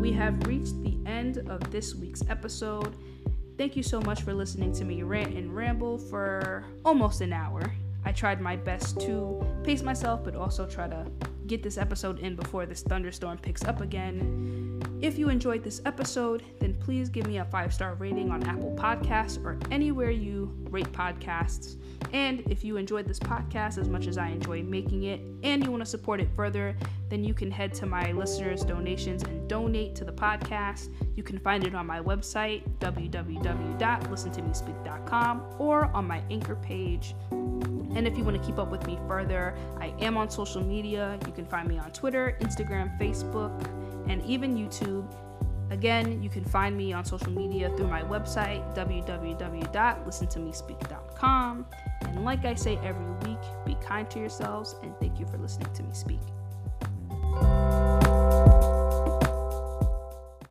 We 0.01 0.11
have 0.13 0.47
reached 0.47 0.81
the 0.81 0.97
end 1.05 1.37
of 1.47 1.69
this 1.69 1.93
week's 1.93 2.23
episode. 2.31 2.95
Thank 3.59 3.75
you 3.75 3.83
so 3.83 4.01
much 4.01 4.23
for 4.23 4.33
listening 4.33 4.73
to 4.73 4.85
me 4.85 5.03
rant 5.03 5.35
and 5.35 5.55
ramble 5.55 5.99
for 5.99 6.65
almost 6.83 7.21
an 7.21 7.31
hour. 7.31 7.71
I 8.03 8.11
tried 8.11 8.41
my 8.41 8.55
best 8.55 8.99
to 9.01 9.45
pace 9.63 9.83
myself, 9.83 10.23
but 10.23 10.35
also 10.35 10.65
try 10.65 10.87
to 10.87 11.05
get 11.45 11.61
this 11.61 11.77
episode 11.77 12.17
in 12.17 12.35
before 12.35 12.65
this 12.65 12.81
thunderstorm 12.81 13.37
picks 13.37 13.63
up 13.65 13.81
again. 13.81 14.76
If 14.99 15.19
you 15.19 15.29
enjoyed 15.29 15.63
this 15.63 15.79
episode, 15.85 16.41
then 16.59 16.73
please 16.73 17.09
give 17.09 17.27
me 17.27 17.37
a 17.37 17.45
five 17.45 17.71
star 17.71 17.93
rating 17.95 18.31
on 18.31 18.41
Apple 18.43 18.75
Podcasts 18.75 19.37
or 19.45 19.59
anywhere 19.69 20.09
you 20.09 20.51
rate 20.71 20.91
podcasts. 20.91 21.75
And 22.13 22.41
if 22.49 22.63
you 22.63 22.77
enjoyed 22.77 23.07
this 23.07 23.19
podcast 23.19 23.77
as 23.77 23.89
much 23.89 24.07
as 24.07 24.17
I 24.17 24.29
enjoy 24.29 24.63
making 24.63 25.03
it 25.03 25.21
and 25.43 25.63
you 25.63 25.69
want 25.69 25.83
to 25.83 25.89
support 25.89 26.19
it 26.19 26.29
further, 26.35 26.75
then 27.09 27.23
you 27.23 27.35
can 27.35 27.51
head 27.51 27.75
to 27.75 27.85
my 27.85 28.11
listeners' 28.11 28.63
donations 28.63 29.21
and 29.21 29.47
donate 29.47 29.93
to 29.97 30.03
the 30.03 30.11
podcast. 30.11 30.89
You 31.15 31.21
can 31.21 31.37
find 31.37 31.63
it 31.63 31.75
on 31.75 31.85
my 31.85 32.01
website, 32.01 32.63
www.listentomespeak.com, 32.79 35.43
or 35.59 35.85
on 35.93 36.07
my 36.07 36.23
anchor 36.31 36.55
page. 36.55 37.13
And 37.31 38.07
if 38.07 38.17
you 38.17 38.23
want 38.23 38.41
to 38.41 38.43
keep 38.43 38.57
up 38.57 38.71
with 38.71 38.87
me 38.87 38.97
further, 39.07 39.55
I 39.79 39.93
am 39.99 40.17
on 40.17 40.27
social 40.29 40.63
media. 40.63 41.19
You 41.25 41.33
can 41.33 41.45
find 41.45 41.67
me 41.67 41.77
on 41.77 41.91
Twitter, 41.91 42.37
Instagram, 42.41 42.97
Facebook, 42.99 43.63
and 44.09 44.23
even 44.23 44.55
YouTube. 44.55 45.13
Again, 45.69 46.23
you 46.23 46.29
can 46.29 46.45
find 46.45 46.77
me 46.77 46.93
on 46.93 47.03
social 47.03 47.31
media 47.31 47.69
through 47.75 47.87
my 47.87 48.01
website, 48.01 48.63
www.listentomespeak.com. 48.75 51.65
And 52.01 52.23
like 52.23 52.45
I 52.45 52.53
say 52.55 52.79
every 52.83 53.11
week, 53.27 53.39
be 53.65 53.75
kind 53.83 54.09
to 54.11 54.19
yourselves 54.19 54.75
and 54.81 54.93
thank 54.99 55.19
you 55.19 55.25
for 55.27 55.37
listening 55.37 55.73
to 55.73 55.83
me 55.83 55.93
speak. 55.93 56.21